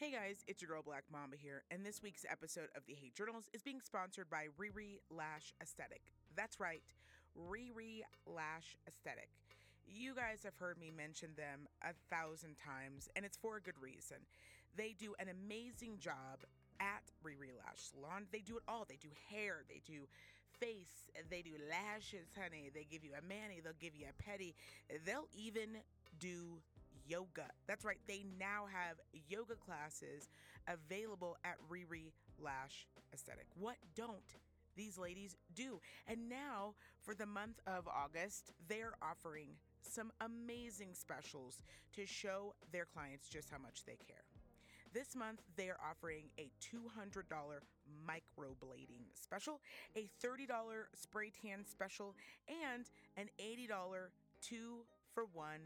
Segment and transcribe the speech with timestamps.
[0.00, 3.14] Hey guys, it's your girl Black Mamba here, and this week's episode of the Hate
[3.14, 6.00] Journals is being sponsored by Riri Lash Aesthetic.
[6.34, 6.80] That's right,
[7.36, 9.28] Riri Lash Aesthetic.
[9.86, 13.76] You guys have heard me mention them a thousand times, and it's for a good
[13.78, 14.16] reason.
[14.74, 16.48] They do an amazing job
[16.80, 18.24] at Riri Lash Salon.
[18.32, 18.86] They do it all.
[18.88, 20.08] They do hair, they do
[20.58, 22.70] face, they do lashes, honey.
[22.72, 24.54] They give you a mani, they'll give you a pedi,
[25.04, 25.84] they'll even
[26.18, 26.62] do
[27.06, 27.48] yoga.
[27.66, 28.96] That's right, they now have
[29.28, 30.28] yoga classes
[30.68, 33.46] available at Riri Lash Aesthetic.
[33.58, 34.36] What don't
[34.76, 35.80] these ladies do?
[36.06, 39.48] And now, for the month of August, they're offering
[39.82, 41.62] some amazing specials
[41.94, 44.24] to show their clients just how much they care.
[44.92, 47.22] This month, they are offering a $200
[48.04, 49.60] microblading special,
[49.96, 50.48] a $30
[50.94, 52.16] spray tan special,
[52.48, 52.86] and
[53.16, 53.68] an $80
[54.42, 55.60] two for one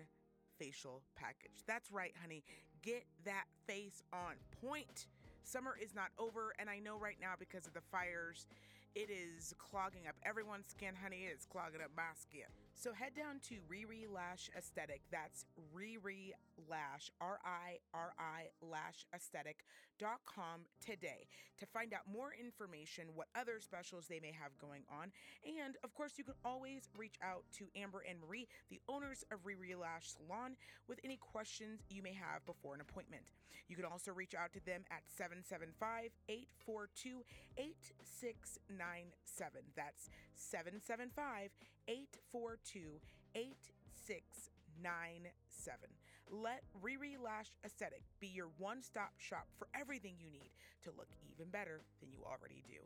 [0.59, 1.63] facial package.
[1.67, 2.43] That's right, honey.
[2.83, 5.07] Get that face on point.
[5.45, 8.47] Summer is not over, and I know right now because of the fires,
[8.95, 11.27] it is clogging up everyone's skin, honey.
[11.29, 12.49] It is clogging up my skin.
[12.77, 15.01] So head down to Riri Lash Aesthetic.
[15.11, 16.33] That's Riri
[16.69, 23.61] Lash, R I R I Lash Aesthetic.com today to find out more information, what other
[23.61, 25.13] specials they may have going on.
[25.47, 29.45] And of course, you can always reach out to Amber and Marie, the owners of
[29.45, 30.57] Riri Lash Salon,
[30.89, 33.31] with any questions you may have before an appointment.
[33.69, 37.25] You can also reach out to them at 775 842
[37.57, 39.63] 8697.
[39.75, 41.51] That's 775
[41.89, 43.01] 842
[43.35, 45.91] 8697.
[46.31, 50.51] Let Riri Lash Aesthetic be your one stop shop for everything you need
[50.85, 52.79] to look even better than you already do.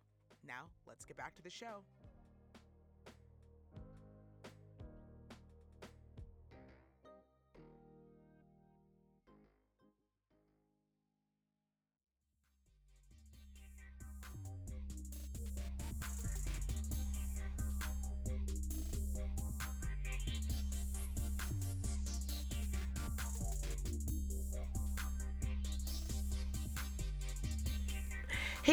[0.47, 1.83] Now, let's get back to the show.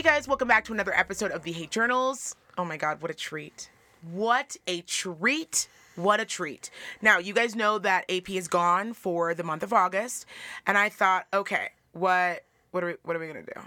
[0.05, 2.35] Guys, welcome back to another episode of the Hate Journals.
[2.59, 3.71] Oh my god, what a treat.
[4.11, 5.67] What a treat.
[5.95, 6.69] What a treat.
[7.01, 10.27] Now, you guys know that AP is gone for the month of August,
[10.67, 13.61] and I thought, okay, what what are we what are we going to do?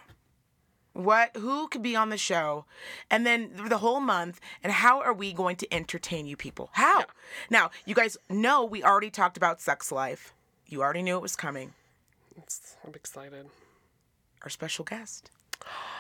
[0.93, 2.67] What who could be on the show
[3.11, 6.71] and then the whole month and how are we going to entertain you people?
[6.75, 7.07] How?
[7.51, 10.33] Now, you guys know we already talked about sex life.
[10.69, 11.75] You already knew it was coming.
[12.37, 13.47] It's, I'm excited.
[14.45, 15.33] Our special guest.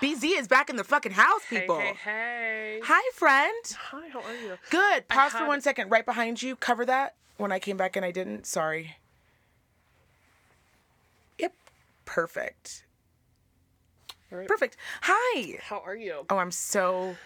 [0.00, 1.78] BZ is back in the fucking house, people.
[1.80, 2.80] Hey, hey, hey.
[2.84, 3.76] Hi, friend.
[3.90, 4.56] Hi, how are you?
[4.70, 5.08] Good.
[5.08, 5.90] Pause for one second.
[5.90, 6.54] Right behind you.
[6.56, 7.14] Cover that.
[7.36, 8.46] When I came back and I didn't.
[8.46, 8.96] Sorry.
[11.38, 11.52] Yep.
[12.04, 12.84] Perfect.
[14.30, 14.46] Right.
[14.46, 14.76] Perfect.
[15.02, 15.58] Hi.
[15.62, 16.26] How are you?
[16.30, 17.16] Oh, I'm so.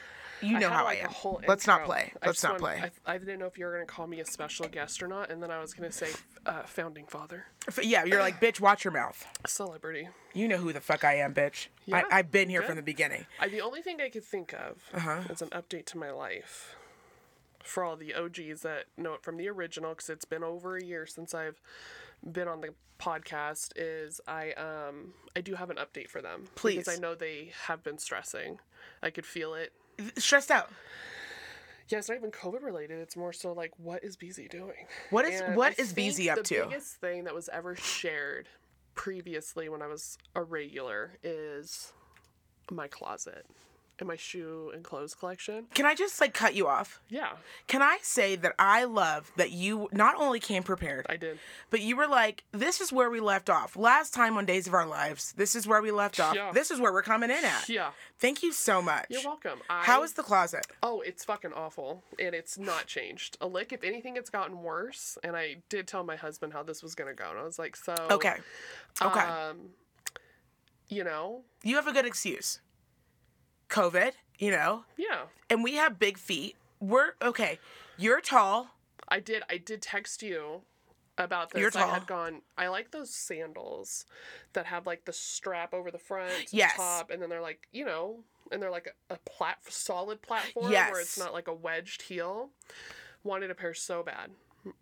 [0.42, 1.36] You know had, how like, I am.
[1.46, 2.12] Let's not play.
[2.24, 2.90] Let's not wanted- play.
[3.06, 5.08] I, I didn't know if you were going to call me a special guest or
[5.08, 6.10] not, and then I was going to say
[6.46, 9.24] uh, founding father, F- yeah, you're like, bitch, watch your mouth.
[9.46, 10.08] celebrity.
[10.34, 11.68] You know who the fuck I am, bitch.
[11.86, 12.66] Yeah, I, I've been here good.
[12.68, 13.26] from the beginning.
[13.40, 15.20] I, the only thing I could think of Uh-huh.
[15.30, 16.74] as an update to my life
[17.62, 20.82] for all the OGs that know it from the original, because it's been over a
[20.84, 21.60] year since I've
[22.28, 26.44] been on the podcast, is I um I do have an update for them.
[26.56, 26.78] Please.
[26.78, 28.58] because I know they have been stressing.
[29.02, 29.72] I could feel it.
[30.16, 30.70] Stressed out.
[31.88, 32.98] Yeah, it's not even COVID related.
[33.00, 34.86] It's more so like, what is BZ doing?
[35.10, 36.54] What is And what I is BZ up the to?
[36.54, 38.48] The biggest thing that was ever shared
[38.94, 41.92] previously when I was a regular is
[42.70, 43.46] my closet
[44.02, 45.66] and my shoe and clothes collection.
[45.74, 47.00] Can I just like cut you off?
[47.08, 47.30] Yeah,
[47.68, 51.38] Can I say that I love that you not only came prepared, I did.
[51.70, 53.76] but you were like, this is where we left off.
[53.76, 56.34] Last time on Days of Our Lives, this is where we left off.
[56.34, 56.50] Yeah.
[56.52, 57.68] This is where we're coming in at.
[57.68, 59.06] Yeah, Thank you so much.
[59.08, 59.60] you're welcome.
[59.70, 60.66] I, How is the closet?
[60.82, 63.72] Oh, it's fucking awful, and it's not changed a lick.
[63.72, 65.16] If anything, it's gotten worse.
[65.22, 67.76] And I did tell my husband how this was gonna go, and I was like,
[67.76, 68.34] so Okay.
[69.00, 69.20] Okay.
[69.20, 69.70] um,
[70.88, 72.60] you know, you have a good excuse.
[73.72, 75.22] COVID, you know, yeah.
[75.50, 76.56] and we have big feet.
[76.78, 77.58] We're okay.
[77.96, 78.68] You're tall.
[79.08, 79.42] I did.
[79.50, 80.60] I did text you
[81.18, 81.60] about this.
[81.60, 82.42] You're I had gone.
[82.58, 84.04] I like those sandals
[84.52, 86.76] that have like the strap over the front, Yes.
[86.76, 88.20] top, and then they're like you know,
[88.50, 90.90] and they're like a, a plat solid platform Yes.
[90.92, 92.50] where it's not like a wedged heel.
[93.24, 94.30] Wanted a pair so bad.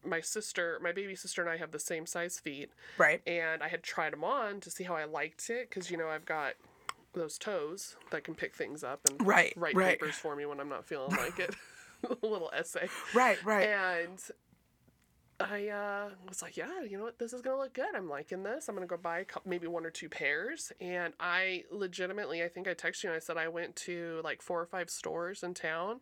[0.04, 3.20] My sister, my baby sister, and I have the same size feet, Right.
[3.26, 6.08] and I had tried them on to see how I liked it because you know
[6.08, 6.54] I've got
[7.12, 9.98] those toes that can pick things up and Right, write right.
[9.98, 11.54] papers for me when I'm not feeling like it.
[12.22, 12.88] a little essay.
[13.14, 13.42] Right.
[13.44, 13.68] Right.
[13.68, 14.18] And
[15.38, 17.18] I uh, was like, yeah, you know what?
[17.18, 17.94] This is gonna look good.
[17.94, 18.68] I'm liking this.
[18.68, 20.72] I'm gonna go buy a couple, maybe one or two pairs.
[20.80, 24.42] And I legitimately, I think I texted you and I said I went to like
[24.42, 26.00] four or five stores in town.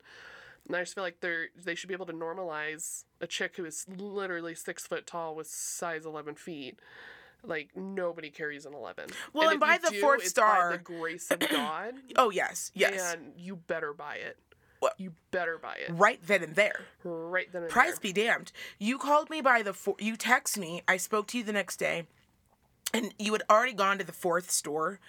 [0.67, 3.65] And I just feel like they're they should be able to normalize a chick who
[3.65, 6.81] is literally six foot tall with size eleven feet.
[7.45, 9.07] Like nobody carries an eleven.
[9.33, 11.95] Well, and if by the do, fourth star- by the grace of God.
[12.17, 13.15] Oh yes, yes.
[13.15, 14.37] And you better buy it.
[14.81, 14.95] What?
[14.99, 16.83] You better buy it Right then and there.
[17.05, 18.01] right then and Price there.
[18.01, 18.53] be damned.
[18.79, 19.97] You called me by the four.
[19.99, 20.83] You text me.
[20.87, 22.07] I spoke to you the next day,
[22.95, 25.01] and you had already gone to the fourth store.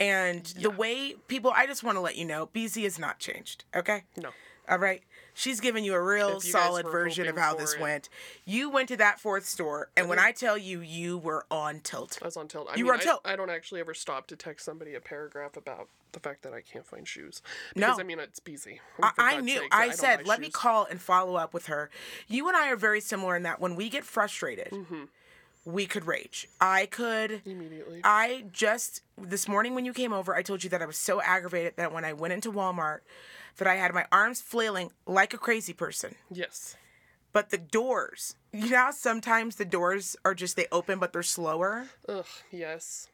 [0.00, 3.64] And the way people, I just want to let you know, BZ has not changed.
[3.76, 4.02] Okay.
[4.16, 4.30] No.
[4.68, 5.02] All right.
[5.34, 7.80] She's giving you a real you solid version of how this it.
[7.80, 8.08] went.
[8.44, 12.18] You went to that fourth store, and when I tell you, you were on tilt.
[12.20, 12.68] I was on tilt.
[12.70, 13.20] I You mean, were on I, tilt.
[13.24, 16.60] I don't actually ever stop to text somebody a paragraph about the fact that I
[16.60, 17.40] can't find shoes.
[17.74, 17.96] No.
[17.98, 18.80] I mean, it's busy.
[19.02, 19.54] I, I knew.
[19.60, 21.88] sakes, I, don't said, let me call and follow up with her.
[22.28, 25.04] You and I are very similar in that when we get frustrated, Mm-hmm.
[25.64, 26.48] we could rage.
[26.60, 27.40] I could.
[27.46, 28.02] Immediately.
[28.04, 31.22] I just this morning when you came over, I told you that I was so
[31.22, 32.98] aggravated that when I went into Walmart,
[33.56, 36.14] that I had my arms flailing like a crazy person.
[36.30, 36.76] yes.
[37.34, 41.22] But the doors, you know, how sometimes the doors are just they open, but they're
[41.22, 41.86] slower.
[42.06, 43.08] Ugh, yes.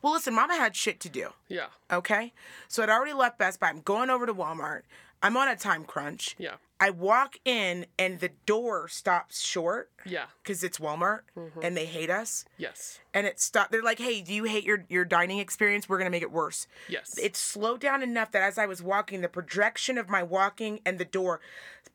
[0.00, 1.30] Well, listen, Mama had shit to do.
[1.48, 1.66] Yeah.
[1.90, 2.32] Okay,
[2.68, 3.70] so I'd already left Best Buy.
[3.70, 4.82] I'm going over to Walmart.
[5.24, 6.36] I'm on a time crunch.
[6.38, 6.56] Yeah.
[6.80, 10.26] I walk in and the door stops short Yeah.
[10.42, 11.60] because it's Walmart Mm-hmm.
[11.62, 12.44] and they hate us.
[12.58, 12.98] Yes.
[13.14, 13.72] And it stopped.
[13.72, 15.88] They're like, "Hey, do you hate your your dining experience?
[15.88, 17.16] We're gonna make it worse." Yes.
[17.16, 20.98] It slowed down enough that as I was walking, the projection of my walking and
[20.98, 21.40] the door,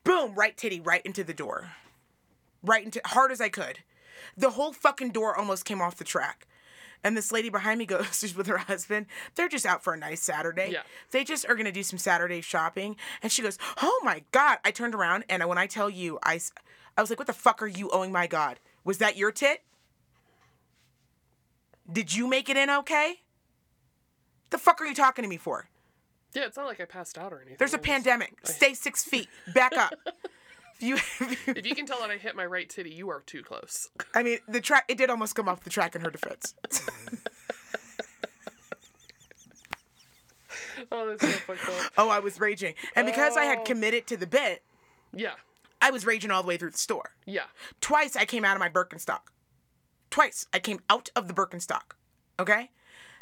[0.02, 1.70] boom, right titty, right into the door,
[2.62, 3.80] right into hard as I could.
[4.36, 6.46] The whole fucking door almost came off the track.
[7.02, 9.06] And this lady behind me goes, she's with her husband.
[9.34, 10.70] They're just out for a nice Saturday.
[10.72, 10.82] Yeah.
[11.10, 12.96] They just are gonna do some Saturday shopping.
[13.22, 16.40] And she goes, "Oh my god!" I turned around and when I tell you, I,
[16.96, 18.60] I was like, "What the fuck are you owing my god?
[18.84, 19.62] Was that your tit?
[21.90, 23.20] Did you make it in okay?
[24.50, 25.68] The fuck are you talking to me for?
[26.34, 27.56] yeah, it's not like I passed out or anything.
[27.58, 28.34] There's a I pandemic.
[28.44, 29.28] Stay six feet.
[29.54, 29.94] Back up.
[30.82, 30.94] you,
[31.46, 33.88] If you can tell that I hit my right titty, you are too close.
[34.14, 34.84] I mean, the track.
[34.88, 36.54] It did almost come off the track in her defense.
[40.92, 41.92] oh, that's so fucked up.
[41.98, 43.48] Oh, I was raging, and because I Oh.
[43.48, 44.62] had committed to the bit,
[45.12, 45.34] Yeah.
[45.82, 47.12] I was raging all the way through the store.
[47.24, 47.44] Yeah.
[47.80, 49.20] Twice I came out of my Birkenstock.
[50.10, 51.92] Twice I came out of the Birkenstock.
[52.38, 52.70] Okay.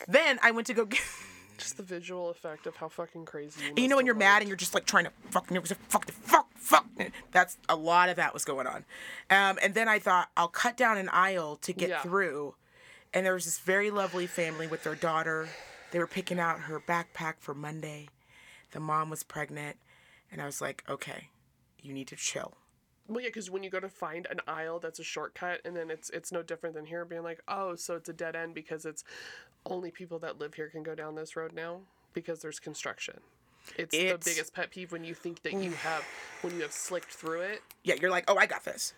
[0.09, 1.01] Then I went to go get.
[1.59, 4.49] Just the visual effect of how fucking crazy you you know when you're mad and
[4.49, 6.87] you're just like trying to fucking it was a fuck the fuck fuck
[7.33, 8.85] that's a lot of that was going on.
[9.31, 12.01] Um, and then i thought i'll cut down an aisle to get Yeah.
[12.03, 12.55] through
[13.13, 15.49] and there was this very lovely family with their daughter.
[15.93, 18.09] They were picking out her backpack for monday.
[18.73, 19.77] The mom was pregnant
[20.31, 21.29] and i was like okay
[21.83, 22.55] you need to chill.
[23.07, 25.91] Well, yeah, because when you go to find an aisle that's a shortcut, and then
[25.91, 28.85] it's it's no different than here being like, oh, so it's a dead end because
[28.85, 29.03] it's
[29.69, 31.81] only people that live here can go down this road now
[32.15, 33.21] because there's construction.
[33.77, 36.03] It's, It's- the biggest pet peeve when you think that you have
[36.43, 38.95] when you have slicked through it yeah you're like oh i got this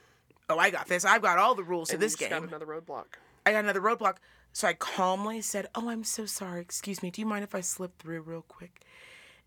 [0.49, 2.67] oh i got this i've got all the rules and this you just got another
[2.67, 3.07] roadblock.
[3.45, 4.17] I got another roadblock.
[4.53, 6.61] So I calmly said, Oh, I'm so sorry.
[6.61, 7.11] Excuse me.
[7.11, 8.83] Do you mind if I slip through real quick?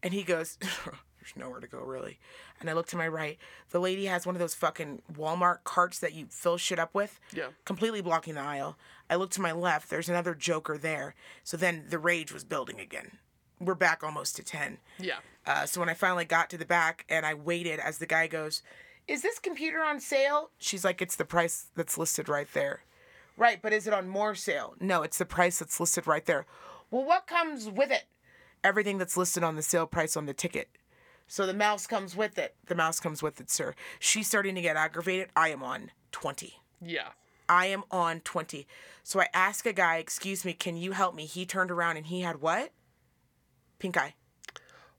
[0.01, 2.19] And he goes, There's nowhere to go, really.
[2.59, 3.37] And I look to my right.
[3.69, 7.19] The lady has one of those fucking Walmart carts that you fill shit up with,
[7.33, 7.47] Yeah.
[7.65, 8.77] completely blocking the aisle.
[9.13, 9.91] I look to my left.
[9.91, 11.13] There's another joker there.
[11.43, 13.19] So then the rage was building again.
[13.59, 14.79] We're back almost to 10.
[14.97, 15.19] Yeah.
[15.45, 18.25] Uh, so when I finally got to the back and I waited as the guy
[18.25, 18.63] goes,
[19.07, 20.49] Is this computer on sale?
[20.57, 22.81] She's like, It's the price that's listed right there.
[23.37, 24.73] Right, but is it on more sale?
[24.79, 26.47] No, it's the price that's listed right there.
[26.89, 28.05] Well, what comes with it?
[28.63, 30.69] Everything that's listed on the sale price on the ticket.
[31.27, 32.55] So the mouse comes with it.
[32.65, 33.75] The mouse comes with it, sir.
[33.99, 35.29] She's starting to get aggravated.
[35.35, 36.55] I am on 20.
[36.81, 37.09] Yeah.
[37.49, 38.65] I am on 20.
[39.03, 41.25] So I ask a guy, Excuse me, can you help me?
[41.25, 42.71] He turned around and he had what?
[43.79, 44.15] Pink eye.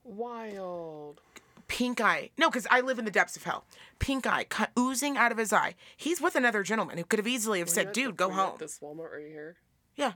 [0.03, 1.21] Wild.
[1.67, 2.31] pink eye.
[2.37, 3.65] No, because I live in the depths of hell.
[3.99, 5.75] Pink eye cu- oozing out of his eye.
[5.97, 8.41] He's with another gentleman who could have easily have Were said, "Dude, go were you
[8.41, 9.57] at home." This Walmart right here.
[9.97, 10.13] Yeah.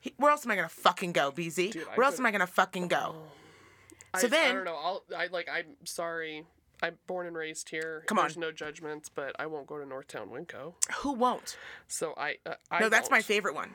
[0.00, 1.72] He, where else am I gonna fucking go, BZ?
[1.72, 3.16] Dude, I where else could- am I gonna fucking go?
[3.16, 4.18] Oh.
[4.18, 4.76] So I, then- I don't know.
[4.76, 6.46] I'll I like I'm sorry.
[6.82, 8.04] I'm born and raised here.
[8.06, 8.24] Come on.
[8.24, 10.74] There's no judgments, but I won't go to Northtown Winco.
[10.98, 11.56] Who won't?
[11.88, 13.24] So I uh, I No, that's my won't.
[13.24, 13.70] favorite one.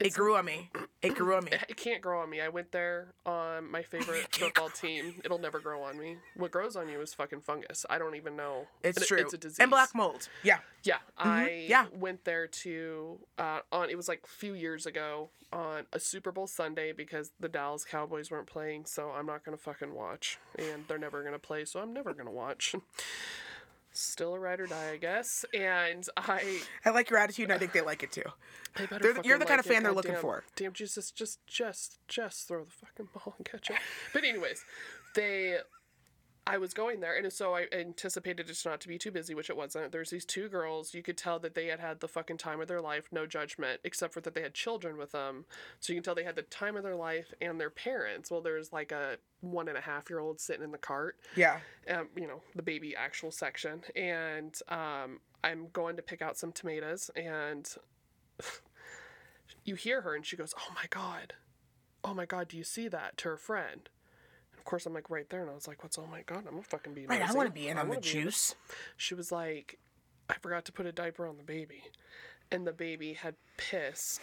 [0.00, 0.70] It grew on me.
[1.02, 1.52] It grew on me.
[1.68, 2.40] It can't grow on me.
[2.40, 5.20] I went there on my favorite football team.
[5.24, 6.16] It'll never grow on me.
[6.36, 7.86] What grows on you is fucking fungus.
[7.88, 8.66] I don't even know.
[8.82, 9.18] It's And true.
[9.18, 9.60] It's a disease.
[9.60, 10.28] And black mold.
[10.42, 10.58] Yeah.
[10.82, 11.70] Yeah, I Mm-hmm.
[11.70, 11.86] yeah.
[11.94, 16.32] went there to uh, on it was like a few years ago on a Super
[16.32, 20.84] Bowl Sunday because the Dallas Cowboys weren't playing, so I'm not gonna fucking watch, and
[20.88, 22.74] they're never gonna play, so I'm never gonna watch.
[23.94, 25.44] still a ride or die, I guess.
[25.54, 28.22] And I, I like your attitude, and I think they like it too.
[28.76, 30.44] they better They're- you're the kind of fan it, they're looking goddamn- for.
[30.56, 33.76] Damn Jesus, just, just, just throw the fucking ball and catch it.
[34.12, 34.64] But anyways,
[35.14, 35.58] they,
[36.46, 39.48] I was going there, and so I anticipated it not to be too busy, which
[39.48, 39.92] it wasn't.
[39.92, 40.92] There's these two girls.
[40.92, 43.80] You could tell that they had had the fucking time of their life, no judgment,
[43.82, 45.46] except for that they had children with them.
[45.80, 48.30] So you can tell they had the time of their life and their parents.
[48.30, 51.60] Well, there's like a one and a half year old sitting in the cart Yeah.
[51.90, 53.82] um, you know, the baby actual section.
[53.96, 57.66] And um, I'm going to pick out some tomatoes, and
[59.64, 61.34] you hear her, and she goes, "Oh my god,
[62.04, 63.88] oh my god, do you see that?" To her friend.
[64.64, 66.44] Of course, I'm like right there, and I was like, "What's oh my god?
[66.46, 67.20] I'm gonna fucking be Right.
[67.20, 68.54] I want to be in I on the in juice.
[68.96, 69.78] she was like,
[70.30, 71.82] I forgot to put a diaper on the baby.
[72.50, 74.22] And the baby had pissed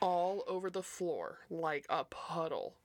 [0.00, 2.76] all over the floor like a puddle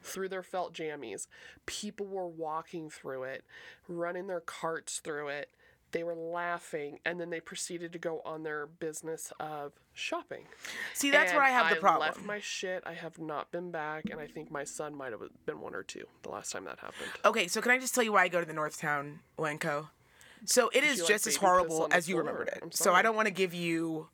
[0.00, 1.26] through their felt jammies.
[1.66, 3.44] People were walking through it,
[3.88, 5.50] running their carts through it.
[5.92, 10.46] They were laughing, and then they proceeded to go on their business of shopping.
[10.94, 12.02] See, that's And where I have the problem.
[12.02, 12.82] I left my shit.
[12.86, 15.82] I have not been back, and I think my son might have been one or
[15.82, 17.10] two the last time that happened.
[17.24, 19.88] Okay, so can I just tell you why I go to the Northtown Winco?
[20.46, 22.24] So it is you like just as horrible as you floor?
[22.24, 22.74] remembered it.
[22.74, 24.08] So I don't want to give you,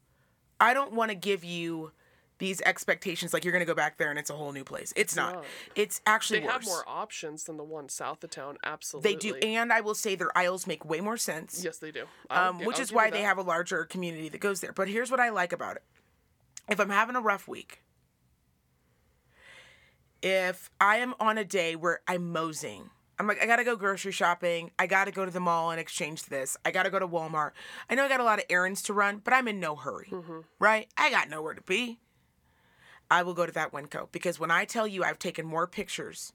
[0.61, 1.92] I don't want to give you
[2.38, 4.92] these expectations like you're gonna go back there and it's a whole new place.
[4.97, 5.45] It's, not.
[5.75, 6.54] It's actually They worse.
[6.54, 8.59] have more options than the one south of town.
[8.64, 9.11] Absolutely.
[9.12, 11.62] They do, and I will say their aisles make way more sense.
[11.64, 12.04] Yes, they do.
[12.30, 14.73] Um, which I'll is why they have a larger community that goes there.
[14.73, 15.83] But here's what I like about it:
[16.68, 17.83] if I'm having a rough week,
[20.23, 24.12] if I am on a day where I'm moseying, I'm like, I gotta go grocery
[24.12, 24.71] shopping.
[24.78, 26.57] I gotta go to the mall and exchange this.
[26.64, 27.50] I gotta go to Walmart.
[27.90, 30.12] I know I got a lot of errands to run, but I'm in no hurry,
[30.59, 30.88] right?
[30.97, 31.99] I got nowhere to be.
[33.11, 36.33] I will go to that Winco because when I tell you I've taken more pictures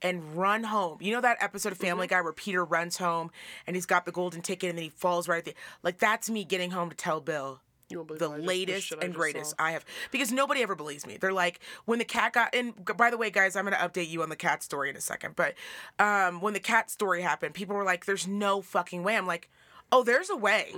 [0.00, 0.98] and run home.
[1.00, 3.30] You know that episode of Family Guy where Peter runs home
[3.66, 6.30] and he's got the golden ticket and then he falls right at the like that's
[6.30, 9.54] me getting home to tell Bill the just- latest shit I and greatest.
[9.58, 11.16] I have because nobody ever believes me.
[11.16, 14.08] They're like when the cat got and by the way guys, I'm going to update
[14.08, 15.34] you on the cat story in a second.
[15.36, 15.54] But
[15.98, 19.16] um when the cat story happened, people were like there's no fucking way.
[19.16, 19.48] I'm like,
[19.90, 20.74] "Oh, there's a way.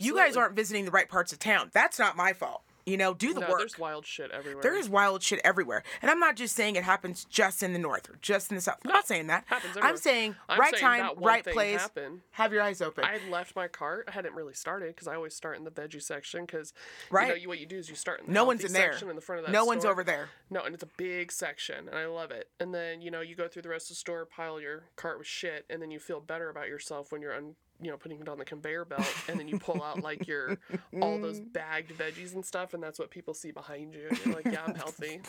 [0.00, 0.38] You guys Mm-hmm.
[0.40, 1.70] aren't visiting the right parts of town.
[1.72, 2.62] That's not my fault.
[2.86, 4.62] You know, do the No, work." there's wild shit everywhere.
[4.62, 5.82] There is wild shit everywhere.
[6.00, 8.60] And I'm not just saying it happens just in the north or just in the
[8.60, 8.78] south.
[8.84, 9.42] I'm not saying that.
[9.46, 11.80] happens I'm saying I'm right saying time, right place.
[11.80, 12.20] happened.
[12.30, 13.02] Have your eyes open.
[13.04, 14.04] I had left my cart.
[14.06, 16.72] I hadn't really started because I always start in the veggie section because
[17.10, 17.24] Right.
[17.26, 18.92] you know you, what you do is you start in the no one's in there.
[18.92, 20.28] section in the front of that no one's over there.
[20.48, 22.48] No, and it's a big section, and I love it.
[22.60, 25.18] And then you know you go through the rest of the store, pile your cart
[25.18, 28.20] with shit, and then you feel better about yourself when you're on, you know, putting
[28.20, 30.56] it on the conveyor belt, and then you pull out like your
[31.02, 34.08] all those bagged veggies and stuff, and that's what people see behind you.
[34.08, 35.20] And you're like, yeah, I'm healthy.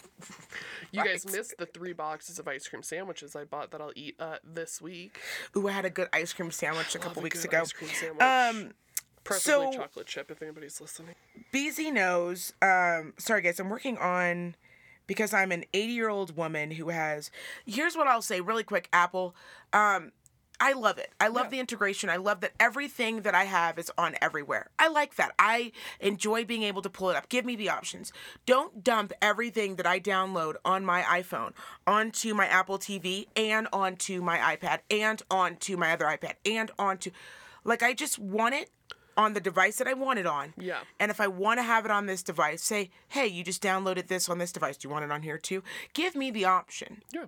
[0.92, 4.16] You guys missed the three boxes of ice cream sandwiches I bought that I'll eat
[4.20, 5.20] uh, this week.
[5.56, 7.62] Ooh, I had a good ice cream sandwich a couple a weeks good ago.
[7.62, 8.22] Ice cream sandwich.
[8.22, 8.72] Um,
[9.24, 11.16] Preferably so- chocolate chip if anybody's listening.
[11.54, 12.54] BZ knows.
[12.62, 14.56] Um, sorry guys, I'm working on
[15.06, 17.30] because I'm an 80 year old woman who has.
[17.66, 18.88] Here's what I'll say really quick.
[18.94, 19.36] Apple.
[19.74, 20.12] Um,
[20.60, 21.12] I love it.
[21.20, 21.50] I love Yeah.
[21.52, 22.10] the integration.
[22.10, 24.70] I love that everything that I have is on everywhere.
[24.80, 25.34] I like that.
[25.38, 27.30] I enjoy being able to pull it up.
[27.30, 28.12] Give me the options.
[28.46, 31.54] Don't dump everything that I download on my iPhone
[31.86, 37.12] onto my Apple TV and onto my iPad and onto my other iPad and onto.
[37.64, 38.72] Like, I just want it
[39.16, 40.54] on the device that I want it on.
[40.58, 40.80] Yeah.
[41.00, 44.08] And if I want to have it on this device, say, hey, you just downloaded
[44.08, 44.78] this on this device.
[44.78, 45.64] Do you want it on here too?
[45.94, 47.02] Give me the option.
[47.12, 47.26] Yeah.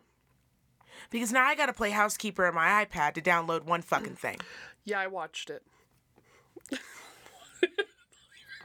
[1.10, 4.38] Because now I got to play housekeeper on my iPad to download one fucking thing.
[4.86, 5.63] Yeah, I watched it.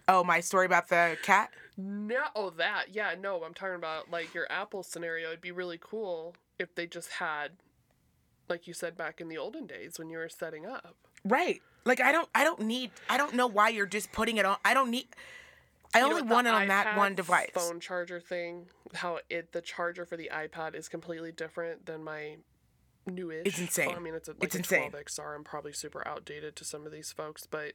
[0.07, 1.51] Oh, my story about the cat?
[1.77, 2.87] No, oh that.
[2.93, 5.29] Yeah, no, I'm talking about like your Apple scenario.
[5.29, 7.53] It'd be really cool if they just had,
[8.49, 10.95] like you said back in the olden days when you were setting up.
[11.25, 11.63] Right.
[11.85, 14.57] Like I don't I don't need I don't know why you're just putting it on.
[14.65, 15.07] I don't need
[15.95, 17.51] I You only the want it on that one device.
[17.55, 18.67] Phone charger thing.
[18.95, 22.37] How it the charger for the iPad is completely different than my
[23.07, 23.47] newish.
[23.47, 23.89] It's insane.
[23.89, 24.91] Well, I mean, it's a, like It's a insane.
[24.91, 25.35] 12 XR.
[25.37, 27.73] I'm probably super outdated to some of these folks, but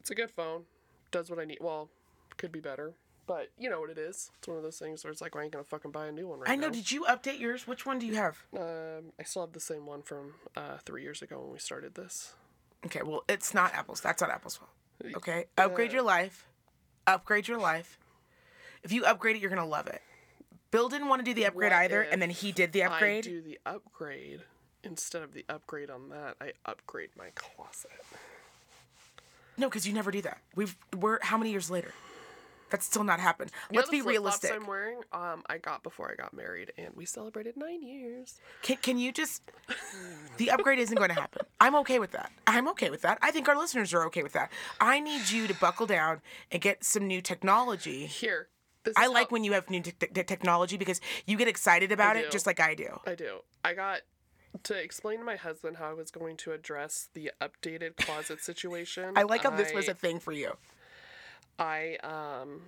[0.00, 0.64] it's a good phone.
[1.10, 1.58] Does what I need.
[1.60, 1.90] Well,
[2.36, 2.94] could be better.
[3.26, 4.30] But you know what it is.
[4.38, 6.26] It's one of those things where it's like, I ain't gonna fucking buy a new
[6.26, 6.52] one right now.
[6.52, 6.66] I know.
[6.66, 6.72] now.
[6.72, 7.66] Did you update yours?
[7.66, 8.42] Which one do you have?
[8.56, 11.94] Um, I still have the same one from uh, three years ago when we started
[11.94, 12.32] this.
[12.86, 14.00] Okay, well, it's not Apple's.
[14.00, 14.70] That's not Apple's fault.
[15.16, 15.44] Okay?
[15.58, 16.48] Upgrade your life.
[17.06, 17.98] Upgrade your life.
[18.82, 20.02] If you upgrade it, you're to love it.
[20.70, 23.26] Bill didn't want to do the upgrade What either, and then he did the upgrade.
[23.26, 24.40] I do the upgrade
[24.84, 26.36] instead of the upgrade on that.
[26.40, 27.90] I upgrade my closet.
[29.56, 30.38] No, because you never do that.
[30.54, 31.92] We've we're how many years later?
[32.70, 33.50] That's still not happened.
[33.70, 34.52] You Let's the be realistic.
[34.52, 38.38] I'm wearing, um, I got before I got married, and we celebrated nine years.
[38.62, 39.42] Can, can you just
[40.36, 43.30] the upgrade isn't going to happen i'm okay with that i'm okay with that i
[43.30, 44.50] think our listeners are okay with that
[44.80, 48.48] i need you to buckle down and get some new technology Here,
[48.96, 52.16] i like how- when you have new te- te- technology because you get excited about
[52.16, 53.38] it just like i do I do.
[53.64, 54.00] I got
[54.64, 59.12] to explain to my husband how I was going to address the updated closet situation.
[59.16, 60.56] i like how this was a thing for you
[61.60, 62.62] I um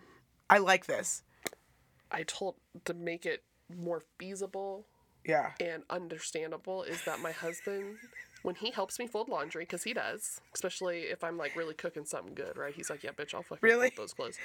[0.49, 1.23] i like this.
[2.11, 3.43] I told to make it
[3.75, 4.87] more feasible
[5.25, 5.53] yeah.
[5.61, 7.97] and understandable is that my husband
[8.43, 12.05] when he helps me fold laundry because he does especially if i'm like really cooking
[12.05, 12.75] something good right?
[12.75, 13.89] He's like yeah bitch i'll fucking Really?
[13.91, 14.39] fold those clothes.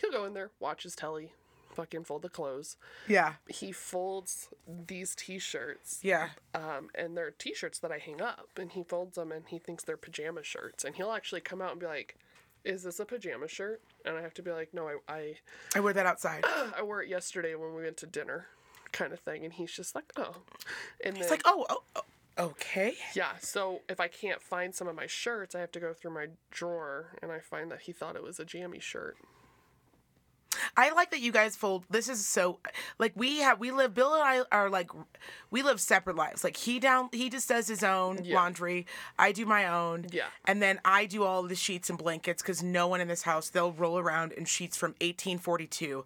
[0.00, 1.32] He'll go in there watch his telly
[1.74, 2.76] fucking fold the clothes.
[3.08, 3.34] Yeah.
[3.48, 6.30] He folds these t-shirts yeah.
[6.54, 9.82] um, and they're t-shirts that i hang up and he folds them and he thinks
[9.84, 12.16] they're pajama shirts and he'll actually come out and be like
[12.64, 13.80] is this a pajama shirt?
[14.04, 15.34] And i have to be like no i i,
[15.74, 16.44] i wear that outside.
[16.76, 18.46] I wore it yesterday when we went to dinner
[18.92, 19.44] kind of thing.
[19.44, 20.36] And he's just like oh.
[21.04, 22.02] And it's then like oh, oh, oh
[22.38, 22.94] okay.
[23.14, 26.14] Yeah, so if I can't find some of my shirts, I have to go through
[26.14, 29.16] my drawer and I find that he thought it was a jammy shirt.
[30.76, 31.84] I like that you guys fold.
[31.90, 32.58] This is so
[32.98, 33.94] like we have we live.
[33.94, 34.90] Bill and I are like
[35.50, 36.44] we live separate lives.
[36.44, 38.36] Like he down he just does his own Yeah.
[38.36, 38.86] laundry.
[39.18, 40.06] I do my own.
[40.10, 40.26] Yeah.
[40.44, 43.50] And then I do all the sheets and blankets because no one in this house
[43.50, 46.04] they'll roll around in sheets from 1842,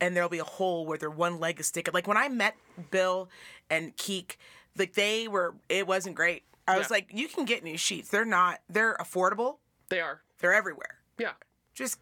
[0.00, 1.92] and there'll be a hole where their one leg is sticking.
[1.94, 2.56] Like when I met
[2.90, 3.28] Bill
[3.70, 4.38] and Keek,
[4.76, 6.44] like they were it wasn't great.
[6.66, 8.08] I was like, you can get new sheets.
[8.08, 8.60] They're not.
[8.70, 9.58] They're affordable.
[9.90, 10.22] They are.
[10.40, 10.96] They're everywhere.
[11.18, 11.32] Yeah.
[11.74, 11.98] Just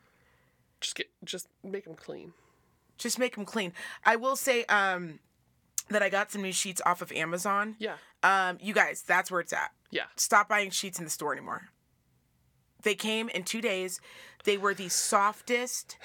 [0.82, 2.32] Just get just make them clean.
[2.98, 3.72] just make them clean.
[4.04, 5.18] I will say um
[5.88, 7.76] that I got some new sheets off of Amazon.
[7.78, 7.96] Yeah.
[8.22, 9.72] Um, you guys, that's where it's at.
[9.90, 10.04] Yeah.
[10.16, 11.68] Stop buying sheets in the store anymore.
[12.82, 14.00] They came in two days.
[14.44, 15.96] They were the softest,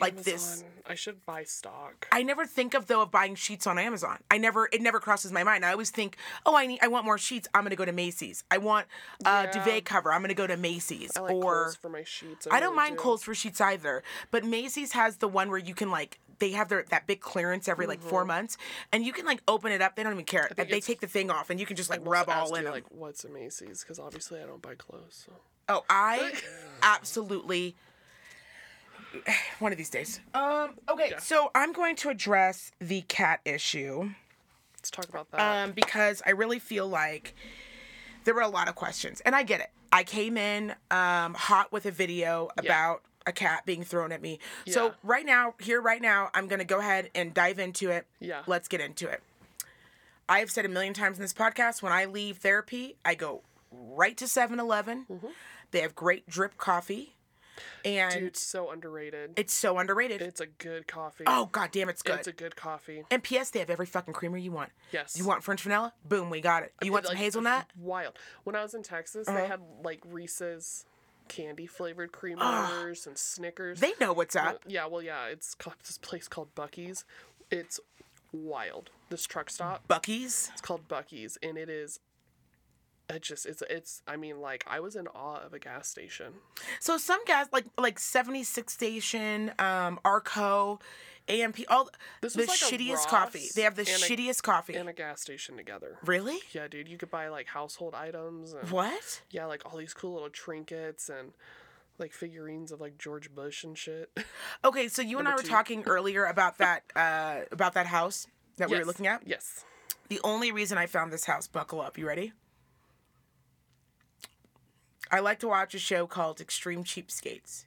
[0.00, 0.64] like this.
[0.86, 2.08] I should buy stock.
[2.10, 4.18] I never think of though of buying sheets on Amazon.
[4.30, 5.64] I never it never crosses my mind.
[5.64, 7.48] I always think, oh, I need I want more sheets.
[7.54, 8.44] I'm gonna go to Macy's.
[8.50, 8.86] I want
[9.24, 9.52] a Yeah.
[9.52, 10.12] duvet cover.
[10.12, 11.16] I'm gonna go to Macy's.
[11.16, 12.46] I like or Kohl's for my sheets.
[12.50, 13.02] I don't really mind do.
[13.02, 16.68] Kohl's for sheets either, but Macy's has the one where you can like they have
[16.68, 18.56] their that big clearance every like four months,
[18.90, 19.94] and you can like open it up.
[19.94, 20.48] They don't even care.
[20.50, 20.70] Mm-hmm.
[20.70, 22.70] They take the thing off, and you can just like I rub all in you,
[22.70, 25.24] like what's a Macy's because obviously I don't buy clothes.
[25.26, 25.32] So.
[25.68, 26.32] oh, I
[26.82, 27.76] absolutely
[29.58, 30.20] one of these days.
[30.34, 30.70] Um.
[30.88, 31.18] Okay, Yeah.
[31.18, 34.10] so I'm going to address the cat issue.
[34.78, 35.40] Let's talk about that.
[35.64, 37.34] um, because I really feel like
[38.24, 39.70] there were a lot of questions, and I get it.
[39.92, 44.40] I came in um, hot with a video about a cat being thrown at me.
[44.64, 44.74] Yeah.
[44.74, 48.06] So right now, here, right now, I'm gonna go ahead and dive into it.
[48.18, 48.42] Yeah.
[48.46, 49.22] Let's get into it.
[50.28, 53.42] I have said a million times in this podcast when I leave therapy, I go
[53.70, 55.06] right to 7 Eleven.
[55.10, 55.26] Mm-hmm.
[55.72, 57.14] They have great drip coffee,
[57.84, 59.32] and Dude, it's so underrated.
[59.36, 60.22] it's so underrated.
[60.22, 61.24] It's a good coffee.
[61.26, 62.18] oh, god damn, it's good.
[62.18, 63.04] It's a good coffee.
[63.10, 63.50] and P.S.
[63.50, 64.70] They have every fucking creamer you want.
[64.92, 65.16] Yes.
[65.18, 65.92] You want French vanilla?
[66.08, 66.72] Boom, we got it.
[66.82, 67.66] You want some hazelnut?
[67.78, 68.18] Wild.
[68.44, 69.38] When I was in Texas, Uh-huh.
[69.40, 70.84] they had like Reese's
[71.28, 73.80] candy flavored creamers and Snickers.
[73.80, 74.62] They know what's up.
[74.66, 77.04] yeah, well, yeah, it's called this place called Buc-ee's.
[77.50, 77.78] It's
[78.32, 78.90] wild.
[79.10, 79.86] This truck stop.
[79.88, 80.50] Buc-ee's.
[80.52, 82.00] It's called Buc-ee's, and it is.
[83.10, 84.02] It just it's it's.
[84.06, 86.34] I mean, like I was in awe of a gas station.
[86.80, 90.78] So some gas like like 76 station, um, Arco,
[91.28, 91.90] AMP, all
[92.22, 93.48] This the like shittiest coffee.
[93.54, 94.74] They have the and a- shittiest coffee.
[94.74, 95.98] and a gas station together.
[96.06, 96.38] really?
[96.52, 99.22] Yeah, dude, you could buy like household items and What?
[99.30, 101.32] yeah, like all these cool little trinkets and
[101.98, 104.10] like figurines of like George Bush and shit.
[104.64, 105.48] Okay, so you and I were two.
[105.48, 109.26] talking earlier about that uh about that house that we were looking at.
[109.26, 109.64] Yes.
[110.08, 112.32] The only reason I found this house, buckle up, you ready?
[115.10, 117.64] I like to watch a show called Extreme Cheapskates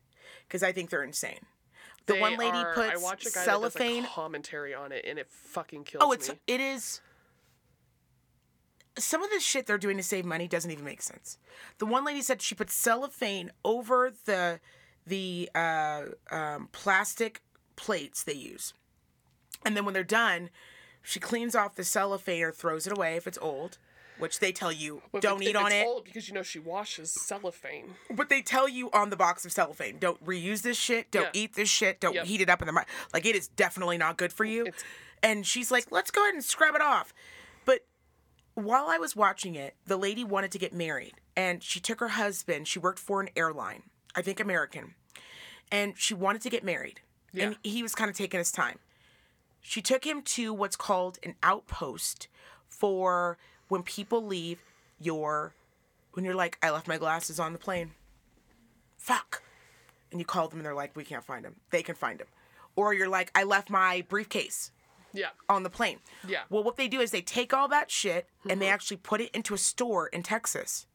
[0.47, 1.39] because I think they're insane.
[2.07, 4.73] The They one lady are- puts I watch a guy cellophane that does a commentary
[4.73, 6.05] on it, and it fucking kills me.
[6.07, 6.35] Oh, it's me.
[6.47, 7.01] it is.
[8.97, 11.37] Some of the shit they're doing to save money doesn't even make sense.
[11.79, 14.59] The one lady said she put cellophane over the
[15.07, 17.41] the uh, um, plastic
[17.75, 18.73] plates they use,
[19.65, 20.49] and then when they're done,
[21.03, 23.77] she cleans off the cellophane or throws it away if it's old,
[24.17, 25.87] which they tell you If don't eat on it.
[26.05, 27.95] because you know she washes cellophane.
[28.09, 31.41] But they tell you on the box of cellophane, don't reuse this shit, don't Yeah.
[31.41, 32.25] eat this shit, don't Yep.
[32.25, 32.81] heat it up in the mi-
[33.13, 34.65] like it is definitely not good for you.
[34.67, 34.83] It's-
[35.23, 37.13] and she's like, "Let's go ahead and scrub it off."
[37.65, 37.85] But
[38.53, 42.09] while I was watching it, the lady wanted to get married, and she took her
[42.09, 42.67] husband.
[42.67, 44.95] She worked for an airline, I think American,
[45.71, 47.01] and she wanted to get married,
[47.33, 47.45] Yeah.
[47.47, 48.79] and he was kind of taking his time.
[49.61, 52.27] She took him to what's called an outpost
[52.67, 54.63] for when people leave
[54.99, 55.53] your
[56.13, 57.91] when you're like, I left my glasses on the plane.
[58.97, 59.43] Fuck.
[60.11, 61.57] and you call them and they're like, we can't find them.
[61.71, 62.27] They can find them.
[62.77, 64.71] Or you're like, I left my briefcase
[65.13, 65.29] Yeah.
[65.49, 65.99] on the plane.
[66.25, 66.43] Yeah.
[66.49, 68.73] Well, what they do is they take all that shit and they mm-hmm.
[68.73, 70.87] actually put it into a store in Texas.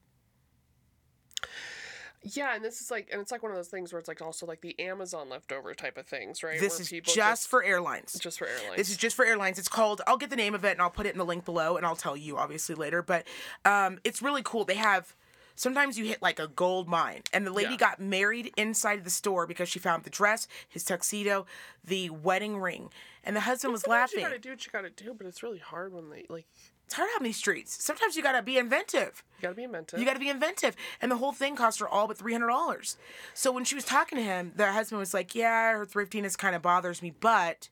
[2.23, 4.21] Yeah, and this is like, and it's like one of those things where it's like
[4.21, 6.61] also like the Amazon leftover type of things, right?
[6.61, 8.19] This Where is people just for airlines.
[8.21, 8.77] just for airlines.
[8.77, 9.59] This is just for airlines.
[9.59, 10.03] It's called.
[10.07, 11.87] I'll get the name of it and I'll put it in the link below, and
[11.87, 13.01] I'll tell you obviously later.
[13.03, 13.27] But
[13.65, 14.65] um, it's really cool.
[14.65, 15.15] They have.
[15.57, 17.77] Sometimes you hit like a gold mine, and the lady Yeah.
[17.77, 21.45] got married inside of the store because she found the dress, his tuxedo,
[21.85, 22.89] the wedding ring,
[23.25, 24.21] and the husband was laughing.
[24.21, 26.47] You gotta do what you gotta do, but it's really hard when they like.
[26.91, 27.85] It's hard in these streets.
[27.85, 29.23] Sometimes you gotta be inventive.
[29.39, 30.01] You gotta be inventive.
[30.01, 30.75] You got to be inventive.
[31.01, 32.97] And the whole thing cost her all but $300.
[33.33, 36.57] So when she was talking to him, the husband was like, Yeah, her thriftiness kind
[36.57, 37.69] of bothers me, but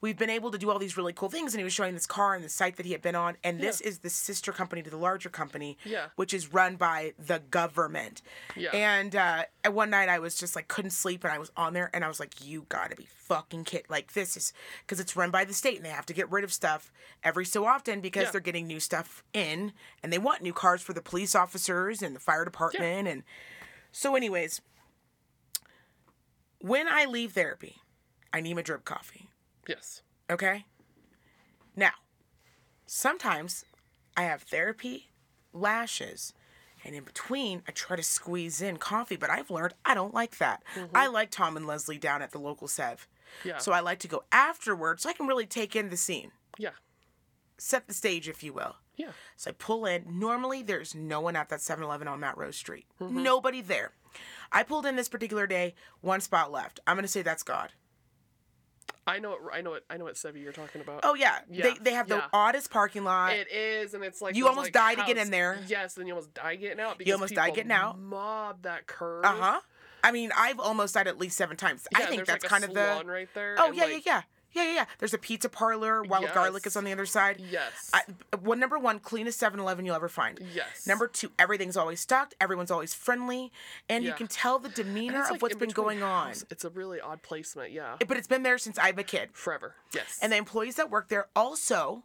[0.00, 1.52] we've been able to do all these really cool things.
[1.52, 3.36] And he was showing this car and the site that he had been on.
[3.44, 6.06] And this is the sister company to the larger company, Yeah.
[6.16, 8.22] which is run by the government.
[8.56, 8.70] Yeah.
[8.70, 11.24] And uh, one night I was just like, couldn't sleep.
[11.24, 13.84] And I was on there and I was like, You got to be fucking kid.
[13.88, 14.52] Like, this is
[14.86, 16.90] because it's run by the state and they have to get rid of stuff
[17.22, 18.30] every so often because Yeah.
[18.30, 22.16] they're getting new stuff in and they want new cars for the police officers and
[22.16, 23.22] the fire department and
[23.92, 24.60] so anyways
[26.60, 27.76] when i leave therapy
[28.32, 29.28] i need my drip coffee
[29.68, 30.02] yes.
[30.30, 30.64] okay
[31.76, 31.90] now
[32.86, 33.64] sometimes
[34.16, 35.10] i have therapy
[35.52, 36.32] lashes
[36.84, 40.38] and in between i try to squeeze in coffee but i've learned i don't like
[40.38, 40.96] that mm-hmm.
[40.96, 43.06] i like tom and leslie down at the local sev
[43.44, 43.58] Yeah.
[43.58, 46.70] so i like to go afterwards so i can really take in the scene Yeah.
[47.58, 49.12] set the stage if you will Yeah.
[49.36, 50.18] so I pull in.
[50.18, 52.86] Normally, there's no one at that 7 Eleven on that Rose Street.
[53.00, 53.22] Mm-hmm.
[53.22, 53.92] Nobody there.
[54.52, 56.80] I pulled in this particular day, one spot left.
[56.86, 57.72] I'm going to say that's God.
[59.10, 59.38] I know it.
[59.52, 59.84] I know it.
[59.90, 61.00] I know what Sevi you're talking about.
[61.02, 61.40] Oh, yeah.
[61.50, 62.26] Yeah, They, they have the yeah.
[62.32, 63.32] oddest parking lot.
[63.32, 65.58] It is, and it's like You almost like, die to get in there.
[65.66, 66.98] Yes, and you almost die getting out.
[66.98, 67.98] Because you almost die getting out.
[67.98, 69.24] Mob that curve.
[69.24, 69.60] uh huh.
[70.02, 71.86] I mean, I've almost died at least seven times.
[71.94, 73.02] I think that's like, kind of the.
[73.04, 73.56] right there.
[73.58, 74.22] Oh, yeah, like, yeah, yeah.
[74.52, 74.84] Yeah, yeah, yeah.
[74.98, 76.02] There's a pizza parlor.
[76.02, 77.40] Wild Garlic is on the other side.
[77.50, 77.90] Yes.
[77.92, 78.02] I,
[78.42, 80.40] one number one, cleanest 7-Eleven you'll ever find.
[80.54, 80.86] Yes.
[80.86, 82.34] Number two, everything's always stocked.
[82.40, 83.52] Everyone's always friendly,
[83.88, 86.32] and you can tell the demeanor of like, what's been going on.
[86.50, 87.72] It's a really odd placement.
[87.72, 87.96] Yeah.
[88.06, 89.30] But it's been there since I'm a kid.
[89.32, 89.74] Forever.
[89.94, 90.18] Yes.
[90.20, 92.04] And the employees that work there also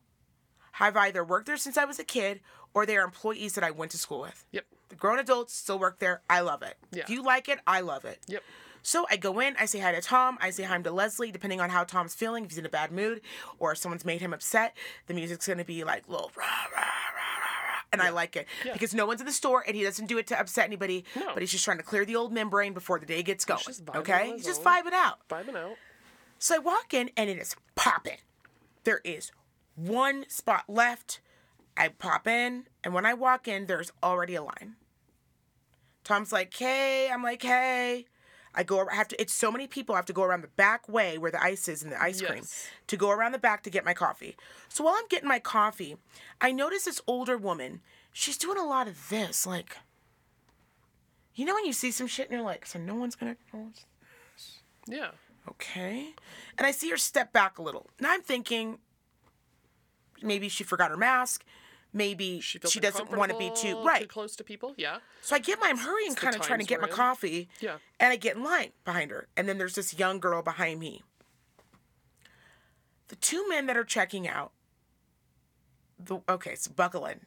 [0.73, 2.41] have either worked there since I was a kid
[2.73, 4.45] or they are employees that I went to school with.
[4.51, 4.65] Yep.
[4.89, 6.21] The grown adults still work there.
[6.29, 6.77] I love it.
[6.91, 7.03] Yeah.
[7.03, 8.19] If you like it, I love it.
[8.27, 8.43] Yep.
[8.85, 11.59] So I go in, I say hi to Tom, I say hi to Leslie, depending
[11.59, 12.45] on how Tom's feeling.
[12.45, 13.21] If he's in a bad mood
[13.57, 16.81] or if someone's made him upset, the music's gonna be like little rah rah rah
[16.81, 18.73] rah rah, and I like it Yeah.
[18.73, 21.03] because no one's in the store and he doesn't do it to upset anybody.
[21.15, 21.33] No.
[21.33, 23.59] But he's just trying to clear the old membrane before the day gets going.
[23.63, 25.27] vibing okay, he's just vibing out.
[25.29, 25.77] Vibing out.
[26.37, 28.19] So I walk in and it is popping.
[28.83, 29.31] There is
[29.75, 31.21] one spot left.
[31.75, 34.75] I pop in, and when I walk in, there's already a line.
[36.03, 38.05] Tom's like, "Hey," I'm like, "Hey."
[38.55, 38.87] I go.
[38.89, 39.21] I have to.
[39.21, 39.95] It's so many people.
[39.95, 42.21] I have to go around the back way where the ice is and the ice
[42.21, 42.67] cream Yes.
[42.87, 44.35] to go around the back to get my coffee.
[44.69, 45.97] So while I'm getting my coffee,
[46.41, 47.81] I notice this older woman.
[48.13, 49.77] She's doing a lot of this, like.
[51.33, 53.35] You know when you see some shit and you're like, so no one's gonna.
[53.53, 53.85] no one's
[54.87, 55.09] Yeah.
[55.49, 56.13] okay.
[56.57, 57.89] And I see her step back a little.
[57.97, 58.79] And I'm thinking
[60.21, 61.43] maybe she forgot her mask.
[61.95, 64.01] Maybe she, feels doesn't want to be too right.
[64.01, 64.73] Too close to people.
[64.75, 64.97] Yeah.
[65.21, 66.93] So I get my I'm hurrying the kind of trying to get my in.
[66.93, 67.47] coffee.
[67.61, 67.77] Yeah.
[68.01, 69.29] And I get in line behind her.
[69.37, 71.03] And then there's this young girl behind me.
[73.07, 74.51] The two men that are checking out.
[75.97, 77.21] The okay, so buckle in.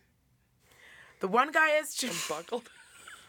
[1.20, 2.68] The one guy is just, Buckled.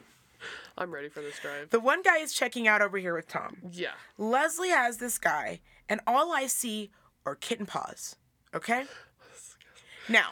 [0.78, 1.70] I'm ready for this drive.
[1.70, 3.58] the one guy is checking out over here with Tom.
[3.72, 3.94] Yeah.
[4.18, 6.92] Leslie has this guy, and all I see
[7.26, 8.18] are kitten paws.
[8.54, 8.84] Okay?
[10.12, 10.32] Now,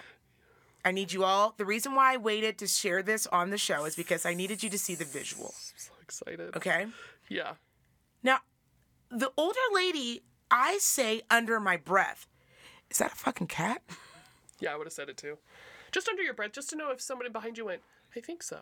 [0.88, 1.54] I need you all.
[1.58, 4.63] The reason why I waited to share this on the show is because I needed
[4.63, 5.47] you to see the visual.
[5.47, 6.56] I'm so excited.
[6.56, 6.86] Okay?
[7.28, 7.56] Yeah.
[8.23, 8.38] Now,
[9.10, 12.26] the older lady, I say under my breath,
[12.89, 13.82] is that a fucking cat?
[14.60, 15.38] Yeah, I would have said it too.
[15.91, 17.82] Just under your breath, just to know if somebody behind you went,
[18.15, 18.58] I think so.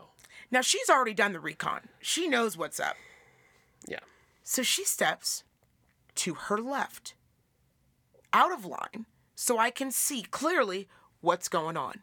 [0.52, 1.88] Now, she's already done the recon.
[2.02, 2.98] She knows what's up.
[3.88, 4.02] Yeah.
[4.44, 5.46] So she steps
[6.16, 7.14] to her left,
[8.34, 10.90] out of line, so I can see clearly
[11.22, 12.02] what's going on.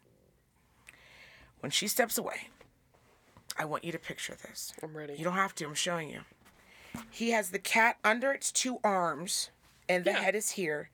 [1.62, 2.48] When she steps away,
[3.56, 4.72] I want you to picture this.
[4.82, 5.14] I'm ready.
[5.14, 6.22] You don't have to, I'm showing you.
[7.08, 9.50] He has the cat under its two arms,
[9.88, 10.20] and the Yeah.
[10.20, 10.90] head is here,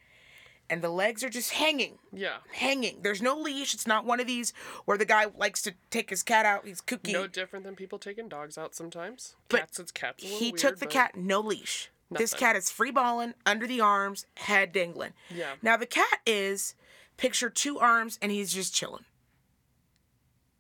[0.68, 1.98] and the legs are just hanging.
[2.12, 2.38] Yeah.
[2.52, 3.00] Hanging.
[3.00, 3.72] There's no leash.
[3.72, 4.52] It's not one of these
[4.84, 6.66] where the guy likes to take his cat out.
[6.66, 7.12] He's kooky.
[7.14, 9.34] No different than people taking dogs out sometimes.
[9.48, 10.22] But cats, it's cats.
[10.22, 13.82] he weird, took the but- cat no leash this cat is free balling under the
[13.82, 15.56] arms head dangling Yeah.
[15.60, 16.74] now the cat is
[17.18, 19.04] picture two arms and he's just chilling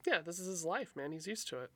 [0.08, 1.12] Yeah, this is his life, man.
[1.12, 1.70] He's used to it.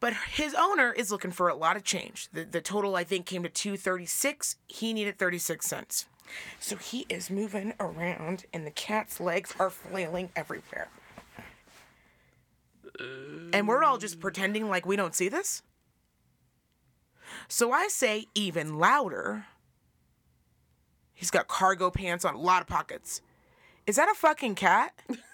[0.00, 2.28] But his owner is looking for a lot of change.
[2.32, 4.56] The, the total I think came to 236.
[4.66, 6.06] He needed 36 cents.
[6.58, 10.88] So he is moving around and the cat's legs are flailing everywhere.
[13.52, 15.62] And we're all just pretending like we don't see this.
[17.48, 19.44] So I say even louder.
[21.12, 23.20] He's got cargo pants on, a lot of pockets.
[23.86, 24.94] Is that a fucking cat?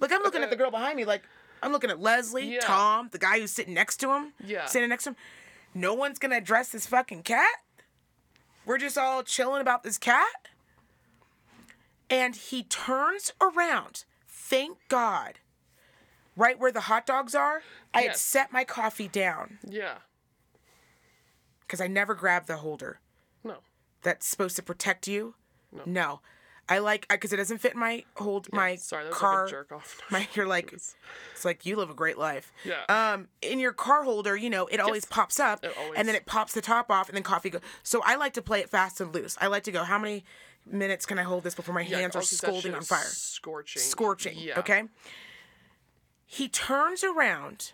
[0.00, 1.22] Look, I'm looking at the girl behind me, like
[1.62, 2.60] I'm looking at Leslie, Yeah.
[2.60, 4.32] Tom, the guy who's sitting next to him.
[4.42, 4.66] Yeah.
[4.66, 5.16] Sitting next to him.
[5.74, 7.56] No one's gonna address this fucking cat.
[8.64, 10.48] We're just all chilling about this cat.
[12.08, 14.04] And he turns around.
[14.26, 15.38] Thank God.
[16.36, 19.98] Right where the hot dogs are, I had set my coffee down Yeah.
[21.60, 23.00] because I never grab the holder
[23.44, 23.58] No.
[24.02, 25.34] that's supposed to protect you.
[25.72, 25.82] No.
[25.86, 26.20] no.
[26.70, 29.40] I like because it doesn't fit my hold my Sorry, that car.
[29.42, 30.00] like a jerk off.
[30.10, 30.94] My you're like it's
[31.44, 32.52] like you live a great life.
[32.64, 32.84] Yeah.
[32.88, 35.10] Um, in your car holder, you know, it always Yes.
[35.10, 37.60] pops up, It always- and then it pops the top off, and then coffee goes.
[37.82, 39.36] So I like to play it fast and loose.
[39.40, 39.82] I like to go.
[39.84, 40.24] How many
[40.64, 43.00] minutes can I hold this before my Yeah, hands are scalding on fire?
[43.04, 43.82] Scorching.
[43.82, 44.38] Scorching.
[44.38, 44.60] Yeah.
[44.60, 44.84] Okay.
[46.24, 47.72] He turns around,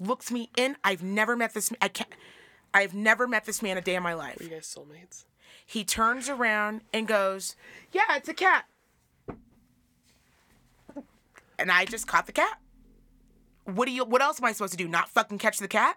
[0.00, 0.76] looks me in.
[0.82, 1.70] I've never met this.
[1.82, 2.08] I can't.
[2.72, 4.40] I've never met this man a day in my life.
[4.40, 5.24] Are you guys soulmates?
[5.64, 7.56] He turns around and goes,
[7.92, 8.66] Yeah, it's a cat.
[11.58, 12.58] And I just caught the cat.
[13.64, 14.88] What do you what else am I supposed to do?
[14.88, 15.96] Not fucking catch the cat?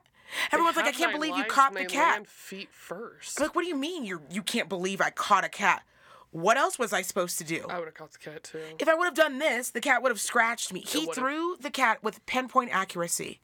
[0.51, 2.27] Everyone's like, I can't believe you caught the cat.
[2.27, 3.39] feet first.
[3.39, 5.83] Like, what do you mean you you can't believe I caught a cat?
[6.31, 7.65] What else was I supposed to do?
[7.69, 8.59] I would have caught the cat too.
[8.79, 10.81] If I would have done this, the cat would have scratched me.
[10.81, 11.15] He would've.
[11.15, 13.39] threw the cat with pinpoint accuracy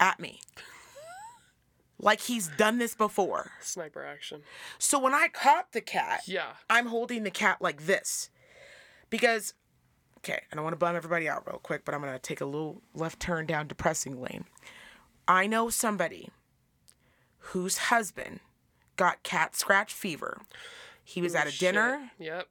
[0.00, 0.40] at me.
[2.06, 3.50] Like he's done this before.
[3.60, 4.42] Sniper action.
[4.78, 6.52] So when I caught the cat, Yeah.
[6.70, 8.30] I'm holding the cat like this.
[9.10, 9.52] Because,
[10.18, 12.40] okay, I don't want to bum everybody out real quick, but I'm going to take
[12.40, 14.44] a little left turn down depressing lane.
[15.28, 16.30] I know somebody
[17.38, 18.40] whose husband
[18.96, 20.40] got cat scratch fever.
[21.04, 21.60] He was at a Shit.
[21.60, 22.10] dinner.
[22.18, 22.48] Yep.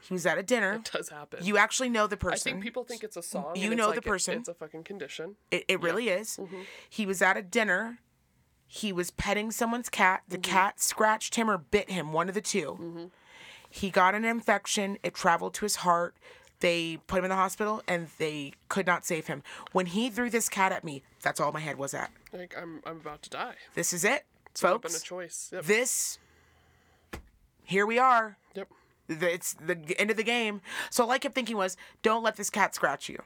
[0.00, 0.74] He was at a dinner.
[0.74, 1.44] It does happen.
[1.44, 2.50] You actually know the person.
[2.50, 3.56] I think people think it's a song.
[3.56, 4.38] You and it's know the like person.
[4.38, 5.34] it's a fucking condition.
[5.50, 6.36] It, it really is.
[6.36, 6.60] Mm-hmm.
[6.88, 7.98] He was at a dinner.
[8.66, 10.22] He was petting someone's cat.
[10.28, 10.52] The Mm-hmm.
[10.52, 13.10] cat scratched him or bit him, one of the 2
[13.70, 14.98] He got an infection.
[15.02, 16.14] It traveled to his heart.
[16.60, 19.42] They put him in the hospital and they could not save him.
[19.72, 22.10] When he threw this cat at me, that's all my head was at.
[22.32, 23.54] Like I'm, I'm about to die.
[23.74, 24.24] This is it,
[24.54, 25.02] a folks.
[25.02, 25.50] choice.
[25.52, 25.64] Yep.
[25.64, 26.18] This,
[27.64, 28.38] here we are.
[28.54, 28.68] yep.
[29.08, 30.60] It's the end of the game.
[30.90, 33.22] So all I kept thinking was, don't let this cat scratch you.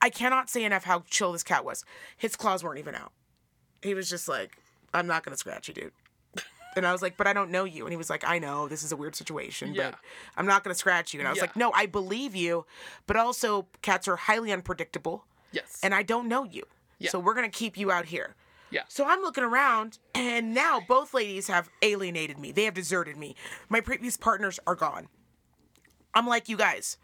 [0.00, 1.84] I cannot say enough how chill this cat was.
[2.16, 3.12] His claws weren't even out.
[3.84, 4.56] He was just like,
[4.92, 5.92] I'm not gonna scratch you, dude.
[6.76, 7.84] And I was like, but I don't know you.
[7.84, 9.90] And he was like, I know this is a weird situation, Yeah.
[9.92, 9.98] but
[10.36, 11.20] I'm not gonna scratch you.
[11.20, 11.44] And I was Yeah.
[11.44, 12.66] like, no, I believe you,
[13.06, 15.78] but also cats are highly unpredictable, Yes.
[15.84, 16.64] and I don't know you.
[16.98, 17.10] Yeah.
[17.10, 18.34] So we're gonna keep you out here.
[18.70, 18.82] yeah.
[18.88, 22.50] So I'm looking around, and now both ladies have alienated me.
[22.50, 23.36] They have deserted me.
[23.68, 25.06] My previous partners are gone.
[26.12, 26.96] I'm like, you guys.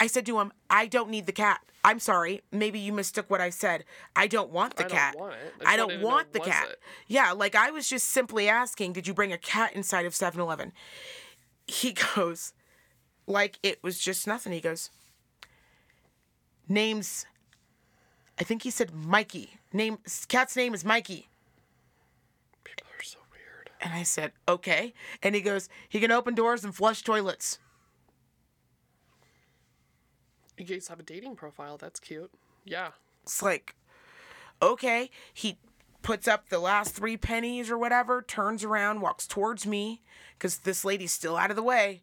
[0.00, 1.60] I said to him, I don't need the cat.
[1.84, 2.42] I'm sorry.
[2.50, 3.84] Maybe you mistook what I said.
[4.16, 5.16] I don't want the I don't cat.
[5.18, 5.52] want it.
[5.64, 6.68] I I don't want the cat.
[6.70, 6.80] it?
[7.06, 10.40] Yeah, like I was just simply asking, did you bring a cat inside of 7
[10.40, 10.72] Eleven?
[11.66, 12.52] He goes,
[13.26, 14.52] like it was just nothing.
[14.52, 14.90] He goes,
[16.68, 17.26] names,
[18.38, 19.54] I think he said Mikey.
[19.72, 21.28] Name, cat's name is Mikey.
[22.64, 23.70] People are so weird.
[23.80, 24.94] And I said, okay.
[25.22, 27.58] And he goes, he can open doors and flush toilets.
[30.58, 31.76] You guys have a dating profile.
[31.76, 32.30] That's cute.
[32.64, 32.90] Yeah.
[33.22, 33.74] It's like,
[34.60, 35.10] okay.
[35.32, 35.58] He
[36.02, 40.02] puts up the last three pennies or whatever, turns around, walks towards me,
[40.36, 42.02] because this lady's still out of the way.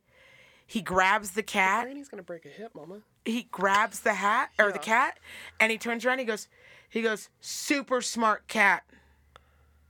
[0.67, 1.83] He grabs the cat.
[1.83, 3.01] Granny's gonna break a hip, Mama.
[3.23, 5.19] He grabs the hat or the cat,
[5.59, 6.19] and he turns around.
[6.19, 6.47] He goes,
[6.89, 8.83] he goes, super smart cat.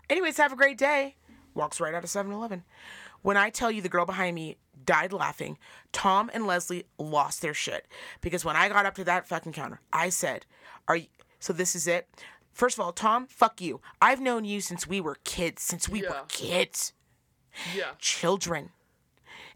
[0.10, 1.15] Anyways, have a great day.
[1.54, 2.63] Walks right out of 7-Eleven.
[3.21, 5.58] When I tell you the girl behind me died laughing,
[5.91, 7.88] Tom and Leslie lost their shit
[8.21, 10.45] because when I got up to that fucking counter, I said,
[10.88, 11.08] "Are you?"
[11.39, 12.08] So this is it.
[12.54, 13.82] First of all, Tom, fuck you.
[14.02, 15.62] I've known you since we were kids.
[15.62, 16.93] Since we were kids
[17.74, 17.91] Yeah.
[18.00, 18.71] children.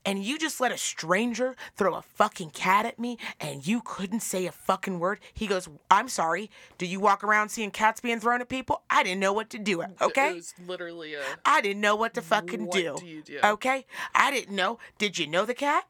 [0.05, 4.21] And you just let a stranger throw a fucking cat at me and you couldn't
[4.21, 5.19] say a fucking word?
[5.33, 6.49] He goes, I'm sorry.
[6.77, 8.83] Do you walk around seeing cats being thrown at people?
[8.89, 9.83] I didn't know what to do.
[10.01, 10.31] Okay?
[10.31, 11.21] It was literally a.
[11.45, 12.95] I didn't know what to fucking What do.
[12.99, 13.39] do do?
[13.43, 13.85] Okay?
[14.15, 14.79] I didn't know.
[14.97, 15.85] Did you know the cat?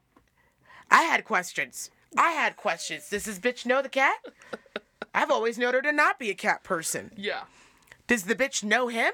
[0.90, 1.90] I had questions.
[2.18, 3.08] I had questions.
[3.08, 4.16] Does this bitch know the cat?
[5.14, 7.12] I've always known her to not be a cat person.
[7.16, 7.42] Yeah.
[8.06, 9.12] Does the bitch know him?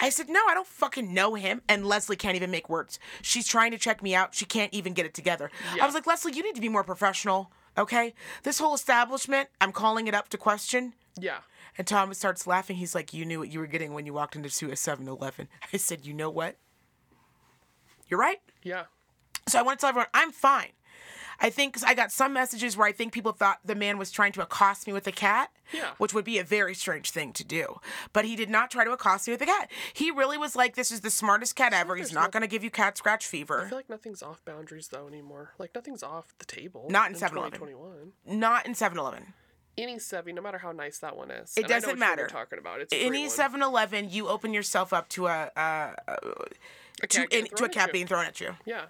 [0.00, 1.62] I said, no, I don't fucking know him.
[1.68, 2.98] And Leslie can't even make words.
[3.20, 4.34] She's trying to check me out.
[4.34, 5.50] She can't even get it together.
[5.80, 8.14] I was like, Leslie, you need to be more professional Okay?
[8.42, 10.94] This whole establishment, I'm calling it up to question.
[11.18, 11.38] Yeah.
[11.78, 12.76] And Thomas starts laughing.
[12.76, 15.48] He's like, You knew what you were getting when you walked into a 7 Eleven.
[15.72, 16.56] I said, You know what?
[18.08, 18.40] You're right.
[18.62, 18.84] Yeah.
[19.48, 20.68] So I want to tell everyone, I'm fine.
[21.42, 24.32] I think I got some messages where I think people thought the man was trying
[24.32, 25.90] to accost me with a cat, Yeah.
[25.98, 27.80] which would be a very strange thing to do.
[28.12, 29.70] But he did not try to accost me with a cat.
[29.92, 31.96] He really was like, "This is the smartest cat ever.
[31.96, 34.44] He's not no- going to give you cat scratch fever." I feel like nothing's off
[34.44, 35.52] boundaries though anymore.
[35.58, 36.86] Like nothing's off the table.
[36.88, 38.12] Not in 7-Eleven.
[38.24, 39.34] Not in 7-Eleven.
[39.78, 41.56] Any Seven, no matter how nice that one is.
[41.56, 42.26] It and doesn't matter.
[42.26, 43.30] Talking about it's Any one.
[43.36, 46.16] 7-Eleven, you open yourself up to a, a, a
[47.02, 48.54] A to, cat in, to a cat being thrown at you.
[48.66, 48.84] Yeah.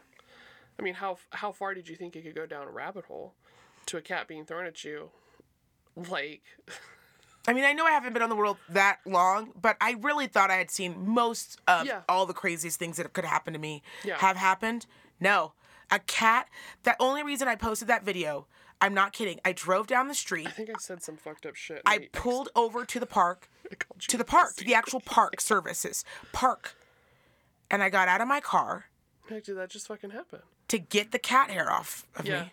[0.78, 3.34] I mean, how how far did you think it could go down a rabbit hole
[3.86, 5.10] to a cat being thrown at you?
[5.94, 6.40] Like,
[7.46, 10.26] I mean, I know I haven't been on the world that long, but I really
[10.26, 12.00] thought I had seen most of Yeah.
[12.08, 14.16] all the craziest things that could happen to me Yeah.
[14.18, 14.86] have happened.
[15.20, 15.52] No,
[15.90, 16.48] a cat.
[16.84, 18.46] The only reason I posted that video,
[18.80, 19.38] I'm not kidding.
[19.44, 20.46] I drove down the street.
[20.46, 21.82] I think I said some fucked up shit.
[21.84, 25.00] I pulled over to the park, I called you to the park, to the actual
[25.00, 26.74] park services, park,
[27.70, 28.86] and I got out of my car
[29.30, 30.40] Like, did that just fucking happen?
[30.72, 32.42] To get the cat hair off of Yeah.
[32.44, 32.52] me,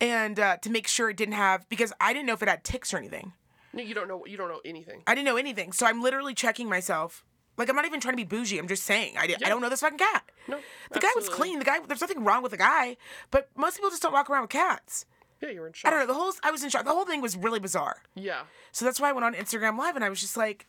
[0.00, 2.64] and uh, to make sure it didn't have because I didn't know if it had
[2.64, 3.32] ticks or anything.
[3.72, 4.24] No, you don't know.
[4.26, 5.02] You don't know anything.
[5.06, 5.72] I didn't know anything.
[5.72, 7.24] So I'm literally checking myself.
[7.56, 8.58] Like I'm not even trying to be bougie.
[8.58, 10.24] I'm just saying I, di- I don't know this fucking cat.
[10.48, 10.58] No.
[10.92, 11.58] The guy was clean.
[11.58, 12.96] The guy there's nothing wrong with the guy,
[13.30, 15.04] but most people just don't walk around with cats.
[15.42, 16.06] Yeah, you were in I don't know.
[16.06, 16.84] The whole I was in shock.
[16.84, 18.02] The whole thing was really bizarre.
[18.14, 18.42] Yeah.
[18.72, 20.66] So that's why I went on Instagram Live and I was just like,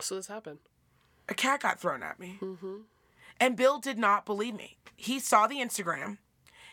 [0.00, 0.58] So this happened.
[1.28, 2.38] a cat got thrown at me.
[2.40, 2.76] Mm-hmm.
[3.40, 4.78] And Bill did not believe me.
[4.96, 6.18] He saw the Instagram.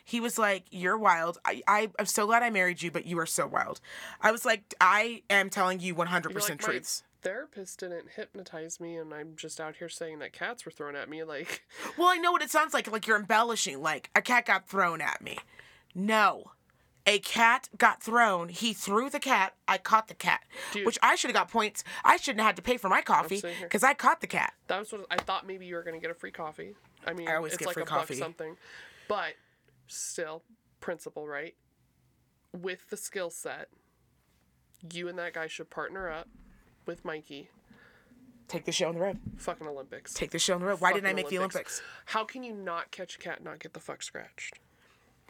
[0.06, 1.38] He was like, "You're wild.
[1.46, 3.80] I, I I'm so glad I married you, but you are so wild."
[4.22, 8.10] I was like, "I am telling you 100 You're percent like, my truths." therapist didn't
[8.16, 11.24] hypnotize me, and I'm just out here saying that cats were thrown at me.
[11.24, 11.64] Like,
[11.98, 12.92] Well, I know what it sounds like.
[12.92, 13.82] Like you're embellishing.
[13.82, 15.38] Like a cat got thrown at me.
[15.96, 16.52] No.
[17.06, 18.48] A cat got thrown.
[18.50, 19.56] He threw the cat.
[19.68, 20.42] I caught the cat.
[20.72, 20.86] Dude.
[20.86, 21.84] Which I should have got points.
[22.06, 24.54] I shouldn't have had to pay for my coffee because I caught the cat.
[24.68, 25.46] that was what I thought.
[25.46, 26.76] Maybe you were gonna get a free coffee.
[27.06, 28.56] I mean, I always it's get like free a buck something,
[29.10, 29.34] but
[29.88, 30.44] still,
[30.80, 31.56] principle, right?
[32.54, 33.68] With the skill set,
[34.94, 36.30] you and that guy should partner up
[36.86, 37.50] with Mikey.
[38.48, 39.20] Take the show on the road.
[39.38, 40.14] Fucking Olympics.
[40.14, 40.80] Take the show on the road.
[40.82, 41.82] Why didn't I Fucking make the Olympics?
[42.08, 44.60] How can you not catch a cat and not get the fuck scratched?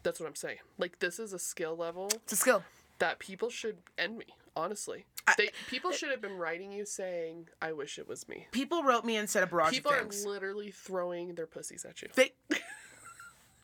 [0.03, 0.57] That's what I'm saying.
[0.77, 2.63] Like this is a skill level It's a skill.
[2.99, 4.25] that people should envy.
[4.55, 8.83] Honestly, they people should have been writing you saying, "I wish it was me." People
[8.83, 12.09] wrote me and said a barrage People are literally throwing their pussies at you.
[12.13, 12.33] They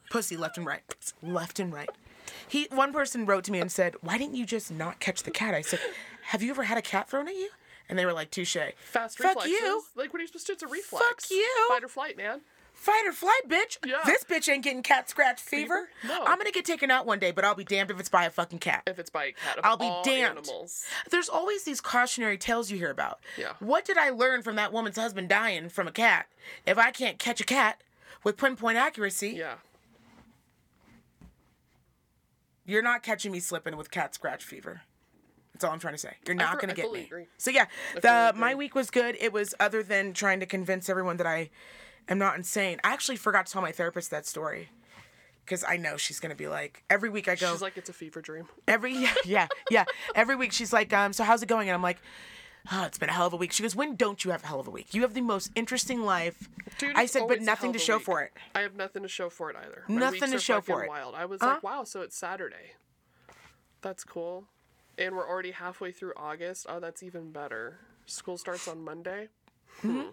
[0.09, 0.81] pussy left and right,
[1.21, 1.89] left and right.
[2.47, 5.31] He one person wrote to me and said, "Why didn't you just not catch the
[5.31, 5.79] cat?" I said,
[6.23, 7.49] "Have you ever had a cat thrown at you?"
[7.87, 9.51] And they were like, "Touche." Fast Fuck reflexes.
[9.51, 9.83] you.
[9.95, 10.53] Like what are you supposed to do?
[10.53, 11.29] It's a reflex.
[11.29, 11.65] you.
[11.69, 12.41] Fight or flight, man.
[12.79, 13.77] Fight or flight, bitch.
[13.85, 13.97] Yeah.
[14.05, 15.89] This bitch ain't getting cat scratch fever.
[16.07, 16.23] No.
[16.23, 18.29] I'm gonna get taken out one day, but I'll be damned if it's by a
[18.29, 18.83] fucking cat.
[18.87, 20.37] If it's by a cat, I'll be damned.
[20.37, 20.85] Animals.
[21.11, 23.19] There's always these cautionary tales you hear about.
[23.37, 23.51] Yeah.
[23.59, 26.27] What did I learn from that woman's husband dying from a cat?
[26.65, 27.81] If I can't catch a cat
[28.23, 29.55] with pinpoint accuracy, Yeah.
[32.65, 34.83] you're not catching me slipping with cat scratch fever.
[35.53, 36.13] That's all I'm trying to say.
[36.25, 37.01] You're not gonna get me.
[37.01, 37.25] agree.
[37.37, 37.65] So yeah,
[38.01, 39.17] the my week was good.
[39.19, 41.49] It was other than trying to convince everyone that I
[42.09, 42.79] am not insane.
[42.83, 44.69] I actually forgot to tell my therapist that story.
[45.45, 47.93] Because I know she's gonna be like every week I go She's like, it's a
[47.93, 48.47] fever dream.
[48.67, 51.81] every yeah, yeah yeah every week she's like um so how's it going and I'm
[51.81, 51.97] like
[52.71, 54.45] oh it's been a hell of a week she goes when don't you have a
[54.45, 57.73] hell of a week you have the most interesting life Dude, I said but nothing
[57.73, 58.05] to show week.
[58.05, 59.85] for it I have nothing to show for it either.
[59.87, 60.89] My Nothing weeks to are show for it.
[60.89, 61.15] Wild.
[61.15, 61.47] I was Huh?
[61.47, 62.73] like, wow, so it's Saturday.
[63.81, 64.45] That's cool.
[64.99, 66.65] And we're already halfway through August.
[66.69, 67.79] Oh, that's even better.
[68.05, 69.29] School starts on Monday.
[69.81, 70.09] Mm-hmm.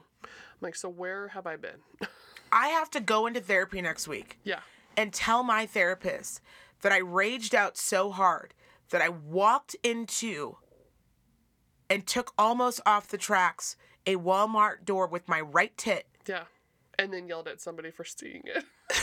[0.52, 1.78] I'm like, so where have I been?
[2.52, 4.60] I have to go into therapy next week yeah.
[4.96, 6.40] and tell my therapist
[6.82, 8.54] that I raged out so hard
[8.90, 10.58] that I walked into
[11.90, 16.06] and took almost off the tracks a Walmart door with my right tit.
[16.26, 16.44] Yeah.
[16.98, 18.64] And then yelled at somebody for seeing it.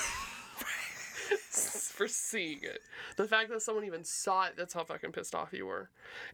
[1.93, 2.79] for seeing it.
[3.17, 5.89] The fact that someone even saw it, that's how fucking pissed off you were.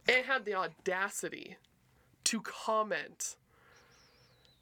[0.08, 1.56] And had the audacity
[2.24, 3.36] to comment.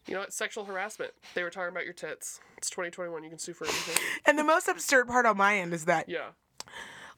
[0.09, 0.33] You know what?
[0.33, 1.12] Sexual harassment.
[1.35, 2.40] They were talking about your tits.
[2.57, 3.23] It's 2021.
[3.25, 4.03] You can sue for anything.
[4.27, 6.28] And the most absurd part on my end is that Yeah.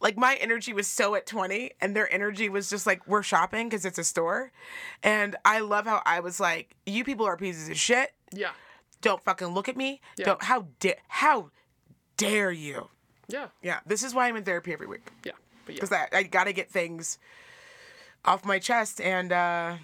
[0.00, 3.68] like my energy was so at 20 and their energy was just like we're shopping
[3.68, 4.50] because it's a store
[5.02, 8.52] and i love how i was like you people are pieces of shit Yeah.
[9.02, 10.26] don't fucking look at me Yeah.
[10.26, 11.50] don't how dare how
[12.16, 12.88] dare you
[13.28, 13.48] Yeah.
[13.62, 15.32] yeah this is why i'm in therapy every week Yeah.
[15.66, 15.80] But yeah.
[15.80, 17.18] because I, I gotta get things
[18.24, 19.76] off my chest and uh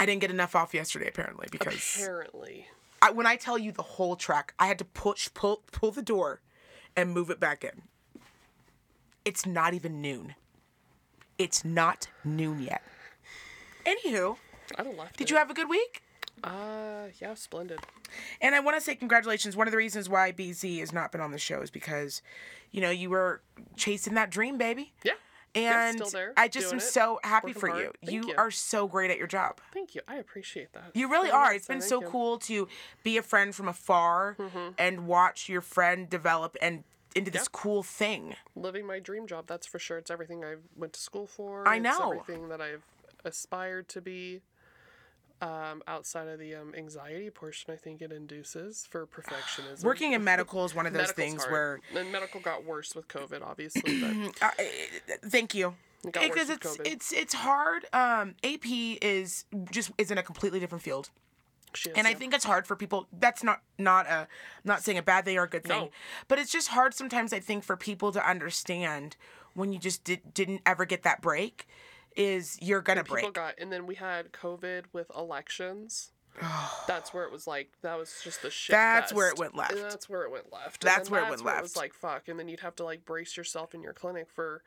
[0.00, 2.66] i didn't get enough off yesterday apparently because Apparently.
[3.02, 6.02] I, when i tell you the whole track i had to push pull pull the
[6.02, 6.40] door
[6.96, 7.82] and move it back in
[9.28, 10.34] it's not even noon.
[11.36, 12.82] It's not noon yet.
[13.84, 14.38] Anywho,
[14.76, 15.18] I don't left.
[15.18, 16.02] did you have a good week?
[16.42, 17.78] Uh, yeah, splendid.
[18.40, 19.54] And I want to say congratulations.
[19.54, 22.22] One of the reasons why BZ has not been on the show is because,
[22.70, 23.42] you know, you were
[23.76, 24.94] chasing that dream, baby.
[25.04, 25.12] Yeah.
[25.66, 27.90] And there, I just am so happy for hard.
[28.02, 28.12] you.
[28.22, 28.34] You you.
[28.36, 29.60] are so great at your job.
[29.72, 30.00] Thank you.
[30.08, 30.90] I appreciate that.
[30.94, 31.52] You really are.
[31.54, 32.08] It's been Thank so you.
[32.08, 32.68] cool to
[33.02, 34.70] be a friend from afar mm-hmm.
[34.78, 36.84] and watch your friend develop and
[37.14, 37.52] into this Yep.
[37.52, 38.36] cool thing.
[38.54, 39.46] Living my dream job.
[39.46, 39.98] That's for sure.
[39.98, 41.66] It's everything I went to school for.
[41.66, 42.12] I It's know.
[42.12, 42.84] everything that I've
[43.24, 44.42] aspired to be.
[45.40, 49.84] Um, outside of the um, anxiety portion, I think it induces for perfectionism.
[49.84, 51.52] Working in medical is one of those Medical's things hard.
[51.92, 54.00] where and medical got worse with COVID, obviously.
[54.00, 54.50] But uh,
[55.26, 55.74] thank you.
[56.04, 56.86] It Because with it's COVID.
[56.86, 57.86] it's it's hard.
[57.92, 58.66] Um, AP
[59.00, 61.10] is just is in a completely different field.
[61.76, 62.16] is, and I yeah.
[62.16, 63.06] think it's hard for people.
[63.12, 64.26] That's not not a
[64.64, 65.90] not saying a bad thing or a good thing, No.
[66.26, 67.32] but it's just hard sometimes.
[67.32, 69.16] I think for people to understand
[69.54, 71.66] when you just did, didn't ever get that break,
[72.18, 73.32] is you're gonna people break.
[73.32, 76.10] got, and then we had COVID with elections.
[76.86, 78.72] that's where it was like that was just the shit.
[78.72, 79.72] That's where it went left.
[79.72, 80.82] And that's where it went left.
[80.82, 83.06] That's where it that's went It was like fuck, and then you'd have to like
[83.06, 84.62] brace yourself in your clinic for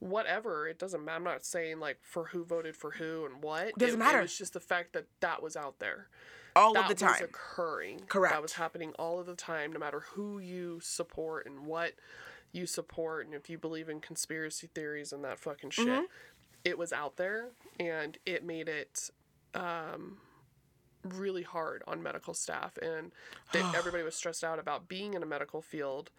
[0.00, 0.68] whatever.
[0.68, 1.04] It doesn't.
[1.04, 1.16] matter.
[1.16, 3.68] I'm not saying like for who voted for who and what.
[3.68, 4.20] It doesn't it, matter.
[4.20, 6.08] It's just the fact that that was out there.
[6.56, 7.12] all that of the time.
[7.12, 8.00] was occurring.
[8.08, 8.34] Correct.
[8.34, 11.92] That was happening all of the time, no matter who you support and what
[12.50, 15.86] you support, and if you believe in conspiracy theories and that fucking shit.
[15.86, 16.04] Mm-hmm.
[16.64, 17.48] It was out there,
[17.80, 19.10] and it made it
[19.54, 20.18] um,
[21.04, 23.12] really hard on medical staff, and
[23.52, 26.10] they, everybody was stressed out about being in a medical field.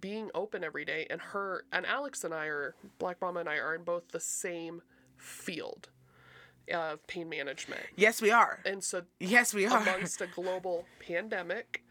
[0.00, 3.56] Being open every day, and her and Alex and I are Black Mama and I
[3.56, 4.80] are in both the same
[5.18, 5.90] field
[6.72, 7.82] of pain management.
[7.94, 8.60] yes, we are.
[8.64, 9.76] And so Yes, we are.
[9.82, 11.83] amongst a global pandemic,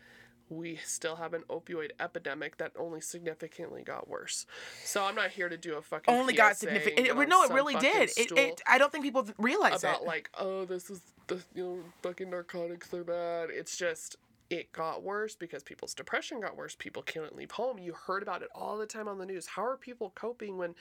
[0.49, 4.45] we still have an opioid epidemic that only significantly got worse.
[4.83, 7.07] So I'm not here to do a fucking Only got significant.
[7.07, 8.11] It, no, it really did.
[8.17, 8.61] It, it.
[8.67, 10.07] I don't think people realize about it.
[10.07, 13.49] like, oh, this is the you know fucking narcotics they're bad.
[13.49, 14.17] It's just
[14.49, 16.75] it got worse because people's depression got worse.
[16.75, 17.79] People couldn't leave home.
[17.79, 19.47] You heard about it all the time on the news.
[19.47, 20.75] How are people coping when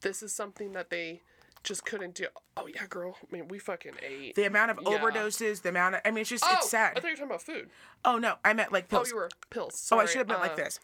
[0.00, 1.22] this is something that they
[1.62, 2.26] just couldn't do?
[2.56, 3.16] Oh yeah, girl.
[3.22, 4.34] I mean, we fucking ate.
[4.34, 4.98] the amount of Yeah.
[4.98, 6.00] overdoses, the amount of.
[6.04, 6.92] I mean, it's just oh, it's sad.
[6.96, 7.70] I thought you were talking about food.
[8.04, 9.00] oh no, I meant like pills.
[9.00, 9.10] Oh, pills.
[9.10, 9.88] you were pills.
[9.92, 10.80] Oh, I should have meant like Uh, this.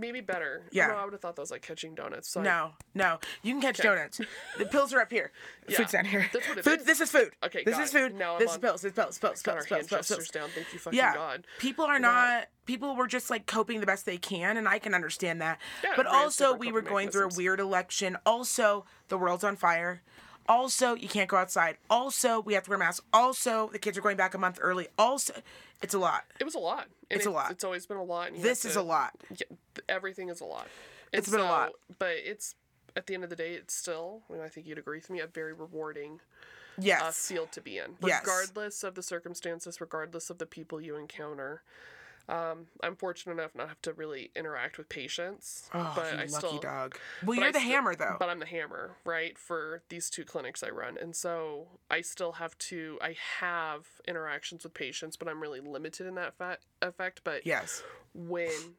[0.00, 0.62] Maybe better.
[0.70, 0.88] Yeah.
[0.88, 2.28] No, I would have thought that was like catching donuts.
[2.28, 3.18] So No, no.
[3.42, 3.88] You can catch Okay.
[3.88, 4.20] donuts.
[4.58, 5.32] The pills are up here.
[5.68, 6.28] Yeah, Food's down here.
[6.32, 6.80] that's what it food.
[6.80, 6.86] is.
[6.86, 7.30] This is food.
[7.44, 8.14] Okay, This is food.
[8.14, 8.82] Now I'm this is on- pills.
[8.82, 9.18] This is pills.
[9.18, 9.42] Pills.
[9.42, 9.72] got Pills.
[9.72, 9.88] our Pills.
[9.88, 10.08] Pills.
[10.08, 10.28] Pills.
[10.28, 10.48] down.
[10.54, 11.14] Thank you fucking Yeah.
[11.14, 11.46] God.
[11.58, 12.46] People are not.
[12.66, 15.58] People were just like coping the best they can, and I can understand that.
[15.82, 17.38] Yeah, but also, we were going through a mechanisms.
[17.38, 18.16] weird election.
[18.26, 20.02] Also, the world's on fire.
[20.48, 21.76] Also, you can't go outside.
[21.90, 23.04] Also, we have to wear masks.
[23.12, 24.88] Also, the kids are going back a month early.
[24.98, 25.34] Also,
[25.82, 26.24] it's a lot.
[26.40, 26.86] It was a lot.
[27.10, 27.50] It's a lot.
[27.50, 28.30] It's always been a lot.
[28.34, 29.12] This have is a lot.
[29.30, 29.46] Yeah,
[29.88, 30.66] everything is a lot.
[31.12, 31.72] And It's been a lot.
[31.98, 32.54] But it's
[32.96, 34.22] at the end of the day, it's still.
[34.30, 35.20] And I think you'd agree with me.
[35.20, 36.20] A very rewarding
[36.78, 38.22] uh, field to be in, Yes.
[38.22, 41.62] regardless of the circumstances, regardless of the people you encounter.
[42.28, 46.28] Um, I'm fortunate enough not have to really interact with patients, Oh, but I lucky
[46.28, 46.98] still dog.
[47.24, 48.16] Well, you're I the sti- hammer, though.
[48.18, 50.98] But I'm the hammer, right, for these two clinics I run.
[51.00, 56.06] And so I still have to, I have interactions with patients, but I'm really limited
[56.06, 57.22] in that fa- effect.
[57.24, 57.82] But yes.
[58.12, 58.74] when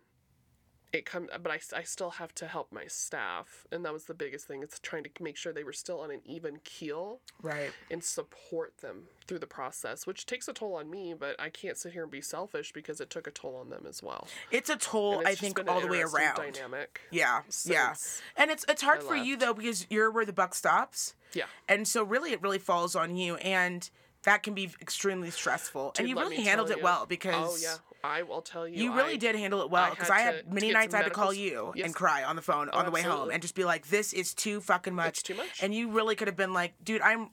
[0.91, 3.67] it comes, but I, I still have to help my staff.
[3.71, 4.63] And that was the biggest thing.
[4.63, 7.71] It's trying to make sure they were still on an even keel Right.
[7.91, 11.77] and support them through the process, which takes a toll on me, but I can't
[11.77, 14.27] sit here and be selfish because it took a toll on them as well.
[14.51, 16.35] It's a toll, it's I think, all the way around.
[16.37, 17.01] Dynamic.
[17.11, 17.93] Yeah, yeah,
[18.35, 21.45] and it's it's hard I for you though because you're where the buck stops, Yeah.
[21.67, 23.87] and so really it really falls on you, and
[24.23, 25.93] that can be extremely stressful.
[25.97, 26.83] and you really handled it you.
[26.83, 28.83] well because oh yeah, I will tell you.
[28.83, 30.97] you really I- did handle it well because had I had to many nights I
[30.97, 31.85] had to call you Yes.
[31.85, 34.33] and cry on the phone on the way home and just be like, "This is
[34.33, 35.61] too fucking much." too much.
[35.63, 37.29] And you really could have been like, "Dude, I'm."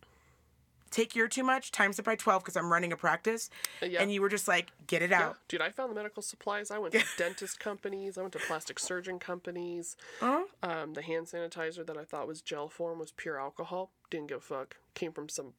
[0.92, 3.50] Take your too much, times it by 12 because I'm running a practice.
[3.82, 4.00] Uh, yeah.
[4.00, 5.36] And you were just like, get it Yeah, out.
[5.48, 6.70] dude, I found the medical supplies.
[6.70, 8.16] I went to dentist companies.
[8.16, 9.96] I went to plastic surgeon companies.
[10.22, 10.44] Uh-huh.
[10.62, 13.90] Um, the hand sanitizer that I thought was gel form was pure alcohol.
[14.10, 14.76] Didn't give a fuck.
[14.94, 15.54] Came from some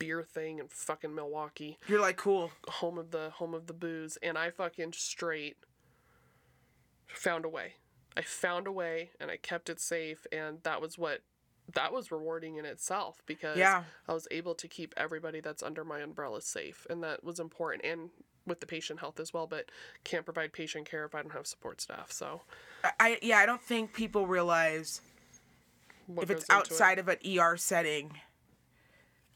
[0.00, 2.50] beer thing in fucking Milwaukee, You're like, cool.
[2.66, 5.56] home of the home of the booze, and I fucking straight
[7.06, 7.74] found a way.
[8.16, 11.20] I found a way, and I kept it safe, and that was what.
[11.74, 13.84] That was rewarding in itself because Yeah.
[14.08, 17.84] I was able to keep everybody that's under my umbrella safe, and that was important.
[17.84, 18.10] And
[18.44, 19.70] with the patient health as well, but
[20.02, 22.10] can't provide patient care if I don't have support staff.
[22.10, 22.40] So
[22.98, 25.00] I, yeah, I don't think people realize
[26.06, 28.18] what if it's into it- outside of an ER setting,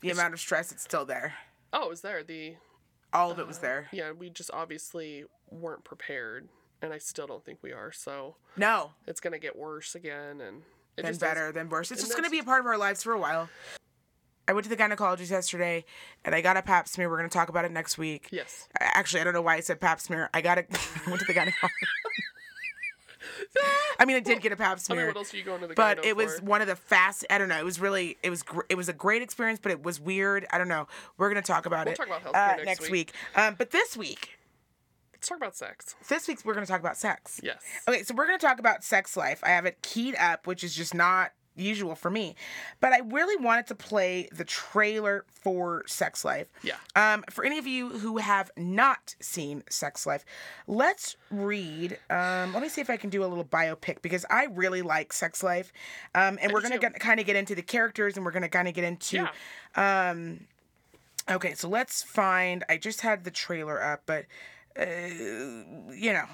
[0.04, 1.34] the It's- amount of stress it's still there.
[1.72, 2.22] oh, it was there.
[2.22, 2.56] The
[3.12, 3.88] All of it was uh, there.
[3.92, 6.48] yeah, we just obviously weren't prepared
[6.82, 7.90] and I still don't think we are.
[7.92, 10.62] So No, it's gonna get worse again, and
[10.96, 11.90] it then just better, then worse.
[11.90, 13.48] It's just to be a part of our lives for a while.
[14.46, 15.86] I went to the gynecologist yesterday,
[16.24, 17.08] and I got a Pap smear.
[17.08, 18.28] We're going to talk about it next week.
[18.30, 18.68] Yes.
[18.78, 20.28] Actually, I don't know why I said Pap smear.
[20.34, 20.66] I got it.
[21.06, 21.50] I went to the gynecologist.
[23.98, 25.06] I mean, I did get a Pap I mean, smear.
[25.08, 26.44] what else are you going to the but it was for?
[26.46, 27.24] one of the fast.
[27.30, 27.58] I don't know.
[27.58, 28.16] It was really.
[28.22, 28.42] It was.
[28.42, 30.46] Gr- it was a great experience, but it was weird.
[30.50, 30.86] I don't know.
[31.18, 31.96] We're gonna talk about We'll it.
[31.96, 33.12] talk about uh, healthcare next week.
[33.36, 34.38] Um, but this week,
[35.12, 35.94] Let's talk about sex.
[36.08, 37.40] this week we're gonna talk about sex.
[37.42, 37.62] Yes.
[37.88, 39.40] Okay, so we're gonna talk about sex life.
[39.42, 42.34] I have it keyed up, which is just not usual for me,
[42.80, 46.48] but I really wanted to play the trailer for Sex Life.
[46.62, 46.76] Yeah.
[46.96, 50.24] Um, for any of you who have not seen Sex Life,
[50.66, 51.98] let's read.
[52.10, 55.12] Um, let me see if I can do a little biopic because I really like
[55.12, 55.72] Sex Life,
[56.14, 58.74] um, and we're gonna kind of get into the characters, and we're gonna kind of
[58.74, 59.28] get into.
[59.76, 60.10] Yeah.
[60.10, 60.46] Um,
[61.30, 62.64] okay, so let's find.
[62.68, 64.26] I just had the trailer up, but
[64.78, 64.84] uh,
[65.92, 66.26] you know,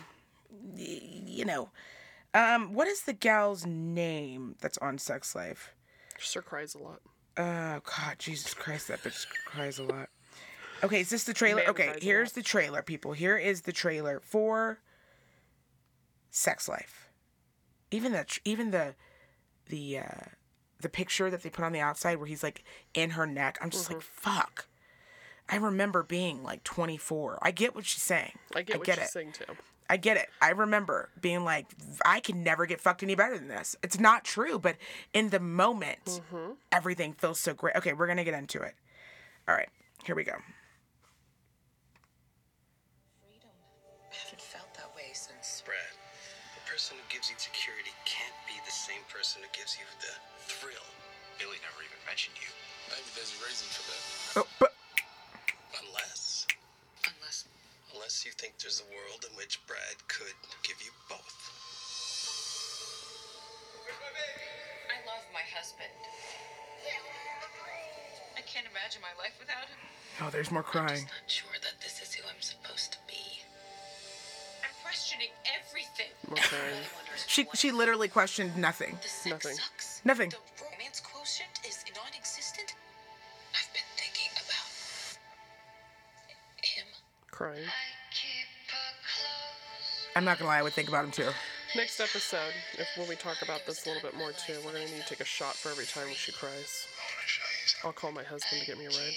[0.76, 1.68] you know,
[2.34, 5.72] um, what is the gal's name that's on Sex Life?
[6.18, 7.00] Sir cries a lot.
[7.36, 10.08] Oh God, Jesus Christ, that bitch cries a lot.
[10.82, 11.62] Okay, is this the trailer?
[11.62, 13.12] Man Okay, here's the trailer, people.
[13.12, 14.78] Here is the trailer for
[16.30, 17.10] Sex Life.
[17.90, 18.94] Even the even the
[19.68, 20.24] the uh
[20.80, 22.64] the picture that they put on the outside where he's like
[22.94, 23.58] in her neck.
[23.60, 24.30] I'm just like, Mm-hmm.
[24.30, 24.66] fuck.
[25.48, 27.38] I remember being like 24.
[27.42, 28.32] I get what she's saying.
[28.54, 29.10] I get I what get she's it.
[29.10, 29.56] saying too.
[29.90, 30.28] I get it.
[30.40, 31.66] I remember being like,
[32.06, 33.74] I can never get fucked any better than this.
[33.82, 34.76] It's not true, but
[35.12, 36.52] in the moment, Mm-hmm.
[36.70, 37.74] everything feels so great.
[37.74, 38.74] Okay, we're gonna get into it.
[39.48, 39.68] All right,
[40.06, 40.38] here we go.
[43.26, 43.50] freedom.
[43.50, 45.62] I haven't felt that way since.
[45.66, 45.76] Brad,
[46.54, 50.14] the person who gives you security can't be the same person who gives you the
[50.46, 50.86] thrill.
[51.42, 52.46] Billie never even mentioned you.
[52.94, 54.02] Maybe there's a reason for that.
[54.38, 54.70] Oh, but
[55.82, 56.46] Unless,
[57.18, 57.46] Unless
[58.10, 60.34] unless you think there's a world in which Brad could
[60.66, 61.30] give you both.
[64.90, 65.94] I love my husband.
[68.34, 69.78] I can't imagine my life without him.
[70.26, 71.06] oh, there's more crying.
[71.06, 73.46] I'm Not sure that this is who I'm supposed to be.
[74.66, 76.10] I'm questioning everything.
[76.34, 76.42] Okay.
[76.42, 78.98] Everybody wonders She she literally questioned nothing.
[79.00, 79.54] the sex Nothing.
[79.54, 80.02] sucks.
[80.04, 80.30] Nothing.
[80.34, 82.74] The romance quotient is non-existent.
[83.54, 84.66] I've been thinking about
[86.58, 86.86] him.
[87.30, 87.70] Crying.
[90.16, 91.30] I'm not gonna lie, I would think about him too.
[91.76, 94.86] Next episode, if when we talk about this a little bit more too, we're gonna
[94.86, 96.88] need to take a shot for every time she cries.
[97.84, 99.14] I'll call my husband to get me a ride.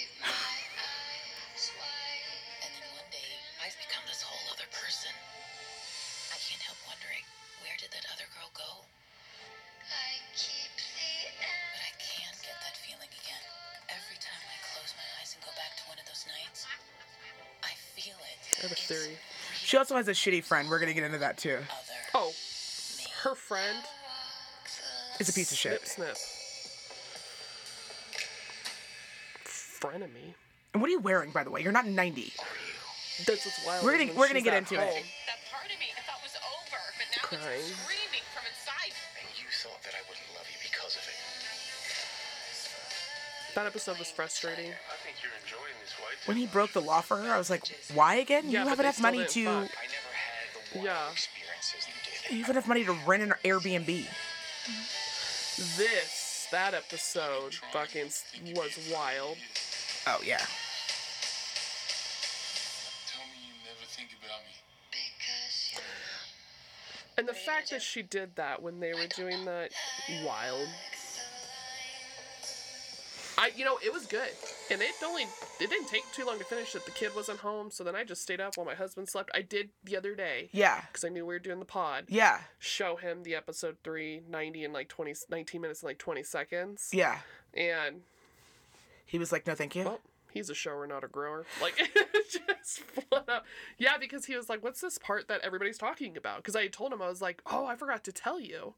[19.94, 20.68] Also has a shitty friend.
[20.68, 21.58] We're gonna get into that too.
[22.14, 22.32] Oh,
[23.22, 23.78] her friend,
[25.20, 25.86] is a piece of shit.
[25.86, 26.16] Snip Snip.
[29.80, 30.34] Frenemy.
[30.72, 31.62] And what are you wearing, by the way?
[31.62, 32.32] You're not 90.
[33.26, 33.84] That's what's wild.
[33.84, 34.80] We're gonna- we're gonna get at into it.
[34.80, 35.04] home.
[35.26, 37.60] That part of me I thought was over, but now Crying.
[37.60, 37.70] it's
[43.54, 44.66] That episode was frustrating.
[44.72, 47.50] I think you're enjoying this way When he broke the law for her, I was
[47.50, 47.62] like,
[47.94, 48.50] why again?
[48.50, 49.54] Yeah, you have enough money to fuck.
[49.54, 49.70] I never
[50.12, 50.86] had the wild
[52.30, 52.36] Yeah.
[52.36, 54.06] you have enough money to rent an Airbnb.
[55.76, 58.10] This, that episode, fucking
[58.56, 59.36] was wild.
[60.06, 60.38] Oh yeah.
[63.06, 64.50] Tell me you never think about me.
[67.16, 69.70] And the fact that she did that when they were doing that,
[70.24, 70.68] wild.
[73.44, 74.28] I, you know, it was good,
[74.70, 75.24] and it only
[75.60, 76.84] it didn't take too long to finish it.
[76.84, 79.30] The kid wasn't home, so then I just stayed up while my husband slept.
[79.34, 80.80] I did the other day Yeah.
[80.88, 82.06] because I knew we were doing the pod.
[82.08, 82.40] Yeah.
[82.58, 86.90] Show him the episode three ninety in like 20, 19 minutes and like twenty seconds,
[86.92, 87.18] Yeah.
[87.52, 88.02] and
[89.06, 89.84] He was like, no, thank you.
[89.84, 90.00] well,
[90.32, 91.44] he's a shower, not a grower.
[91.60, 91.76] Like,
[92.30, 93.44] just flat out.
[93.78, 96.92] Yeah, because he was like, "What's this part that everybody's talking about?" Because I told
[96.92, 98.74] him I was like, "Oh, I forgot to tell you."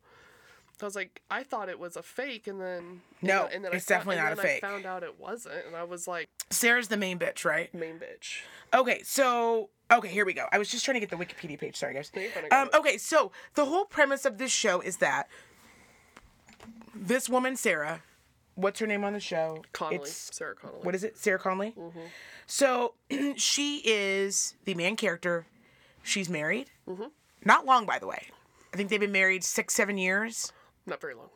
[0.82, 3.90] I was like, I thought it was a fake, and then No, and then it's
[3.90, 4.62] I found, definitely and not a fake.
[4.64, 7.72] I found out it wasn't, and I was like, Sarah's the main bitch, right?
[7.74, 8.40] "Main bitch."
[8.74, 10.46] Okay, so okay, here we go.
[10.52, 11.76] I was just trying to get the Wikipedia page.
[11.76, 12.10] Sorry, guys.
[12.14, 14.98] No, you're fine, I got Um, okay, so the whole premise of this show is
[14.98, 15.28] that
[16.94, 18.02] this woman, Sarah,
[18.54, 19.64] what's her name on the show?
[19.72, 20.80] Connolly, It's, Sarah Connolly.
[20.82, 21.16] what is it?
[21.16, 21.74] Sarah Conley.
[22.46, 22.94] So
[23.36, 25.46] she is the main character.
[26.02, 26.70] She's married.
[27.44, 28.28] Not long, by the way.
[28.72, 30.52] I think they've been married six, seven years.
[30.86, 31.28] Not very long.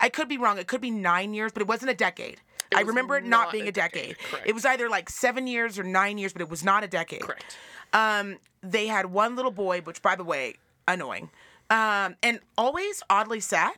[0.00, 0.58] I could be wrong.
[0.58, 2.40] It could be nine years, but it wasn't a decade.
[2.74, 4.16] I remember it not, not being a a decade.
[4.30, 4.46] decade.
[4.48, 7.22] It was either like seven years or nine years, but it was not a decade.
[7.22, 7.56] Correct.
[7.92, 10.54] Um, they had one little boy, which, by the way,
[10.86, 11.30] annoying,
[11.68, 13.74] um, and always oddly sad,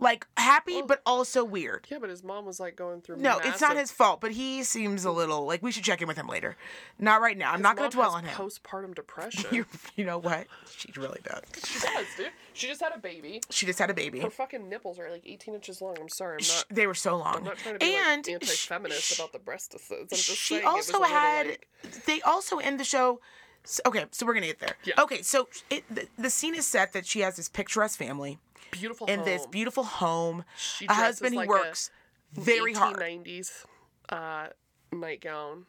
[0.00, 1.86] like happy but also weird.
[1.90, 3.16] Yeah, but his mom was like going through.
[3.18, 6.08] No, it's not his fault, but he seems a little like we should check in
[6.08, 6.56] with him later.
[6.98, 7.50] Not right now.
[7.50, 8.36] I'm his not going to dwell on him.
[8.36, 9.46] Postpartum depression.
[9.52, 9.66] you
[9.96, 10.46] you know what?
[10.76, 11.42] She really does.
[11.64, 12.30] she does, dude.
[12.52, 13.40] She just had a baby.
[13.50, 14.20] She just had a baby.
[14.20, 15.96] Her fucking nipples are like 18 inches long.
[16.00, 16.38] I'm sorry.
[16.40, 16.64] I'm not.
[16.70, 17.36] they were so long.
[17.36, 20.00] I'm not trying to be and like, anti-feminist sh- about the breastises.
[20.00, 21.66] I'm just she saying also had like-
[22.06, 23.20] they also end the show
[23.64, 24.94] s- okay so we're gonna get there Yeah.
[25.02, 28.38] okay so it, the, the scene is set that she has this picturesque family
[28.78, 31.90] beautiful in this beautiful home She a husband like who a works
[32.32, 33.64] very hard 1890s
[34.08, 34.48] uh,
[34.92, 35.66] nightgown.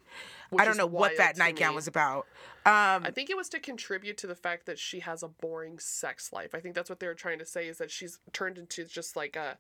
[0.58, 1.76] i don't know what that nightgown me.
[1.76, 2.28] was about
[2.66, 5.78] um I think it was to contribute to the fact that she has a boring
[5.78, 6.56] sex life.
[6.56, 9.16] I think that's what they were trying to say is that she's turned into just
[9.16, 9.58] like a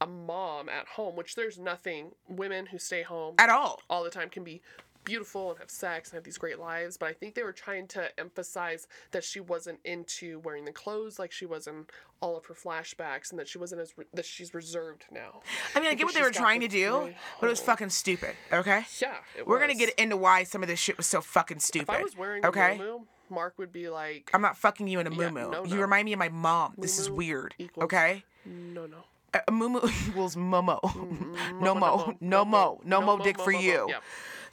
[0.00, 4.10] a mom at home, which there's nothing women who stay home at all all the
[4.10, 4.60] time can be
[5.04, 7.86] beautiful and have sex and have these great lives, but I think they were trying
[7.88, 11.86] to emphasize that she wasn't into wearing the clothes like she was in
[12.20, 15.40] all of her flashbacks and that she wasn't as re- that she's reserved now.
[15.74, 17.88] i mean i get what they were trying to do great but it was fucking
[17.90, 18.84] stupid okay?
[19.00, 21.98] Yeah, we're gonna get into why some of this shit was so fucking stupid If
[21.98, 22.76] I was wearing okay?
[22.76, 22.98] a moo
[23.28, 25.80] Mark would be like, i'm not fucking you in a Yeah, moo no, you no.
[25.82, 26.74] remind me of my mom.
[26.78, 28.22] This is weird equals okay?
[28.46, 28.98] No, no.
[29.34, 31.58] Uh, a moo equals momo mm-hmm.
[31.64, 32.16] no Momo, mo.
[32.20, 32.80] no mo.
[32.84, 33.18] No mo.
[33.18, 33.64] Dick mo, for mo, mo.
[33.64, 33.98] you Yeah.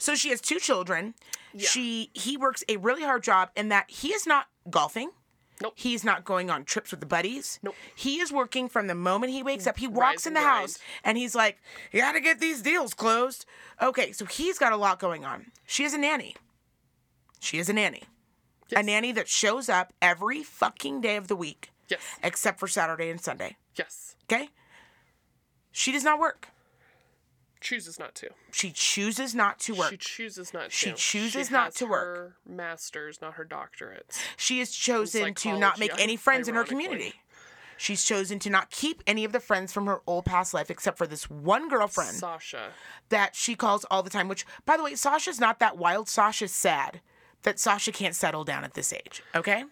[0.00, 1.14] So she has two children.
[1.54, 1.68] Yeah.
[1.68, 5.10] She he works a really hard job in that he is not golfing.
[5.62, 5.74] Nope.
[5.76, 7.60] He's not going on trips with the buddies.
[7.62, 7.74] Nope.
[7.94, 9.76] He is working from the moment he wakes up.
[9.78, 10.60] He Rise walks in and the grind.
[10.62, 11.58] house and he's like,
[11.92, 13.44] "You got to get these deals closed."
[13.80, 15.52] Okay, so he's got a lot going on.
[15.66, 16.34] She is a nanny.
[17.40, 18.04] She is a nanny.
[18.74, 22.00] A nanny that shows up every fucking day of the week Yes.
[22.22, 23.56] except for Saturday and Sunday.
[23.74, 24.14] Yes.
[24.32, 24.48] Okay?
[25.72, 26.48] She does not work.
[27.60, 28.30] Chooses not to.
[28.52, 29.90] She chooses not to work.
[29.90, 30.70] She chooses not to.
[30.70, 32.16] She chooses not has to work.
[32.16, 34.18] Her masters, not her doctorates.
[34.36, 37.14] She has chosen to not make any friends in her community.
[37.76, 40.98] She's chosen to not keep any of the friends from her old past life except
[40.98, 42.72] for this one girlfriend Sasha.
[43.08, 46.06] that she calls all the time, which, by the way, Sasha's not that wild.
[46.06, 47.00] Sasha's sad
[47.42, 49.64] that Sasha can't settle down at this age, okay?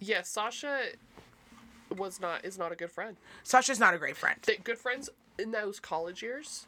[0.00, 0.80] Yes, Sasha
[1.96, 3.16] was not is not a good friend.
[3.44, 4.40] Sasha's not a great friend.
[4.44, 6.66] They, good friends in those college years.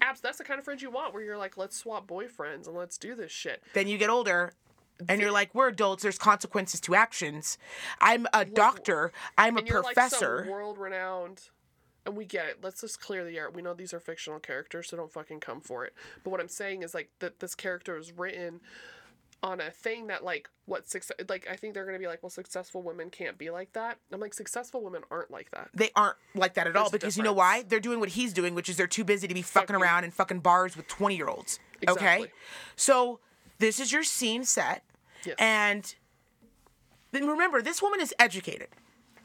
[0.00, 2.76] Abs, that's the kind of friends you want, where you're like, let's swap boyfriends and
[2.76, 3.62] let's do this shit.
[3.74, 4.52] Then you get older
[5.08, 7.58] and you're like, we're adults, there's consequences to actions.
[8.00, 10.40] I'm a doctor, I'm a and you're professor.
[10.40, 11.42] like world-renowned
[12.06, 14.88] and we get it let's just clear the air we know these are fictional characters
[14.88, 15.92] so don't fucking come for it
[16.22, 18.60] but what i'm saying is like that this character is written
[19.42, 22.30] on a thing that like what success like i think they're gonna be like well
[22.30, 26.16] successful women can't be like that i'm like successful women aren't like that they aren't
[26.34, 27.62] like that at all There's a because you know why?
[27.62, 30.04] They're doing what he's doing, which is they're too busy to be fucking Fucking- around
[30.04, 31.58] in fucking bars with 20 year olds.
[31.86, 32.32] Okay?
[32.76, 33.20] So
[33.58, 34.82] this is your scene set.
[35.24, 35.36] Yes.
[35.38, 35.94] And
[37.12, 38.68] then remember, this woman is educated.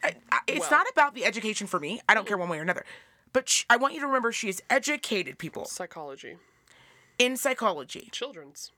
[0.04, 2.02] I, I, it's Well- not about the education for me.
[2.08, 2.86] I don't care one way or another.
[3.34, 6.38] But sh- I want you to remember she is educated people psychology
[7.18, 8.10] in psychology.
[8.12, 8.72] children's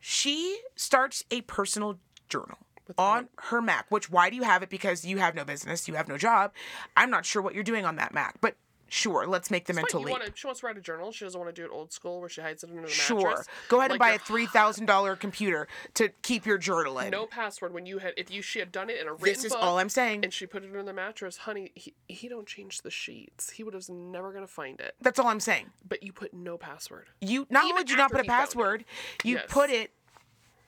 [0.00, 1.98] She starts a personal
[2.28, 2.58] journal
[2.98, 4.70] on her Mac, which why do you have it?
[4.70, 6.52] Because you have no business, you have no job.
[6.96, 8.56] I'm not sure what you're doing on that Mac, but
[8.92, 10.10] sure, let's make the But mental leap.
[10.12, 12.20] wanna, she wants to write a journal she doesn't want to do it old school
[12.20, 13.16] where she hides it under the Sure.
[13.16, 16.98] mattress Sure, Go ahead and buy a three thousand dollar computer to keep your journal
[16.98, 17.10] in.
[17.10, 19.44] no password when you had if you she had done it in a written This
[19.44, 20.24] is book all I'm saying.
[20.24, 23.62] and she put it under the mattress honey he, he don't change the sheets he
[23.62, 25.70] would have never gonna find it That's all I'm saying.
[25.88, 28.84] but you put no password You not Even only did you not put a password,
[29.24, 29.44] you Yes.
[29.48, 29.92] put it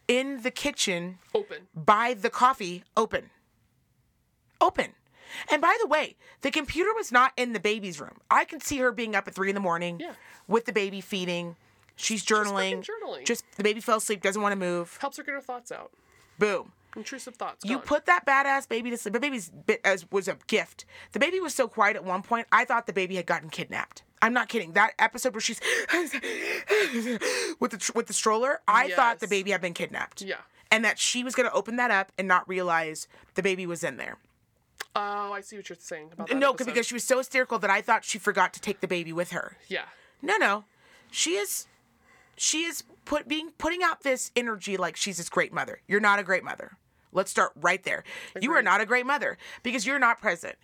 [0.08, 3.30] in the kitchen open by the coffee open.
[4.60, 4.92] Open.
[5.50, 8.18] And by the way, the computer was not in the baby's room.
[8.30, 10.12] I can see her being up at three in the morning Yeah.
[10.48, 11.56] with the baby feeding.
[11.96, 12.82] She's journaling.
[12.82, 13.24] fucking journaling.
[13.24, 14.96] Just the baby fell asleep, doesn't want to move.
[15.00, 15.92] helps her get her thoughts out
[16.38, 16.72] Boom.
[16.96, 17.86] intrusive thoughts You gone.
[17.86, 19.12] put that badass baby to sleep.
[19.14, 20.84] The baby's bit as was a gift.
[21.12, 22.46] The baby was so quiet at one point.
[22.50, 24.02] I thought the baby had gotten kidnapped.
[24.20, 24.72] I'm not kidding.
[24.72, 25.60] That episode where she's
[27.60, 30.22] with the with the stroller, I thought the baby had been kidnapped.
[30.22, 30.36] yeah
[30.70, 33.82] And that she was going to open that up and not realize the baby was
[33.84, 34.18] in there.
[34.94, 36.66] Oh i see what you're saying about that no, episode.
[36.66, 39.30] because she was so hysterical that I thought she forgot to take the baby with
[39.32, 39.56] her.
[39.68, 39.84] yeah
[40.20, 40.64] No, no.
[41.10, 41.66] She is
[42.36, 45.80] she is put being putting out this energy like she's this great mother.
[45.86, 46.78] You're not a great mother.
[47.12, 48.04] Let's start right there.
[48.40, 50.56] You are not a great mother because you're not present.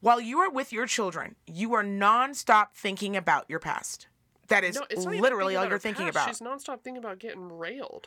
[0.00, 4.06] While you are with your children, you are nonstop thinking about your past.
[4.48, 6.16] That is no, it's not even literally all you're thinking past.
[6.16, 6.28] about.
[6.28, 8.06] She's nonstop thinking about getting railed.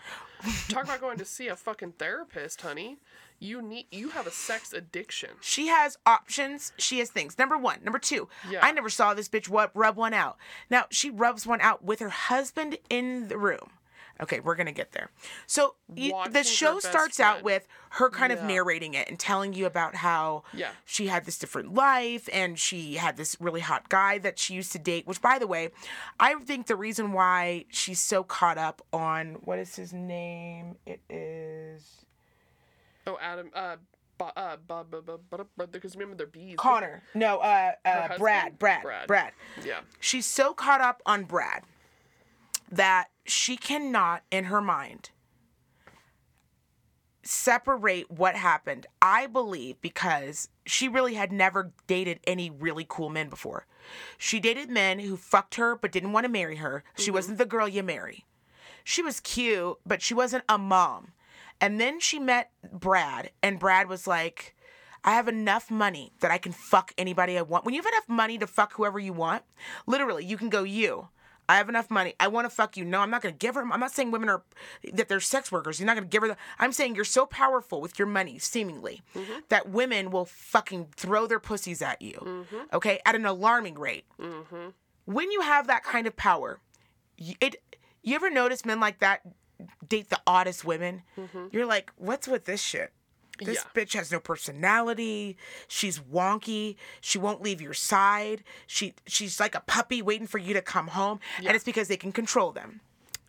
[0.69, 2.99] Talk about going to see a fucking therapist, honey.
[3.39, 5.31] You need you have a sex addiction.
[5.41, 6.73] She has options.
[6.77, 7.37] She has things.
[7.37, 7.79] Number one.
[7.83, 8.27] Number two.
[8.49, 8.59] Yeah.
[8.61, 10.37] I never saw this bitch rub, rub one out.
[10.69, 13.71] Now she rubs one out with her husband in the room.
[14.21, 15.11] Okay, we're gonna get there.
[15.47, 19.65] So you, the show starts out with her kind of narrating it and telling you
[19.65, 20.71] about how Yeah.
[20.83, 24.73] she had this different life and she had this really hot guy that she used
[24.73, 25.07] to date.
[25.07, 25.69] Which, by the way,
[26.19, 30.75] I think the reason why she's so caught up on what is his name?
[30.85, 32.05] It is
[33.09, 33.49] Oh, Adam.
[33.53, 33.77] Uh,
[34.17, 34.33] Bob.
[34.35, 34.91] Uh, Bob.
[34.91, 35.05] Bob.
[35.05, 35.21] Bob.
[35.29, 36.55] Bob, Bob because remember they're bees.
[36.57, 37.01] Connor.
[37.15, 38.17] No, uh, uh.
[38.17, 38.59] Brad.
[38.59, 38.83] Brad.
[38.83, 39.07] Brad.
[39.07, 39.31] Brad.
[39.65, 39.79] Yeah.
[39.99, 41.63] she's so caught up on Brad
[42.71, 45.09] that she cannot, in her mind,
[47.23, 48.85] separate what happened.
[49.01, 53.65] I believe because she really had never dated any really cool men before.
[54.17, 56.83] She dated men who fucked her but didn't want to marry her.
[56.95, 58.25] She wasn't the girl you marry.
[58.83, 61.13] She was cute, but she wasn't a mom.
[61.61, 64.55] And then she met Brad, and Brad was like,
[65.03, 67.65] I have enough money that I can fuck anybody I want.
[67.65, 69.43] When you have enough money to fuck whoever you want,
[69.87, 71.09] literally, you can go, you.
[71.47, 72.13] I have enough money.
[72.19, 72.85] I want to fuck you.
[72.85, 73.61] No, I'm not going to give her.
[73.61, 74.43] I'm not saying women are
[74.93, 75.79] that they're sex workers.
[75.79, 76.27] You're not going to give her.
[76.27, 79.39] The, I'm saying you're so powerful with your money, seemingly, mm-hmm.
[79.49, 82.19] that women will fucking throw their pussies at you.
[82.21, 82.57] Mm-hmm.
[82.73, 84.05] Okay, at an alarming rate.
[84.21, 84.69] Mm-hmm.
[85.05, 86.59] When you have that kind of power,
[87.17, 87.55] it.
[88.01, 89.21] You ever notice men like that
[89.87, 91.03] date the oddest women?
[91.17, 91.47] Mm-hmm.
[91.51, 92.91] You're like, what's with this shit?
[93.41, 93.81] This Yeah.
[93.83, 95.37] bitch has no personality.
[95.67, 96.75] She's wonky.
[96.99, 98.43] She won't leave your side.
[98.67, 101.19] She she's like a puppy waiting for you to come home.
[101.37, 102.81] And it's because they can control them.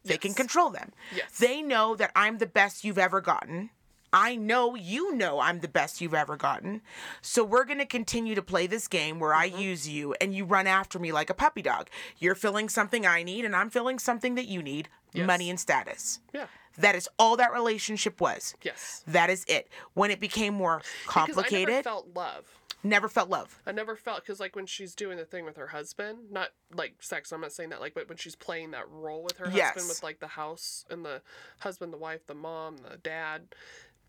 [0.05, 0.93] They can control them.
[1.15, 1.39] Yes.
[1.39, 3.71] They know that I'm the best you've ever gotten.
[4.13, 6.83] I know you know I'm the best you've ever gotten.
[7.23, 9.57] So we're going to continue to play this game where Mm-hmm.
[9.57, 11.89] I use you and you run after me like a puppy dog.
[12.19, 15.27] You're filling something I need and I'm filling something that you need Yes.
[15.27, 16.21] money and status.
[16.33, 16.47] Yeah.
[16.79, 18.55] That is all that relationship was.
[18.63, 19.03] Yes.
[19.07, 19.69] That is it.
[19.95, 22.45] When it became more complicated, Because I never felt love.
[22.85, 23.61] never felt love.
[23.67, 26.95] I never felt because like when she's doing the thing with her husband, not like
[27.01, 27.33] sex.
[27.33, 29.75] I'm not saying that like, but when she's playing that role with her Yes.
[29.75, 31.23] husband, with like the house and the
[31.59, 33.49] husband, the wife, the mom, the dad,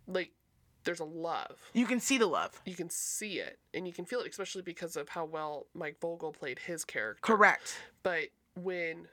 [0.08, 0.32] like
[0.84, 1.58] there's a love.
[1.74, 2.60] You can see the love.
[2.66, 5.98] You can see it and you can feel it, especially because of how well Mike
[6.02, 7.22] Vogel played his character.
[7.22, 7.78] Correct.
[8.04, 9.08] But when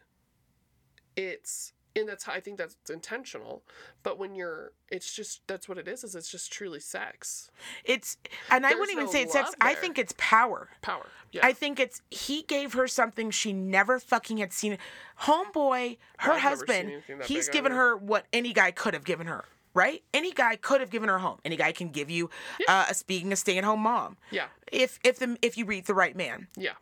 [1.16, 3.62] it's and that's how I think that's intentional.
[4.02, 6.04] But when you're, it's just that's what it is.
[6.04, 7.50] Is it's just truly sex,
[7.84, 8.16] It's
[8.50, 9.48] and I wouldn't even no say it's sex.
[9.48, 10.68] love I think it's power.
[10.82, 11.06] power.
[11.32, 11.44] Yeah.
[11.44, 14.78] I think it's he gave her something she never fucking had seen.
[15.22, 19.44] Homeboy, her I've husband, he's given her what any guy could have given her.
[19.74, 20.02] Right?
[20.12, 21.38] Any guy could have given her a home.
[21.44, 22.30] Any guy can give you
[22.68, 24.16] uh, a speaking a stay-at-home mom.
[24.30, 24.46] yeah.
[24.72, 26.48] If if the if you read the right man.
[26.56, 26.72] Yeah.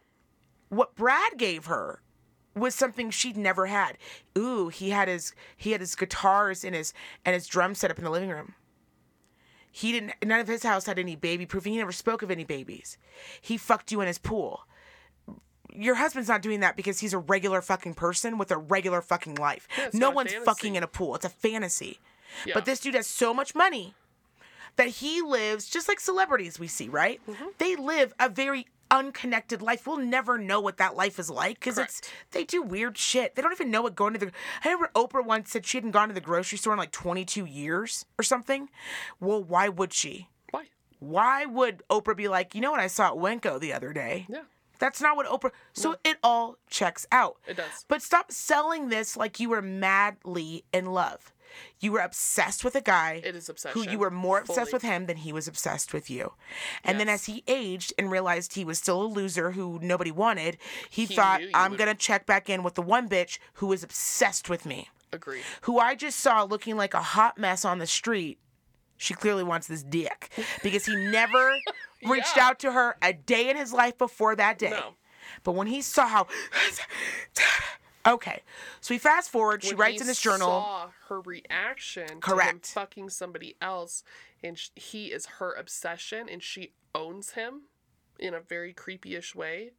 [0.69, 2.01] what Brad gave her
[2.55, 3.99] was something she'd never had.
[4.39, 7.99] Ooh, he had his he had his guitars and his and his drum set up
[7.99, 8.55] in the living room.
[9.71, 11.73] He didn't none of his house had any baby proofing.
[11.73, 12.97] He never spoke of any babies.
[13.43, 14.67] He fucked you in his pool.
[15.75, 19.35] Your husband's not doing that because he's a regular fucking person with a regular fucking
[19.35, 19.69] life.
[19.77, 20.45] Yeah, no one's fantasy.
[20.47, 21.15] fucking in a pool.
[21.17, 21.99] It's a fantasy.
[22.45, 22.55] Yeah.
[22.55, 23.95] But this dude has so much money
[24.77, 27.21] that he lives just like celebrities we see, right?
[27.29, 27.45] Mm-hmm.
[27.59, 29.87] They live a very unconnected life.
[29.87, 32.01] We'll never know what that life is like because it's
[32.31, 33.35] they do weird shit.
[33.35, 34.33] They don't even know what going to the.
[34.65, 37.45] I remember Oprah once said she hadn't gone to the grocery store in like 22
[37.45, 38.69] years or something.
[39.21, 40.29] Well, why would she?
[40.51, 40.67] Why?
[40.99, 44.27] Why would Oprah be like, you know what I saw at Winco the other day?
[44.29, 44.43] Yeah.
[44.79, 45.53] That's not what Oprah.
[45.73, 47.37] So it all checks out.
[47.47, 47.85] It does.
[47.89, 51.33] But stop selling this like you were madly in love.
[51.81, 53.81] You were obsessed with a guy It is obsession.
[53.83, 54.73] who you were more obsessed fully.
[54.75, 56.33] with him than he was obsessed with you.
[56.85, 60.59] And then as he aged and realized he was still a loser who nobody wanted,
[60.91, 63.69] he, He thought, I'm would- going to check back in with the one bitch who
[63.69, 65.45] was obsessed with me, Agreed.
[65.63, 68.39] who I just saw looking like a hot mess on the street.
[68.99, 70.31] She clearly wants this dick
[70.63, 71.55] because he never
[72.05, 72.49] reached Yeah.
[72.49, 74.71] out to her a day in his life before that day.
[74.71, 74.95] No.
[75.43, 76.27] But when he saw how.
[78.07, 78.43] okay.
[78.81, 79.65] So we fast forward.
[79.65, 80.49] She writes in this journal.
[80.49, 82.21] Saw her reaction.
[82.21, 82.67] Correct.
[82.67, 84.03] fucking somebody else,
[84.43, 87.63] and he is her obsession, and she owns him
[88.19, 89.73] in a very creepy-ish way.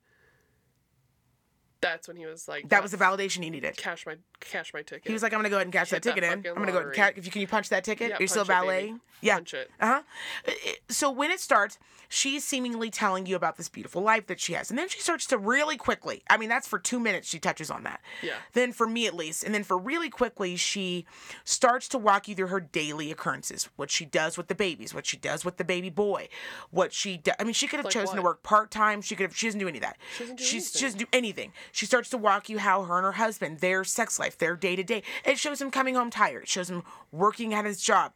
[1.81, 3.77] That's when he was like, That was the validation he needed.
[3.77, 5.07] cash my cash my ticket.
[5.07, 6.39] He was like, I'm gonna go ahead and cash Hit that that ticket in.
[6.39, 6.95] I'm gonna go ahead and lottery.
[6.95, 7.13] cash.
[7.17, 8.09] If you can you punch that ticket?
[8.11, 8.71] Yeah, You're still punch it, baby.
[8.87, 9.01] valeting.
[9.21, 9.33] Yeah.
[9.35, 9.71] Punch it.
[9.79, 10.01] Uh
[10.47, 10.51] huh.
[10.89, 14.69] So when it starts, she's seemingly telling you about this beautiful life that she has,
[14.69, 16.23] and then she starts to really quickly.
[16.29, 18.01] I mean, that's for two minutes she touches on that.
[18.21, 18.33] Yeah.
[18.53, 21.05] Then for me at least, and then for really quickly, she
[21.43, 25.05] starts to walk you through her daily occurrences, what she does with the babies, what
[25.05, 26.27] she does with the baby boy,
[26.71, 27.17] what she.
[27.17, 28.29] Do- I mean, she could have Like chosen to what?
[28.29, 29.01] work part time.
[29.01, 29.35] She could have.
[29.35, 29.97] She doesn't do any of that.
[30.15, 30.79] She doesn't do She's anything.
[30.79, 31.51] she doesn't do anything.
[31.71, 34.75] She starts to walk you how her and her husband, their sex life, their day
[34.75, 35.03] to day.
[35.25, 36.43] It shows him coming home tired.
[36.43, 38.13] It shows him working at his job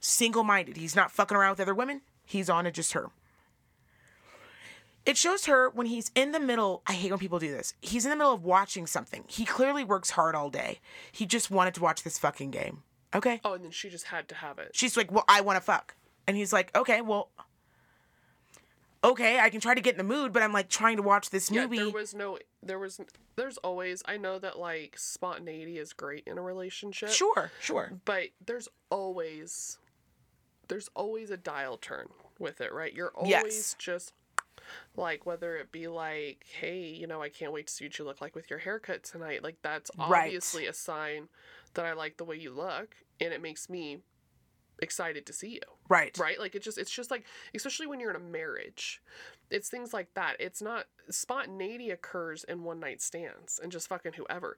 [0.00, 0.76] single minded.
[0.76, 2.02] He's not fucking around with other women.
[2.24, 3.10] He's on to just her.
[5.04, 6.82] It shows her when he's in the middle.
[6.86, 7.74] I hate when people do this.
[7.80, 9.24] He's in the middle of watching something.
[9.26, 10.78] He clearly works hard all day.
[11.10, 12.84] He just wanted to watch this fucking game.
[13.14, 13.40] Okay.
[13.44, 14.70] Oh, and then she just had to have it.
[14.74, 15.96] She's like, well, I want to fuck.
[16.28, 17.30] And he's like, okay, well,
[19.04, 21.30] okay, I can try to get in the mood, but I'm like trying to watch
[21.30, 21.76] this movie.
[21.76, 23.00] Yeah, there was no, there was,
[23.36, 24.02] there's always.
[24.06, 27.10] I know that like spontaneity is great in a relationship.
[27.10, 27.92] sure, sure.
[28.04, 29.78] but there's always
[30.68, 32.06] there's always a dial turn
[32.38, 33.76] with it right you're always Yes.
[33.78, 34.12] just
[34.96, 38.04] like whether it be like hey you know i can't wait to see what you
[38.04, 40.26] look like with your haircut tonight like that's Right.
[40.26, 41.28] obviously a sign
[41.74, 43.98] that i like the way you look and it makes me
[44.82, 45.60] excited to see you.
[45.88, 46.16] Right.
[46.18, 46.38] right?
[46.38, 47.24] Like it just it's just like
[47.54, 49.00] especially when you're in a marriage
[49.52, 50.36] it's things like that.
[50.40, 54.56] It's not spontaneity occurs in one night stands and just fucking whoever.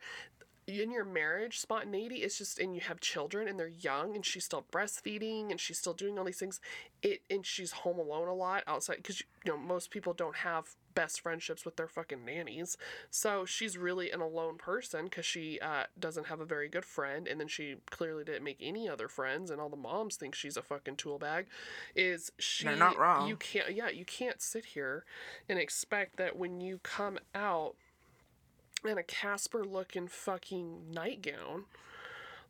[0.66, 4.44] In your marriage spontaneity is just and you have children and they're young and she's
[4.44, 6.58] still breastfeeding and she's still doing all these things
[7.02, 10.74] it and she's home alone a lot outside because you know most people don't have
[10.94, 12.76] best friendships with their fucking nannies
[13.10, 17.26] so she's really an alone person because she uh, doesn't have a very good friend
[17.26, 20.56] and then she clearly didn't make any other friends and all the moms think she's
[20.56, 21.46] a fucking tool bag
[21.94, 23.28] is she They're not wrong.
[23.28, 25.04] you can't yeah you can't sit here
[25.48, 27.74] and expect that when you come out
[28.84, 31.64] in a Casper looking fucking nightgown,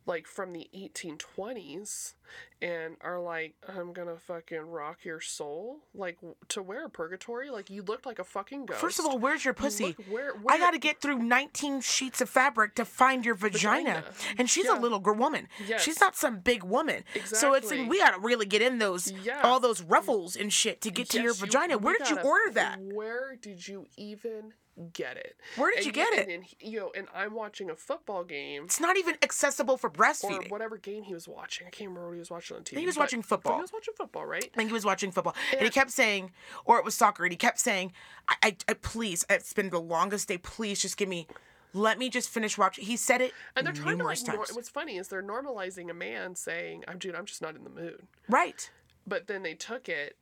[0.05, 2.13] like from the 1820s,
[2.61, 6.17] and are like, I'm gonna fucking rock your soul, like
[6.49, 7.49] to wear a purgatory.
[7.49, 8.79] Like you looked like a fucking ghost.
[8.79, 9.87] First of all, where's your pussy?
[9.97, 14.03] look- where- I got to get through 19 sheets of fabric to find your vagina.
[14.05, 14.35] Vagina.
[14.37, 14.77] And she's Yeah.
[14.77, 15.47] a little girl woman.
[15.67, 15.81] Yes.
[15.83, 17.03] She's not some big woman.
[17.13, 17.37] Exactly.
[17.39, 19.41] So it's like, we got to really get in those, Yeah.
[19.43, 21.77] all those ruffles and shit to get to your Yes, you- vagina.
[21.77, 22.79] Where did you order that?
[22.79, 24.53] Where did you even
[24.93, 25.37] get it?
[25.55, 26.23] Where did And you get it?
[26.23, 28.65] And, and he- you know, and I'm watching a football game.
[28.65, 30.45] It's not even accessible for breastfeeding.
[30.47, 31.65] Or whatever game he was watching.
[31.67, 32.79] I can't remember what he was watching on TV.
[32.79, 33.55] he was watching football.
[33.55, 34.49] He was watching football, right?
[34.53, 36.31] I think he was watching football, and he kept saying,
[36.65, 37.93] or it was soccer, and he kept saying,
[38.27, 40.37] I, I, I please, it's been the longest day.
[40.37, 41.27] Please, just give me,
[41.73, 42.85] let me just finish watching.
[42.85, 44.19] He said it And they're trying to like.
[44.27, 47.63] Nor- what's funny is they're normalizing a man saying, "I'm dude, I'm just not in
[47.63, 48.69] the mood." right.
[49.07, 50.17] But then they took it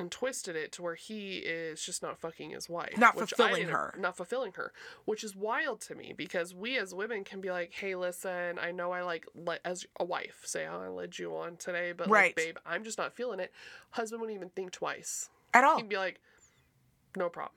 [0.00, 3.94] and twisted it to where he is just not fucking his wife, Not fulfilling her.
[3.98, 4.72] not fulfilling her,
[5.04, 8.72] which is wild to me because we as women can be like, "Hey, listen, I
[8.72, 12.08] know I like le- as a wife say, oh, I led you on today, but
[12.08, 12.28] Right.
[12.28, 13.52] like, babe, I'm just not feeling it."
[13.90, 15.28] Husband wouldn't even think twice.
[15.54, 15.76] At all.
[15.76, 16.20] He'd be like,
[17.16, 17.56] "No problem."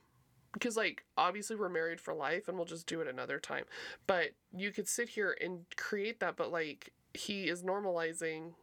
[0.52, 3.66] Because like obviously we're married for life and we'll just do it another time.
[4.06, 8.54] But you could sit here and create that, but like he is normalizing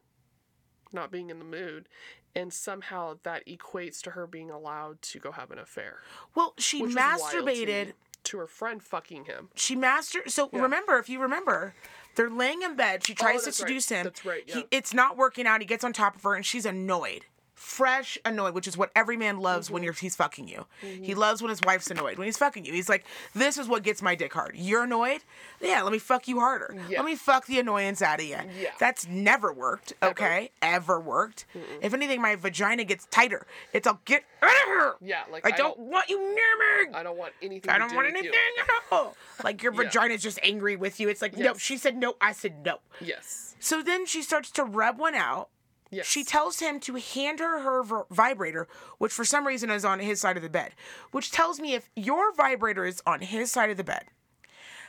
[0.93, 1.89] not being in the mood
[2.35, 5.99] and somehow that equates to her being allowed to go have an affair.
[6.35, 7.93] Well, she wild to masturbated.
[8.25, 9.49] to her friend fucking him.
[9.55, 10.21] She master.
[10.29, 10.61] So Yeah.
[10.61, 11.75] remember, if you remember,
[12.15, 13.05] they're laying in bed.
[13.07, 13.69] She oh, tries to that's right.
[13.69, 14.05] seduce him.
[14.05, 14.65] That's right, He, yeah.
[14.71, 15.61] it's not working out.
[15.61, 17.25] He gets on top of her, and she's annoyed.
[17.61, 19.75] Fresh annoyed, which is what every man loves Mm-hmm.
[19.75, 20.65] when you're he's fucking you.
[20.81, 22.17] He loves when his wife's annoyed.
[22.17, 23.05] When he's fucking you, he's like,
[23.35, 24.53] "This is what gets my dick hard.
[24.57, 25.21] You're annoyed.
[25.61, 26.75] Yeah, let me fuck you harder.
[26.89, 26.99] Yeah.
[27.01, 28.39] Let me fuck the annoyance out of you.
[28.59, 28.71] Yeah.
[28.79, 29.93] That's never worked.
[30.03, 31.45] Okay, ever, worked.
[31.83, 33.47] If anything, my vagina gets tighter.
[33.75, 34.95] It's all get out of here.
[35.03, 36.95] Yeah, like I, I don't, don't- want you near me.
[36.95, 38.63] I don't want anything I don't do want anything you.
[38.63, 39.17] at all.
[39.45, 39.83] Like your Yeah.
[39.85, 41.09] vagina's just angry with you.
[41.11, 42.79] It's like, no, she said no, I said no.
[43.01, 43.55] Yes.
[43.61, 45.49] So then she starts to rub one out.
[45.91, 46.07] Yes.
[46.07, 48.69] She tells him to hand her her v- vibrator,
[48.99, 50.73] which for some reason is on his side of the bed.
[51.11, 54.05] Which tells me if your vibrator is on his side of the bed,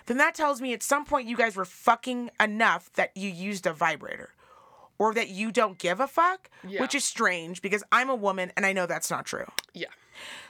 [0.05, 3.65] then that tells me at some point you guys were fucking enough that you used
[3.65, 4.33] a vibrator.
[4.99, 6.79] Or that you don't give a fuck, Yeah.
[6.79, 9.47] which is strange because I'm a woman and I know that's not true.
[9.73, 9.87] Yeah.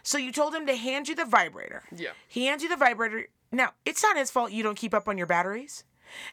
[0.04, 1.84] So you told him to hand you the vibrator.
[1.96, 2.10] Yeah.
[2.28, 3.28] He hands you the vibrator.
[3.54, 5.86] Now, it's not his fault you don't keep up on your batteries.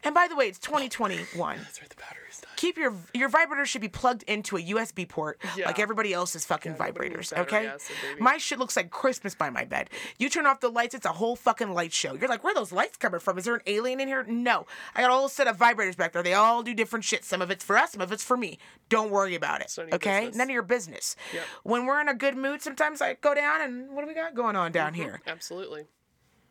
[0.04, 1.58] And by the way, it's 2021.
[1.62, 2.56] That's right, the battery's died.
[2.56, 5.66] Keep your your vibrator should be plugged into a USB port Yeah.
[5.66, 7.66] like everybody else's fucking needs vibrators, okay?
[7.68, 7.96] acid.
[8.18, 9.90] My shit looks like Christmas by my bed.
[10.18, 12.14] You turn off the lights, it's a whole fucking light show.
[12.14, 13.38] You're like, where are those lights coming from?
[13.38, 14.24] Is there an alien in here?
[14.28, 14.66] No.
[14.94, 16.22] I got a whole set of vibrators back there.
[16.22, 17.24] They all do different shit.
[17.24, 18.58] Some of it's for us, some of it's for me.
[18.88, 19.72] Don't worry about it.
[19.76, 20.20] none Okay?
[20.20, 20.36] business.
[20.36, 21.16] None of your business.
[21.32, 21.44] Yep.
[21.62, 24.34] When we're in a good mood, sometimes I go down and what do we got
[24.34, 25.02] going on down mm-hmm.
[25.02, 25.22] here?
[25.26, 25.84] Absolutely.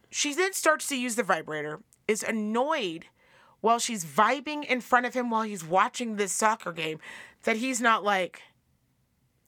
[0.09, 3.05] She then starts to use the vibrator, is annoyed
[3.67, 6.99] while she's vibing in front of him while he's watching this soccer game
[7.43, 8.41] that he's not like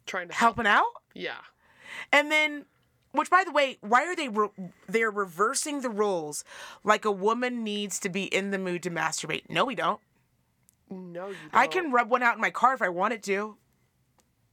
[0.06, 0.58] Trying to help.
[0.58, 0.90] helping out.
[1.14, 1.38] Yeah.
[2.12, 2.66] And then,
[3.14, 4.50] which by the way, why are they re-
[4.90, 6.44] they're reversing the rules?
[6.84, 9.50] Like a woman needs to be in the mood to masturbate.
[9.50, 10.02] No, we don't.
[10.90, 11.54] No, you don't.
[11.54, 13.56] I can rub one out in my car if I wanted to.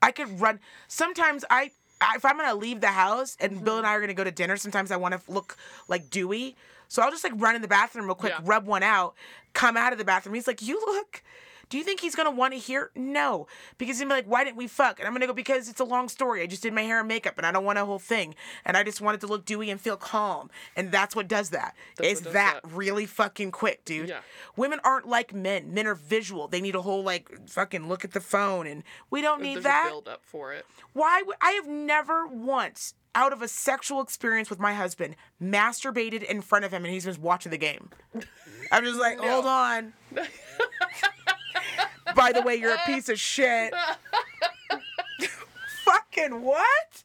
[0.00, 0.60] I could run.
[0.86, 1.72] Sometimes I,
[2.14, 3.92] if I'm gonna leave the house and Bill and mm-hmm.
[3.92, 5.56] I are gonna go to dinner, sometimes I want to look
[5.88, 6.54] like dewy.
[6.88, 8.40] So I'll just like run in the bathroom real quick, Yeah.
[8.44, 9.14] rub one out,
[9.52, 10.34] come out of the bathroom.
[10.34, 11.22] He's like, "You look
[11.68, 12.90] Do you think he's gonna want to hear?
[12.94, 13.46] No,
[13.78, 15.80] because he's gonna be like, "Why didn't we fuck?" And I'm gonna go because it's
[15.80, 16.42] a long story.
[16.42, 18.76] I just did my hair and makeup, and I don't want a whole thing, and
[18.76, 21.74] I just want it to look dewy and feel calm, and that's what does that.
[21.96, 22.72] That's Is does that that.
[22.72, 24.08] really fucking quick, dude?
[24.08, 24.20] Yeah.
[24.56, 25.74] Women aren't like men.
[25.74, 26.48] Men are visual.
[26.48, 29.64] They need a whole like fucking look at the phone, and we don't need There's
[29.64, 29.88] that.
[29.88, 30.66] build up for it.
[30.92, 36.22] Why would I have never once out of a sexual experience with my husband masturbated
[36.22, 37.88] in front of him and he's just watching the game.
[38.70, 39.94] I'm just like, hold on.
[42.14, 43.72] By the way, you're a piece of shit.
[45.84, 47.04] Fucking what?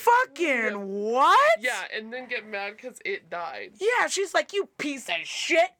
[0.00, 0.72] Fucking
[1.12, 1.50] what?
[1.60, 3.72] Yeah, and then get mad because it died.
[3.80, 5.70] Yeah, she's like, you piece of shit.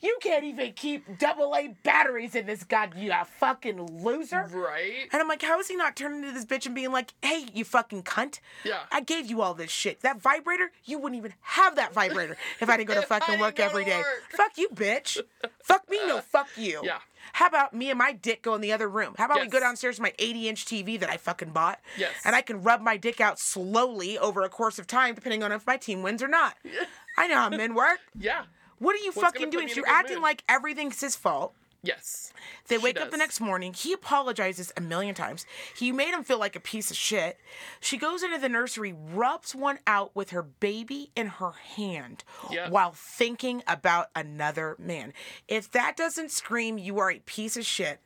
[0.00, 4.48] You can't even keep double A batteries in this god, you fucking loser.
[4.52, 5.08] Right?
[5.12, 7.46] And I'm like, how is he not turning to this bitch and being like, hey,
[7.52, 8.40] you fucking cunt?
[8.64, 8.80] Yeah.
[8.90, 10.00] I gave you all this shit.
[10.00, 13.60] That vibrator, you wouldn't even have that vibrator if I didn't go to fucking work
[13.60, 13.98] every day.
[13.98, 14.06] work.
[14.30, 15.20] Fuck you, bitch.
[15.62, 16.80] fuck me, no, fuck you.
[16.82, 16.98] Yeah.
[17.32, 19.14] How about me and my dick go in the other room?
[19.18, 21.80] How about we go downstairs to my 80 inch TV that I fucking bought?
[21.96, 22.12] Yes.
[22.24, 25.52] And I can rub my dick out slowly over a course of time, depending on
[25.52, 26.56] if my team wins or not.
[27.18, 27.98] I know how men work.
[28.18, 28.44] Yeah.
[28.78, 29.68] What are you What's fucking doing?
[29.68, 30.22] So you're acting mood?
[30.22, 31.52] like everything's his fault.
[31.88, 32.34] Yes.
[32.68, 33.72] They wake up the next morning.
[33.72, 35.46] He apologizes a million times.
[35.74, 37.38] He made him feel like a piece of shit.
[37.80, 42.24] She goes into the nursery, rubs one out with her baby in her hand
[42.68, 45.14] while thinking about another man.
[45.48, 48.00] If that doesn't scream you are a piece of shit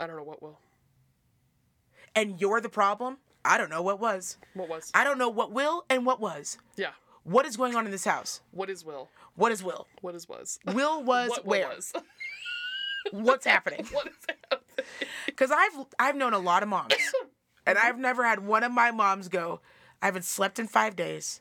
[0.00, 0.58] I don't know what will.
[2.16, 4.36] and you're the problem, I don't know what was.
[4.54, 4.90] What was?
[4.94, 6.58] I don't know what will and what was.
[6.76, 6.90] yeah.
[7.24, 8.40] What is going on in this house?
[8.50, 9.08] What is will?
[9.36, 9.86] What is Will?
[10.00, 10.58] What is was?
[10.66, 11.68] Will was what where?
[11.68, 11.92] was?
[13.10, 13.86] What's happening?
[13.92, 14.86] what is happening?
[15.26, 16.94] Because I've I've known a lot of moms,
[17.66, 19.60] and I've never had one of my moms go,
[20.00, 21.40] "I haven't slept in five days."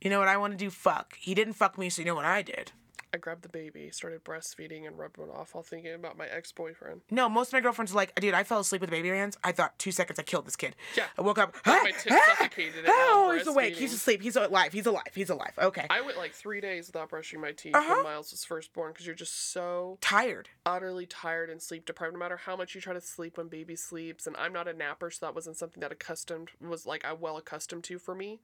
[0.00, 0.70] You know what I want to do?
[0.70, 1.16] Fuck.
[1.18, 2.72] He didn't fuck me, so you know what I did.
[3.14, 6.50] I grabbed the baby, started breastfeeding, and rubbed one off while thinking about my ex
[6.50, 7.02] boyfriend.
[7.12, 9.38] No, most of my girlfriends are like, dude, I fell asleep with baby hands.
[9.44, 10.74] I thought two seconds I killed this kid.
[10.96, 11.04] Yeah.
[11.16, 11.54] I woke up.
[11.64, 13.76] my tits suffocated Oh, he's awake.
[13.76, 14.20] He's asleep.
[14.20, 14.72] He's alive.
[14.72, 15.04] He's alive.
[15.14, 15.52] He's alive.
[15.58, 15.86] Okay.
[15.90, 17.94] I went like three days without brushing my teeth Uh-huh.
[17.94, 20.48] when Miles was first born because you're just so Tired.
[20.66, 23.76] utterly tired and sleep deprived no matter how much you try to sleep when baby
[23.76, 27.12] sleeps and i'm not a napper so that wasn't something that accustomed was like i
[27.12, 28.40] well accustomed to for me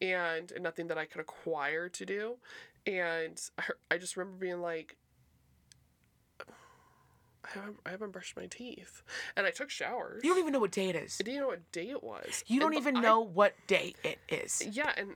[0.00, 2.34] and nothing that i could acquire to do
[2.86, 4.96] and i, I just remember being like
[7.44, 9.02] I haven't, I haven't brushed my teeth
[9.36, 11.18] and i took showers You don't even know what day it is.
[11.20, 13.94] I didn't know what day it was You don't And, even I- know what day
[14.02, 14.62] it is.
[14.72, 15.10] yeah and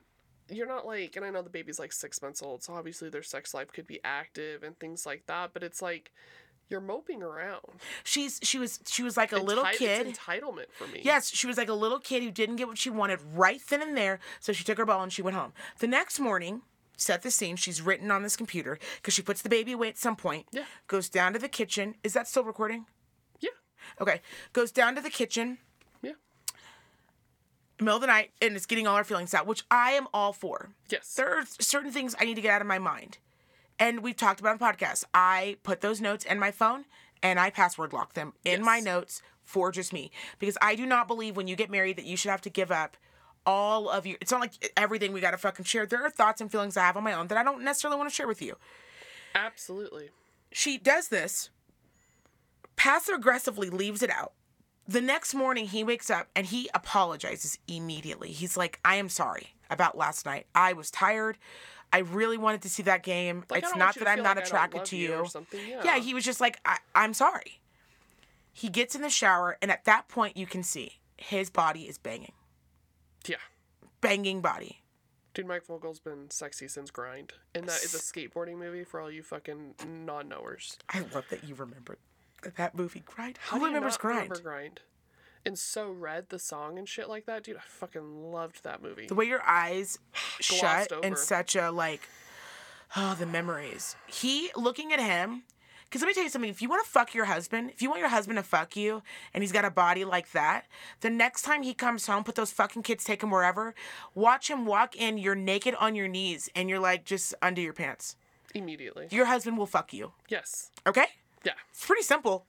[0.50, 3.22] you're not like and i know the baby's like six months old so obviously their
[3.22, 6.10] sex life could be active and things like that but it's like
[6.70, 7.60] you're moping around
[8.04, 10.06] She's she was she was like a little kid.
[10.06, 11.00] Entitlement for me.
[11.02, 13.80] Yes, she was like a little kid who didn't get what she wanted right then
[13.80, 15.54] and there, so she took her ball and she went home.
[15.78, 16.60] The next morning,
[16.98, 19.96] set the scene, she's written on this computer because she puts the baby away at
[19.96, 20.46] some point.
[20.52, 20.64] Yeah.
[20.86, 21.94] Goes down to the kitchen.
[22.04, 22.84] Is that still recording?
[23.40, 23.50] Yeah.
[24.00, 24.20] Okay.
[24.52, 25.58] Goes down to the kitchen,
[26.02, 26.12] Yeah.
[27.80, 30.32] middle of the night, and it's getting all her feelings out, which I am all
[30.32, 30.70] for.
[30.90, 31.14] Yes.
[31.14, 33.18] There are certain things I need to get out of my mind.
[33.78, 35.04] And we've talked about on the podcast.
[35.14, 36.84] I put those notes in my phone
[37.22, 40.10] and I password lock them in my notes for just me.
[40.40, 42.72] Because I do not believe when you get married that you should have to give
[42.72, 42.96] up
[43.46, 44.16] all of you.
[44.20, 45.86] it's not like everything we gotta fucking share.
[45.86, 48.10] There are thoughts and feelings I have on my own that I don't necessarily want
[48.10, 48.56] to share with you.
[49.34, 50.10] Absolutely.
[50.50, 51.50] She does this,
[52.76, 54.32] passive aggressively leaves it out.
[54.86, 58.30] The next morning, he wakes up and he apologizes immediately.
[58.30, 60.46] He's like, I am sorry about last night.
[60.54, 61.36] I was tired.
[61.92, 63.44] I really wanted to see that game.
[63.50, 65.46] Like, it's not that I'm not like attracted to you you.
[65.52, 65.98] yeah, yeah.
[65.98, 67.60] he was just like, I, I'm sorry.
[68.52, 71.96] He gets in the shower, and at that point, you can see his body is
[71.96, 72.32] banging.
[73.26, 73.36] Yeah.
[74.00, 74.82] Banging body.
[75.34, 77.32] Dude, Mike Vogel's been sexy since Grind.
[77.54, 80.78] And that is a skateboarding movie for all you fucking non knowers.
[80.88, 81.98] I love that you remembered
[82.56, 83.38] that movie, Grind.
[83.40, 84.30] How Who do you remembers not Grind?
[84.30, 84.80] Remember Grind?
[85.44, 87.44] And So Red, the song and shit like that.
[87.44, 89.06] Dude, I fucking loved that movie.
[89.06, 89.98] the way your eyes
[90.40, 91.16] shut in over.
[91.16, 92.08] such a like
[92.96, 95.42] oh the memories he looking at him
[95.88, 97.88] because let me tell you something if you want to fuck your husband if you
[97.88, 100.66] want your husband to fuck you and he's got a body like that
[101.00, 103.74] the next time he comes home put those fucking kids take him wherever
[104.14, 107.72] watch him walk in you're naked on your knees and you're like just under your
[107.72, 108.16] pants
[108.54, 109.08] Immediately.
[109.10, 110.70] your husband will fuck you Yes.
[110.86, 111.06] okay
[111.44, 111.52] Yeah.
[111.70, 112.46] it's pretty simple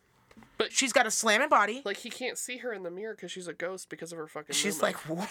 [0.59, 1.81] But- she's got a slamming body.
[1.83, 4.27] Like he can't see her in the mirror because she's a ghost because of her
[4.27, 4.53] fucking.
[4.53, 5.09] She's movement.
[5.09, 5.29] like, what?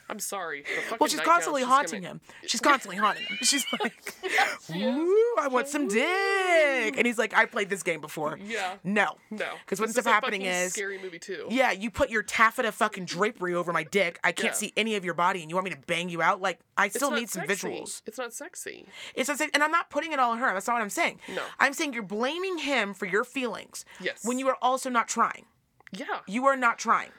[0.10, 0.64] I'm sorry.
[1.00, 2.20] Well, she's constantly just haunting gonna- him.
[2.46, 3.38] She's constantly haunting him.
[3.42, 4.14] She's like,
[4.74, 6.96] Ooh, I want some dick.
[6.96, 8.38] And he's like, I played this game before.
[8.44, 8.74] Yeah.
[8.84, 9.16] No.
[9.30, 9.48] No.
[9.64, 11.46] Because what ends up happening is, scary movie too.
[11.50, 14.18] yeah, you put your taffeta fucking drapery over my dick.
[14.24, 14.58] I can't Yeah.
[14.58, 16.40] see any of your body, and you want me to bang you out?
[16.40, 17.68] Like, I still need some sexy.
[17.68, 18.02] visuals.
[18.06, 18.86] It's not sexy.
[19.14, 20.52] It's not, sexy, and I'm not putting it all on her.
[20.52, 21.20] That's not what I'm saying.
[21.34, 21.42] No.
[21.58, 23.84] I'm saying you're blaming him for your feelings.
[24.00, 24.20] Yes.
[24.24, 25.46] When you are also not trying.
[25.92, 26.20] Yeah.
[26.26, 27.10] You are not trying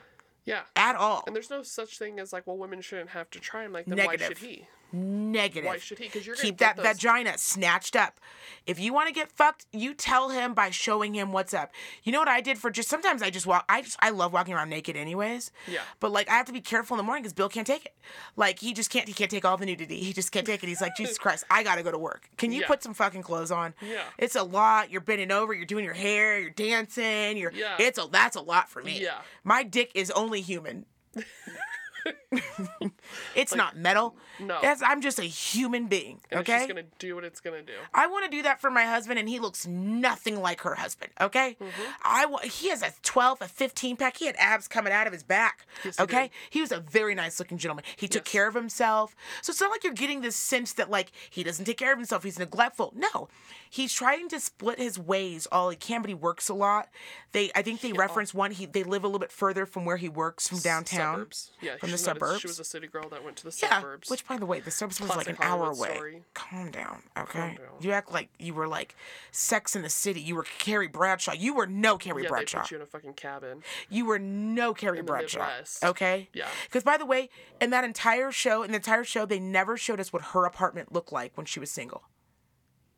[0.46, 0.62] Yeah.
[0.76, 1.24] at all.
[1.28, 3.64] And there's no such thing as like, well, women shouldn't have to try.
[3.64, 4.22] I'm like, then Negative.
[4.22, 4.68] why should he?
[4.94, 5.66] Negative.
[5.68, 6.06] Why should he?
[6.06, 8.20] Because you're gonna keep that those- vagina snatched up.
[8.66, 11.72] If you want to get fucked, you tell him by showing him what's up.
[12.04, 13.66] You know what I did for just sometimes I just walk.
[13.68, 15.52] I just I love walking around naked anyways.
[15.68, 15.80] Yeah.
[16.00, 17.96] But like I have to be careful in the morning because Bill can't take it.
[18.38, 19.08] Like he just can't.
[19.08, 20.00] He can't take all the nudity.
[20.00, 20.68] He just can't take it.
[20.68, 21.44] He's like Jesus Christ.
[21.50, 22.30] I gotta go to work.
[22.38, 22.68] Can you Yeah.
[22.68, 23.74] put some fucking clothes on?
[23.82, 24.04] Yeah.
[24.18, 24.90] It's a lot.
[24.92, 25.54] You're bending over.
[25.54, 26.40] You're doing your hair.
[26.40, 27.38] You're dancing.
[27.38, 27.52] You're.
[27.52, 27.76] Yeah.
[27.80, 28.08] It's a.
[28.10, 29.02] That's a lot for me.
[29.02, 29.20] Yeah.
[29.44, 30.86] My dick is only human.
[33.36, 34.16] it's not metal.
[34.40, 34.60] No.
[34.62, 36.20] That's, I'm just a human being.
[36.32, 36.54] And okay.
[36.54, 37.74] it's just gonna do what it's gonna do.
[37.94, 41.12] I want to do that for my husband, and he looks nothing like her husband.
[41.20, 41.82] Okay, Mm-hmm.
[42.04, 44.18] I wa- he has a 12, a 15 pack.
[44.18, 45.66] He had abs coming out of his back.
[45.84, 46.32] Yes, okay, did.
[46.50, 47.86] he was a very nice looking gentleman.
[47.96, 48.32] He took Yes.
[48.32, 51.66] care of himself, so it's not like you're getting this sense that like he doesn't
[51.66, 52.24] take care of himself.
[52.24, 52.94] He's neglectful.
[52.96, 53.30] No,
[53.70, 56.90] he's trying to split his ways all he can, but he works a lot.
[57.32, 58.52] They, I think they reference one.
[58.52, 61.16] He they live a little bit further from where he works from downtown.
[61.16, 61.52] Suburbs.
[61.62, 61.78] Yeah.
[61.78, 62.42] From the a- suburbs.
[62.42, 64.10] she was a city girl that went to the Yeah, suburbs.
[64.10, 65.94] which by the way, the suburbs was like an Classic hour away.
[65.94, 66.24] story.
[66.34, 67.58] Calm down, okay?
[67.58, 67.68] down.
[67.82, 68.96] You act like you were like
[69.32, 70.20] Sex in the City.
[70.22, 71.34] You were Carrie Bradshaw.
[71.34, 72.58] You were no Carrie yeah, Bradshaw.
[72.58, 73.64] they put you in a fucking cabin.
[73.90, 75.48] You were no Carrie In Bradshaw.
[75.84, 76.30] Okay?
[76.34, 76.48] Yeah.
[76.66, 77.30] Because by the way,
[77.62, 80.92] in that entire show, in the entire show, they never showed us what her apartment
[80.94, 82.04] looked like when she was single.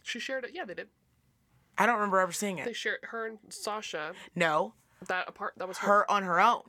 [0.04, 0.52] She shared it.
[0.54, 0.88] Yeah, they did.
[1.78, 2.66] I don't remember ever seeing it.
[2.66, 4.14] They shared her and Sasha.
[4.36, 4.74] No,
[5.08, 5.54] That apart.
[5.58, 5.88] That was her.
[6.00, 6.64] her on her own.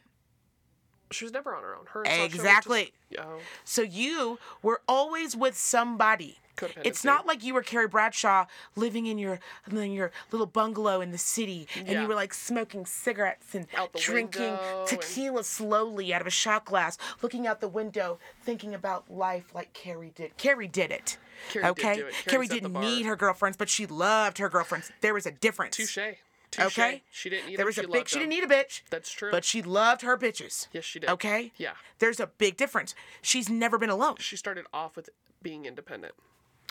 [1.10, 1.86] She was never on her own.
[1.86, 2.92] Her and Sasha went to- Exactly.
[3.64, 6.38] So you were always with somebody.
[6.84, 8.44] It's not like you were Carrie Bradshaw
[8.76, 9.40] living in your
[9.70, 12.02] in your little bungalow in the city and Yeah.
[12.02, 16.66] you were like smoking cigarettes and drinking window and- tequila slowly out of a shot
[16.66, 20.36] glass, looking out the window, thinking about life like Carrie did.
[20.36, 21.16] Carrie did it.
[21.48, 21.96] Carrie did okay?
[21.96, 22.12] do it.
[22.12, 24.92] Carrie Carrie didn't need her girlfriends, but she loved her girlfriends.
[25.00, 25.76] There was a difference.
[25.76, 25.96] Touche.
[26.50, 26.78] Touche.
[26.78, 27.02] Okay?
[27.10, 28.82] She didn't need There was a she big she didn't need a bitch.
[28.90, 29.30] That's true.
[29.30, 30.68] But she loved her bitches.
[30.72, 31.10] Yes, she did.
[31.10, 31.52] Okay?
[31.56, 31.72] Yeah.
[31.98, 32.94] There's a big difference.
[33.22, 34.16] She's never been alone.
[34.18, 35.10] She started off with
[35.42, 36.14] being independent.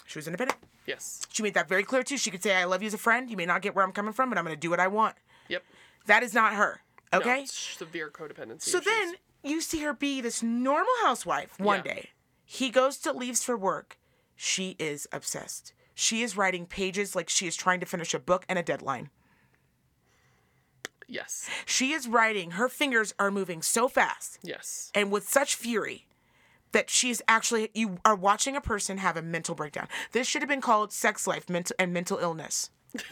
[0.05, 0.59] She was independent.
[0.85, 1.21] Yes.
[1.31, 2.17] She made that very clear too.
[2.17, 3.29] She could say, I love you as a friend.
[3.29, 4.87] You may not get where I'm coming from, but I'm going to do what I
[4.87, 5.15] want.
[5.47, 5.63] Yep.
[6.07, 6.81] That is not her.
[7.13, 7.41] Okay?
[7.43, 8.63] it's severe codependency.
[8.63, 8.85] so issues.
[8.85, 9.13] then
[9.43, 11.93] you see her be this normal housewife one Yeah.
[11.93, 12.09] day.
[12.45, 13.97] He goes to leaves for work.
[14.35, 15.73] She is obsessed.
[15.93, 19.09] She is writing pages like she is trying to finish a book and a deadline.
[21.09, 21.49] Yes.
[21.65, 24.91] She is writing, her fingers are moving so fast Yes.
[24.93, 26.05] and with such fury
[26.71, 29.87] that she's actually you are watching a person have a mental breakdown.
[30.11, 32.69] This should have been called sex life mental and mental illness.
[32.95, 33.03] Th-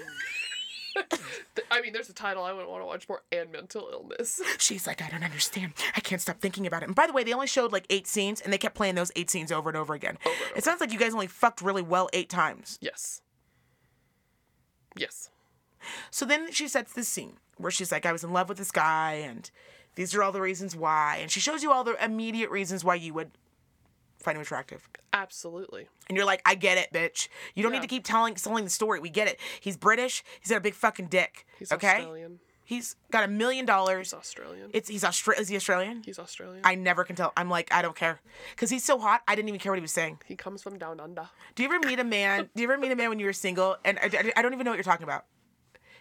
[1.71, 4.39] I mean, there's a title I wouldn't want to watch more and mental illness.
[4.59, 5.73] She's like, I don't understand.
[5.95, 6.85] I can't stop thinking about it.
[6.87, 9.11] And by the way, they only showed like eight scenes, and they kept playing those
[9.15, 10.17] eight scenes over and over again.
[10.25, 12.77] Over and It sounds like you guys only fucked really well eight times.
[12.81, 13.21] yes.
[14.95, 15.29] Yes.
[16.11, 18.71] So then she sets this scene where she's like, I was in love with this
[18.71, 19.49] guy, and
[19.95, 21.17] these are all the reasons why.
[21.21, 23.31] And she shows you all the immediate reasons why you would
[24.19, 24.87] find him attractive.
[25.13, 25.87] Absolutely.
[26.07, 27.27] And you're like, I get it, bitch.
[27.55, 27.79] You don't Yeah.
[27.79, 28.99] need to keep telling selling the story.
[28.99, 29.39] We get it.
[29.59, 30.23] He's British.
[30.39, 31.45] He's got a big fucking dick.
[31.57, 31.97] He's okay.
[31.97, 32.39] Australian.
[32.63, 34.07] He's got a million dollars.
[34.09, 34.69] He's Australian.
[34.73, 36.03] It's he's Austra- Is he Australian?
[36.03, 36.61] He's Australian.
[36.65, 37.31] I never can tell.
[37.37, 38.19] I'm like, I don't care,
[38.51, 39.21] because he's so hot.
[39.25, 40.19] I didn't even care what he was saying.
[40.25, 41.29] he comes from down under.
[41.55, 42.49] Do you ever meet a man?
[42.53, 43.77] Do you ever meet a man when you were single?
[43.85, 45.23] And I, I- I don't even know what you're talking about.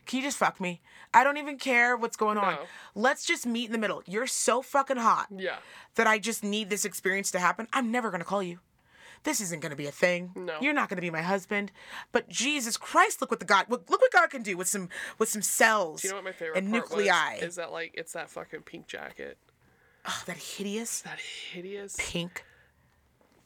[0.06, 0.80] Can you just fuck me?
[1.12, 2.54] I don't even care what's going on.
[2.54, 2.60] No.
[2.94, 4.02] Let's just meet in the middle.
[4.06, 5.56] You're so fucking hot Yeah.
[5.96, 7.66] that I just need this experience to happen.
[7.72, 8.60] I'm never gonna call you.
[9.24, 10.30] This isn't gonna be a thing.
[10.36, 10.58] No.
[10.60, 11.72] You're not gonna be my husband.
[12.12, 14.88] But Jesus Christ, look what the God look, look what God can do with some
[15.18, 17.34] with some cells Do you know what my favorite and part nuclei.
[17.34, 17.42] was?
[17.42, 19.36] Is that like it's that fucking pink jacket.
[20.06, 22.44] oh, that hideous That hideous pink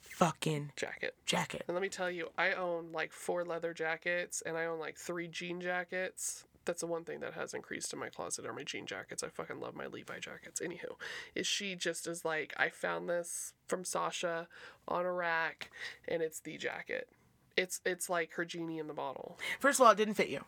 [0.01, 1.15] fucking jacket.
[1.25, 1.63] jacket.
[1.67, 4.97] And let me tell you, I own like four leather jackets and I own like
[4.97, 6.45] three jean jackets.
[6.67, 9.23] That's the one thing that has increased in my closet are my jean jackets.
[9.23, 10.61] I fucking love my Levi jackets.
[10.61, 10.97] Anywho,
[11.35, 14.47] is she just as like, I found this from Sasha
[14.87, 15.71] on a rack
[16.07, 17.09] and it's the jacket.
[17.57, 19.39] It's it's like her genie in the bottle.
[19.59, 20.45] First of all, it didn't fit you.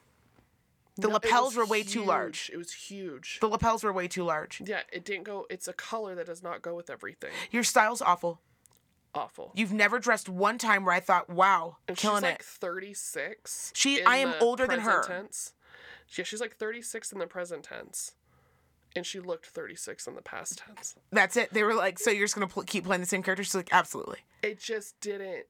[0.97, 2.51] The No, lapels were way too large.
[2.53, 3.39] It was huge.
[3.41, 4.63] The lapels were way too large.
[4.65, 5.47] Yeah, it didn't go.
[5.49, 7.31] It's a color that does not go with everything.
[7.51, 8.41] Your style's awful.
[9.15, 9.53] Awful.
[9.55, 12.45] You've never dressed one time where I thought, wow, And killing she's like it.
[12.45, 13.73] 36.
[13.75, 15.03] She- I am older than her.
[15.03, 15.55] Tense.
[16.17, 18.13] Yeah, she's like 36 in the present tense.
[18.95, 20.95] And she looked 36 in the past tense.
[21.11, 21.53] That's it.
[21.53, 23.43] They were like, so you're just gonna pl- keep playing the same character?
[23.43, 24.19] She's like, absolutely.
[24.43, 25.47] It just didn't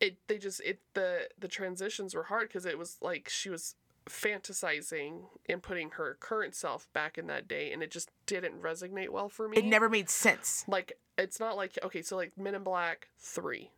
[0.00, 3.76] it they just it the the transitions were hard cuz it was like she was
[4.06, 9.08] fantasizing and putting her current self back in that day and it just didn't resonate
[9.10, 9.56] well for me.
[9.56, 10.64] It never made sense.
[10.68, 13.70] like it's not like okay, so like Men in Black 3.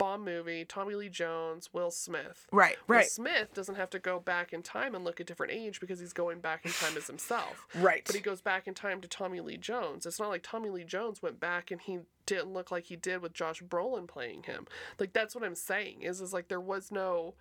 [0.00, 2.46] Bomb movie, Tommy Lee Jones, Will Smith.
[2.50, 3.00] Right, right.
[3.00, 6.00] Will Smith doesn't have to go back in time and look at different age because
[6.00, 7.66] he's going back in time as himself.
[7.74, 8.02] right.
[8.06, 10.06] But he goes back in time to Tommy Lee Jones.
[10.06, 13.20] It's not like Tommy Lee Jones went back and he didn't look like he did
[13.20, 14.66] with Josh Brolin playing him.
[14.98, 16.00] Like that's what I'm saying.
[16.00, 17.34] Is is like there was no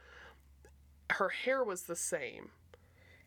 [1.11, 2.49] her hair was the same.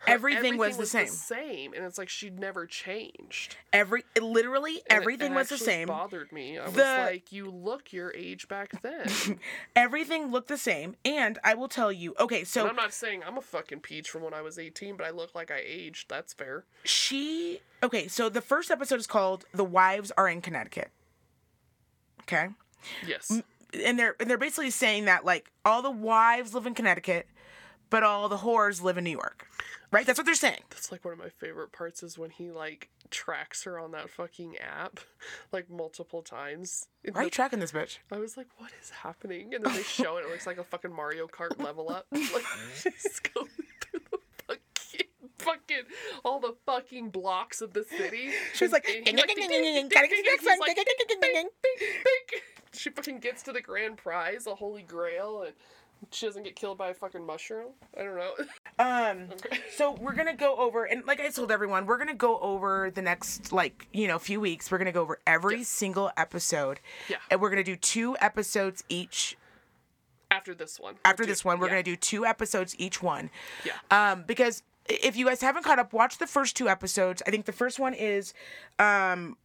[0.04, 1.06] Her- Everything was the same.
[1.06, 3.56] The same, and it's like she'd never changed.
[3.72, 5.86] Every literally And everything it was the same.
[5.88, 6.58] Bothered me.
[6.58, 9.38] I was like, you look your age back then.
[9.76, 10.96] Everything looked the same.
[11.04, 14.10] And I will tell you, okay, and so I'm not saying I'm a fucking peach
[14.10, 16.08] from when I was 18, but I look like I aged.
[16.08, 16.64] That's fair.
[16.84, 20.90] she okay, so the first episode is called The Wives Are in Connecticut.
[22.22, 22.48] Okay?
[23.06, 23.42] Yes.
[23.84, 27.26] And they're and they're basically saying that like all the wives live in Connecticut,
[27.92, 29.46] but all the whores live in New York.
[29.92, 30.06] Right?
[30.06, 30.62] That's what they're saying.
[30.70, 34.08] That's like one of my favorite parts is when he like tracks her on that
[34.08, 34.98] fucking app
[35.52, 36.88] like multiple times.
[37.04, 37.98] Why are you the- tracking this bitch?
[38.10, 39.54] I was like, what is happening?
[39.54, 40.22] And then they show it.
[40.24, 42.06] It looks like a fucking Mario Kart level up.
[42.12, 42.44] Like
[42.74, 43.48] she's going
[43.82, 45.06] through the fucking
[45.38, 45.82] fucking
[46.24, 48.30] all the fucking blocks of the city.
[48.54, 50.38] She's like, And "Ding, he's ding, ding, ding, ding, ding, ding, gotta ding, get ding,
[50.38, 52.40] to the and next he's one, ding, ding, ding, ding, bing, bing, bing.
[52.74, 55.52] She fucking gets to the grand prize, the holy grail, and
[56.10, 57.68] she doesn't get killed by a fucking mushroom.
[57.98, 58.32] I don't know.
[58.78, 59.28] Um,
[59.76, 63.02] so we're gonna go over, and like I told everyone, we're gonna go over the
[63.02, 64.70] next like you know few weeks.
[64.70, 65.64] We're gonna go over every Yeah.
[65.64, 67.16] single episode, Yeah.
[67.30, 69.36] and we're gonna do two episodes each.
[70.30, 70.94] After this one.
[71.04, 73.30] After We'll do- this one, we're yeah, gonna do two episodes each one.
[73.64, 73.72] Yeah.
[73.90, 77.22] Um, because if you guys haven't caught up, watch the first two episodes.
[77.26, 78.32] I think the first one is,
[78.78, 79.36] um,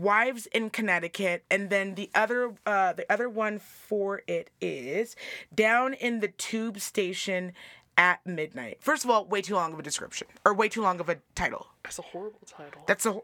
[0.00, 5.16] wives in Connecticut, and then the other, uh, the other one for it is
[5.54, 7.52] down in the tube station
[7.96, 8.78] at midnight.
[8.80, 11.18] First of all, way too long of a description, or way too long of a
[11.34, 11.68] title.
[11.82, 12.82] That's a horrible title.
[12.86, 13.20] That's a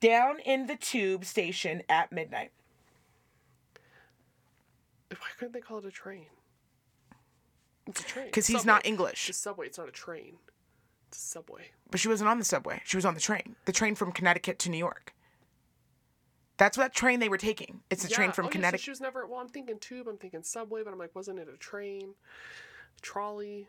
[0.00, 2.52] down in the tube station at midnight.
[5.10, 6.26] Why couldn't they call it a train?
[7.86, 8.26] It's a train.
[8.26, 9.28] Because he's not English.
[9.28, 9.66] It's a subway.
[9.66, 10.34] It's not a train.
[11.08, 11.70] It's a subway.
[11.90, 12.82] But she wasn't on the subway.
[12.84, 13.56] She was on the train.
[13.64, 15.14] The train from Connecticut to New York.
[16.58, 17.80] That's what train they were taking.
[17.88, 18.80] It's a train from oh, Yeah, Connecticut.
[18.80, 19.26] so she was never.
[19.26, 20.06] Well, I'm thinking tube.
[20.08, 22.14] I'm thinking subway, but I'm like, wasn't it a train?
[23.00, 23.68] Trolley.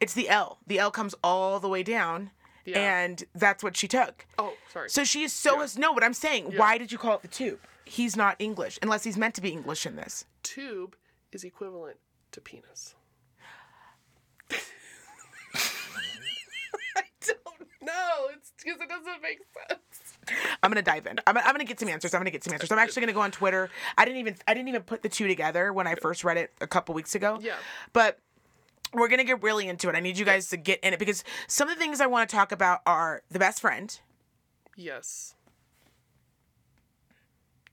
[0.00, 0.58] It's the L.
[0.66, 2.30] The L comes all the way down,
[2.64, 2.78] Yeah.
[3.04, 4.26] and that's what she took.
[4.38, 4.90] Oh, sorry.
[4.90, 5.68] So she is so Yeah.
[5.78, 5.92] no.
[5.92, 6.58] what I'm saying, Yeah.
[6.58, 7.60] why did you call it the tube?
[7.84, 10.24] He's not English, unless he's meant to be English in this.
[10.42, 10.96] tube
[11.32, 11.98] is equivalent
[12.32, 12.94] to penis.
[16.96, 18.28] I don't know.
[18.34, 19.38] It's because it doesn't make
[19.68, 19.80] sense.
[20.62, 21.18] I'm gonna dive in.
[21.26, 22.14] I'm, I'm gonna get some answers.
[22.14, 22.70] I'm gonna get some answers.
[22.70, 23.70] I'm actually gonna go on Twitter.
[23.96, 26.52] I didn't even I didn't even put the two together when I first read it
[26.60, 27.38] a couple weeks ago.
[27.40, 27.54] Yeah.
[27.92, 28.18] But
[28.92, 29.94] we're gonna get really into it.
[29.94, 32.28] I need you guys to get in it because some of the things I want
[32.28, 33.98] to talk about are the best friend.
[34.76, 35.34] Yes.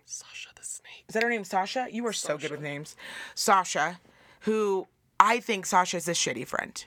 [0.06, 1.06] Sasha the snake.
[1.08, 1.88] Is that her name, Sasha?
[1.92, 2.96] You are so good with names.
[3.36, 4.00] Sasha,
[4.42, 4.88] who
[5.20, 6.84] I think Sasha is a shitty friend.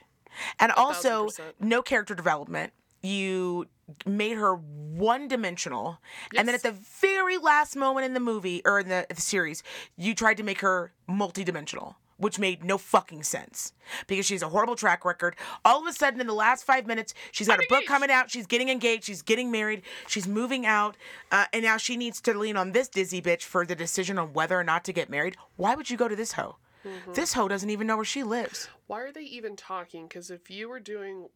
[0.59, 1.55] And also, percent.
[1.59, 2.73] no character development.
[3.07, 3.67] You
[4.05, 5.99] made her one dimensional.
[6.35, 9.63] And then at the very last moment in the movie or in the, the series,
[9.95, 11.95] you tried to make her multidimensional.
[12.19, 13.73] Which made no fucking sense
[14.07, 15.35] because she has a horrible track record.
[15.63, 18.31] All of a sudden, in the last five minutes, she's got a book coming out.
[18.31, 19.03] She's getting engaged.
[19.03, 19.83] She's getting married.
[20.07, 20.97] She's moving out,
[21.31, 24.33] uh, and now she needs to lean on this dizzy bitch for the decision on
[24.33, 25.35] whether or not to get married.
[25.57, 26.55] Why would you go to this hoe?
[26.83, 27.13] Mm-hmm.
[27.13, 28.67] This hoe doesn't even know where she lives.
[28.87, 30.07] Why are they even talking?
[30.07, 31.29] Because if you were doing,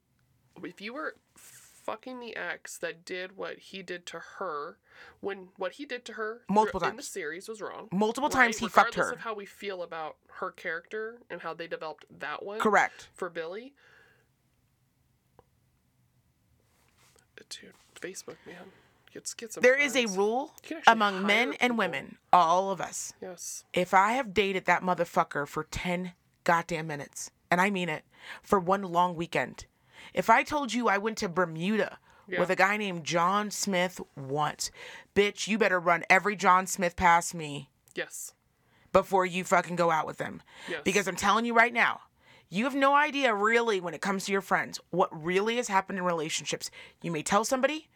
[0.63, 1.15] if you were
[1.83, 4.77] fucking the ex that did what he did to her,
[5.19, 7.87] when what he did to her Multiple times in the series was wrong.
[7.91, 9.13] Multiple times he fucked regardless her.
[9.13, 12.59] of how we feel about her character and how they developed that one.
[12.59, 13.09] Correct.
[13.13, 13.73] For Billie.
[17.49, 18.71] Dude, Facebook, man.
[19.13, 21.75] Get, get There is a rule You can actually among men and people.
[21.77, 23.11] women, all of us.
[23.21, 23.65] Yes.
[23.73, 26.13] If I have dated that motherfucker for 10
[26.45, 28.03] goddamn minutes, and I mean it,
[28.41, 29.65] for one long weekend,
[30.13, 31.97] if I told you I went to Bermuda
[32.37, 34.71] with a guy named John Smith once,
[35.15, 38.33] bitch, you better run every John Smith past me Yes.
[38.93, 40.41] before you fucking go out with them.
[40.69, 40.81] Yes.
[40.85, 42.01] Because I'm telling you right now,
[42.49, 45.97] you have no idea really when it comes to your friends what really has happened
[45.97, 46.71] in relationships.
[47.01, 47.89] You may tell somebody,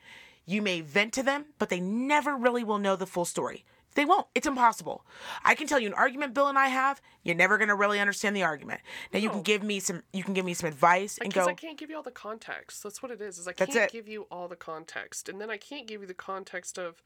[0.46, 3.64] you may vent to them, but they never really will know the full story.
[3.96, 4.28] They won't.
[4.36, 5.06] It's impossible.
[5.44, 8.36] I can tell you an argument Bill and I have, you're never gonna really understand
[8.36, 8.82] the argument.
[9.12, 11.52] Now you can give me some you can give me some advice and Because go
[11.52, 12.84] I can't give you all the context.
[12.84, 13.40] That's what it is.
[13.40, 13.92] Is I That's can't it.
[13.92, 17.02] give you all the context, and then I can't give you the context of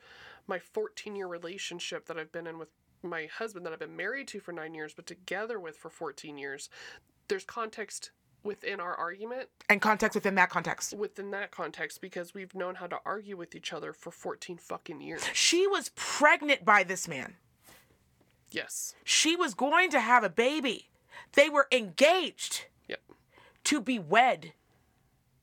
[0.47, 2.69] my 14 year relationship that I've been in with
[3.03, 6.37] my husband that I've been married to for nine years, but together with for 14
[6.37, 6.69] years.
[7.27, 8.11] There's context
[8.43, 10.93] within our argument and context within that context.
[10.93, 15.01] within that context because we've known how to argue with each other for 14 fucking
[15.01, 15.23] years.
[15.33, 17.35] She was pregnant by this man.
[18.51, 18.95] Yes.
[19.03, 20.89] She was going to have a baby.
[21.33, 23.01] They were engaged Yep.
[23.65, 24.53] to be wed.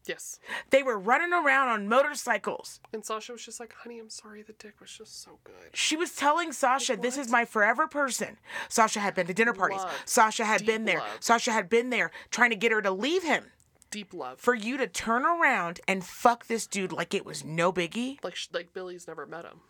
[0.06, 0.38] Yes.
[0.70, 2.80] They were running around on motorcycles.
[2.92, 5.54] And Sasha was just like, honey, I'm sorry the dick was just so good.
[5.74, 8.38] She was telling Sasha, "This is my forever person."
[8.68, 9.80] Sasha had been to dinner parties.
[9.80, 10.02] Love.
[10.04, 10.98] Sasha had Deep been there.
[11.00, 11.16] love.
[11.20, 13.46] Sasha had been there trying to get her to leave him.
[13.90, 14.38] Deep love.
[14.40, 18.22] For you to turn around and fuck this dude like it was no biggie.
[18.22, 19.60] like sh- like Billie's never met him.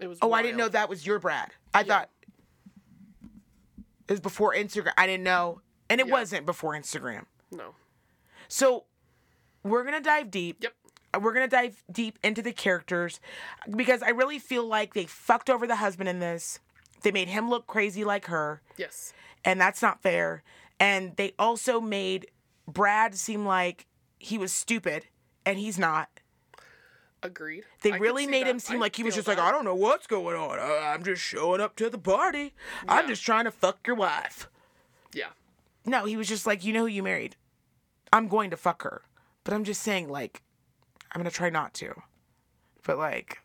[0.00, 1.50] It was Oh, I didn't know that was your Brad.
[1.72, 2.10] I thought
[4.08, 4.92] it was before Instagram.
[4.98, 6.12] I didn't know, and it Yeah.
[6.12, 7.26] wasn't before Instagram.
[7.50, 7.74] No.
[8.48, 8.84] So
[9.62, 10.58] we're gonna dive deep.
[10.62, 10.72] Yep.
[11.22, 13.20] We're gonna dive deep into the characters
[13.74, 16.60] because I really feel like they fucked over the husband in this.
[17.02, 19.12] They made him look crazy like her, Yes.
[19.44, 20.42] and that's not fair.
[20.80, 22.26] And they also made
[22.68, 23.86] Brad seem like
[24.18, 25.06] he was stupid,
[25.44, 26.08] and he's not.
[27.22, 27.64] Agreed.
[27.82, 28.50] They I really made that.
[28.50, 29.38] him seem I like he was just like.
[29.38, 30.58] I don't know what's going on.
[30.58, 32.54] Uh, I'm just showing up to the party.
[32.88, 34.48] I'm just trying to fuck your wife.
[35.14, 35.28] Yeah.
[35.84, 37.36] No, he was just like, you know who you married.
[38.16, 39.02] I'm going to fuck her.
[39.44, 40.42] But I'm just saying, like,
[41.12, 41.94] I'm gonna try not to.
[42.84, 43.38] But like,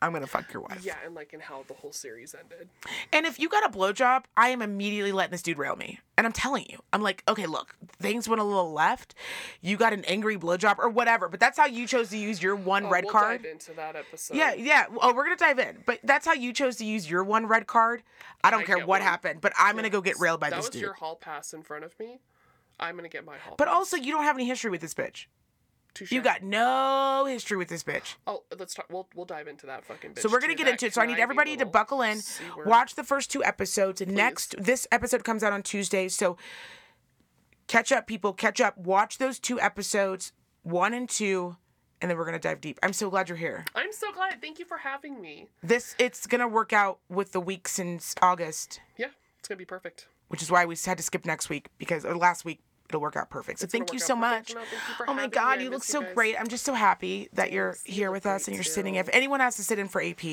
[0.00, 0.80] I'm gonna fuck your wife.
[0.84, 2.68] Yeah, and like in how the whole series ended.
[3.12, 5.98] And if you got a blowjob, I am immediately letting this dude rail me.
[6.16, 9.14] And I'm telling you, I'm like, okay, look, things went a little left.
[9.60, 11.28] You got an angry blowjob or whatever.
[11.28, 13.42] But that's how you chose to use your one Oh, red we'll card.
[13.42, 14.36] dive into that episode.
[14.36, 14.86] Yeah, yeah.
[15.02, 15.78] Oh, we're gonna dive in.
[15.84, 18.02] But that's how you chose to use your one red card.
[18.42, 19.02] I don't I care what one.
[19.02, 20.64] happened, but I'm gonna go get railed by this.
[20.66, 20.72] dude.
[20.74, 22.20] that was your hall pass in front of me.
[22.80, 23.54] I'm gonna get my hall.
[23.58, 25.26] But also, you don't have any history with this bitch.
[25.94, 26.12] Touche.
[26.12, 28.14] You got no history with this bitch.
[28.26, 28.86] Oh, let's talk.
[28.90, 30.12] We'll we'll dive into that fucking.
[30.12, 30.94] Bitch So we're gonna too, get that into it.
[30.94, 32.66] So I need conniving everybody to little buckle in, C-word.
[32.66, 34.00] watch the first two episodes.
[34.06, 36.08] Next, this episode comes out on Tuesday.
[36.08, 36.36] So
[37.66, 38.32] catch up, people.
[38.32, 38.78] Catch up.
[38.78, 40.32] Watch those two episodes,
[40.62, 41.56] one and two,
[42.00, 42.78] and then we're gonna dive deep.
[42.82, 43.64] I'm so glad you're here.
[43.74, 44.40] I'm so glad.
[44.40, 45.48] Thank you for having me.
[45.62, 50.06] This it's gonna work out with the week since August, Yeah, it's gonna be perfect.
[50.28, 53.16] Which is why we had to skip next week because or last week it'll work
[53.16, 53.58] out perfect.
[53.58, 54.54] So It's thank you so much.
[54.54, 54.66] No, you
[55.08, 55.26] Oh my.
[55.26, 56.14] God, you look so guys.
[56.14, 56.40] great.
[56.40, 57.76] I'm just so happy that you're.
[57.84, 58.94] You here with us and you're sitting.
[58.94, 59.00] too.
[59.00, 60.24] If anyone has to sit in for AP,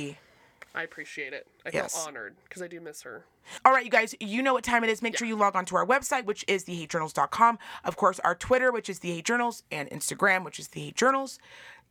[0.74, 1.48] I appreciate it.
[1.66, 1.94] I Yes.
[1.96, 3.26] feel honored because I do miss her.
[3.64, 5.02] All right, you guys, you know what time it is.
[5.04, 7.60] Make sure you log on to our website, which is thehatejournals.com.
[7.84, 10.96] Of course, our Twitter, which is the Hate Journals, and Instagram, which is the Hate
[10.96, 11.38] Journals.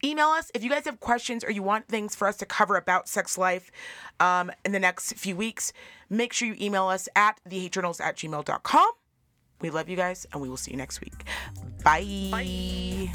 [0.03, 2.77] Email us if you guys have questions or you want things for us to cover
[2.77, 3.71] about sex life
[4.21, 5.73] um, in the next few weeks.
[6.11, 8.91] Make sure you email us at thehatejournals at gmail.com.
[9.61, 11.25] We love you guys, and we will see you next week.
[11.83, 13.11] Bye.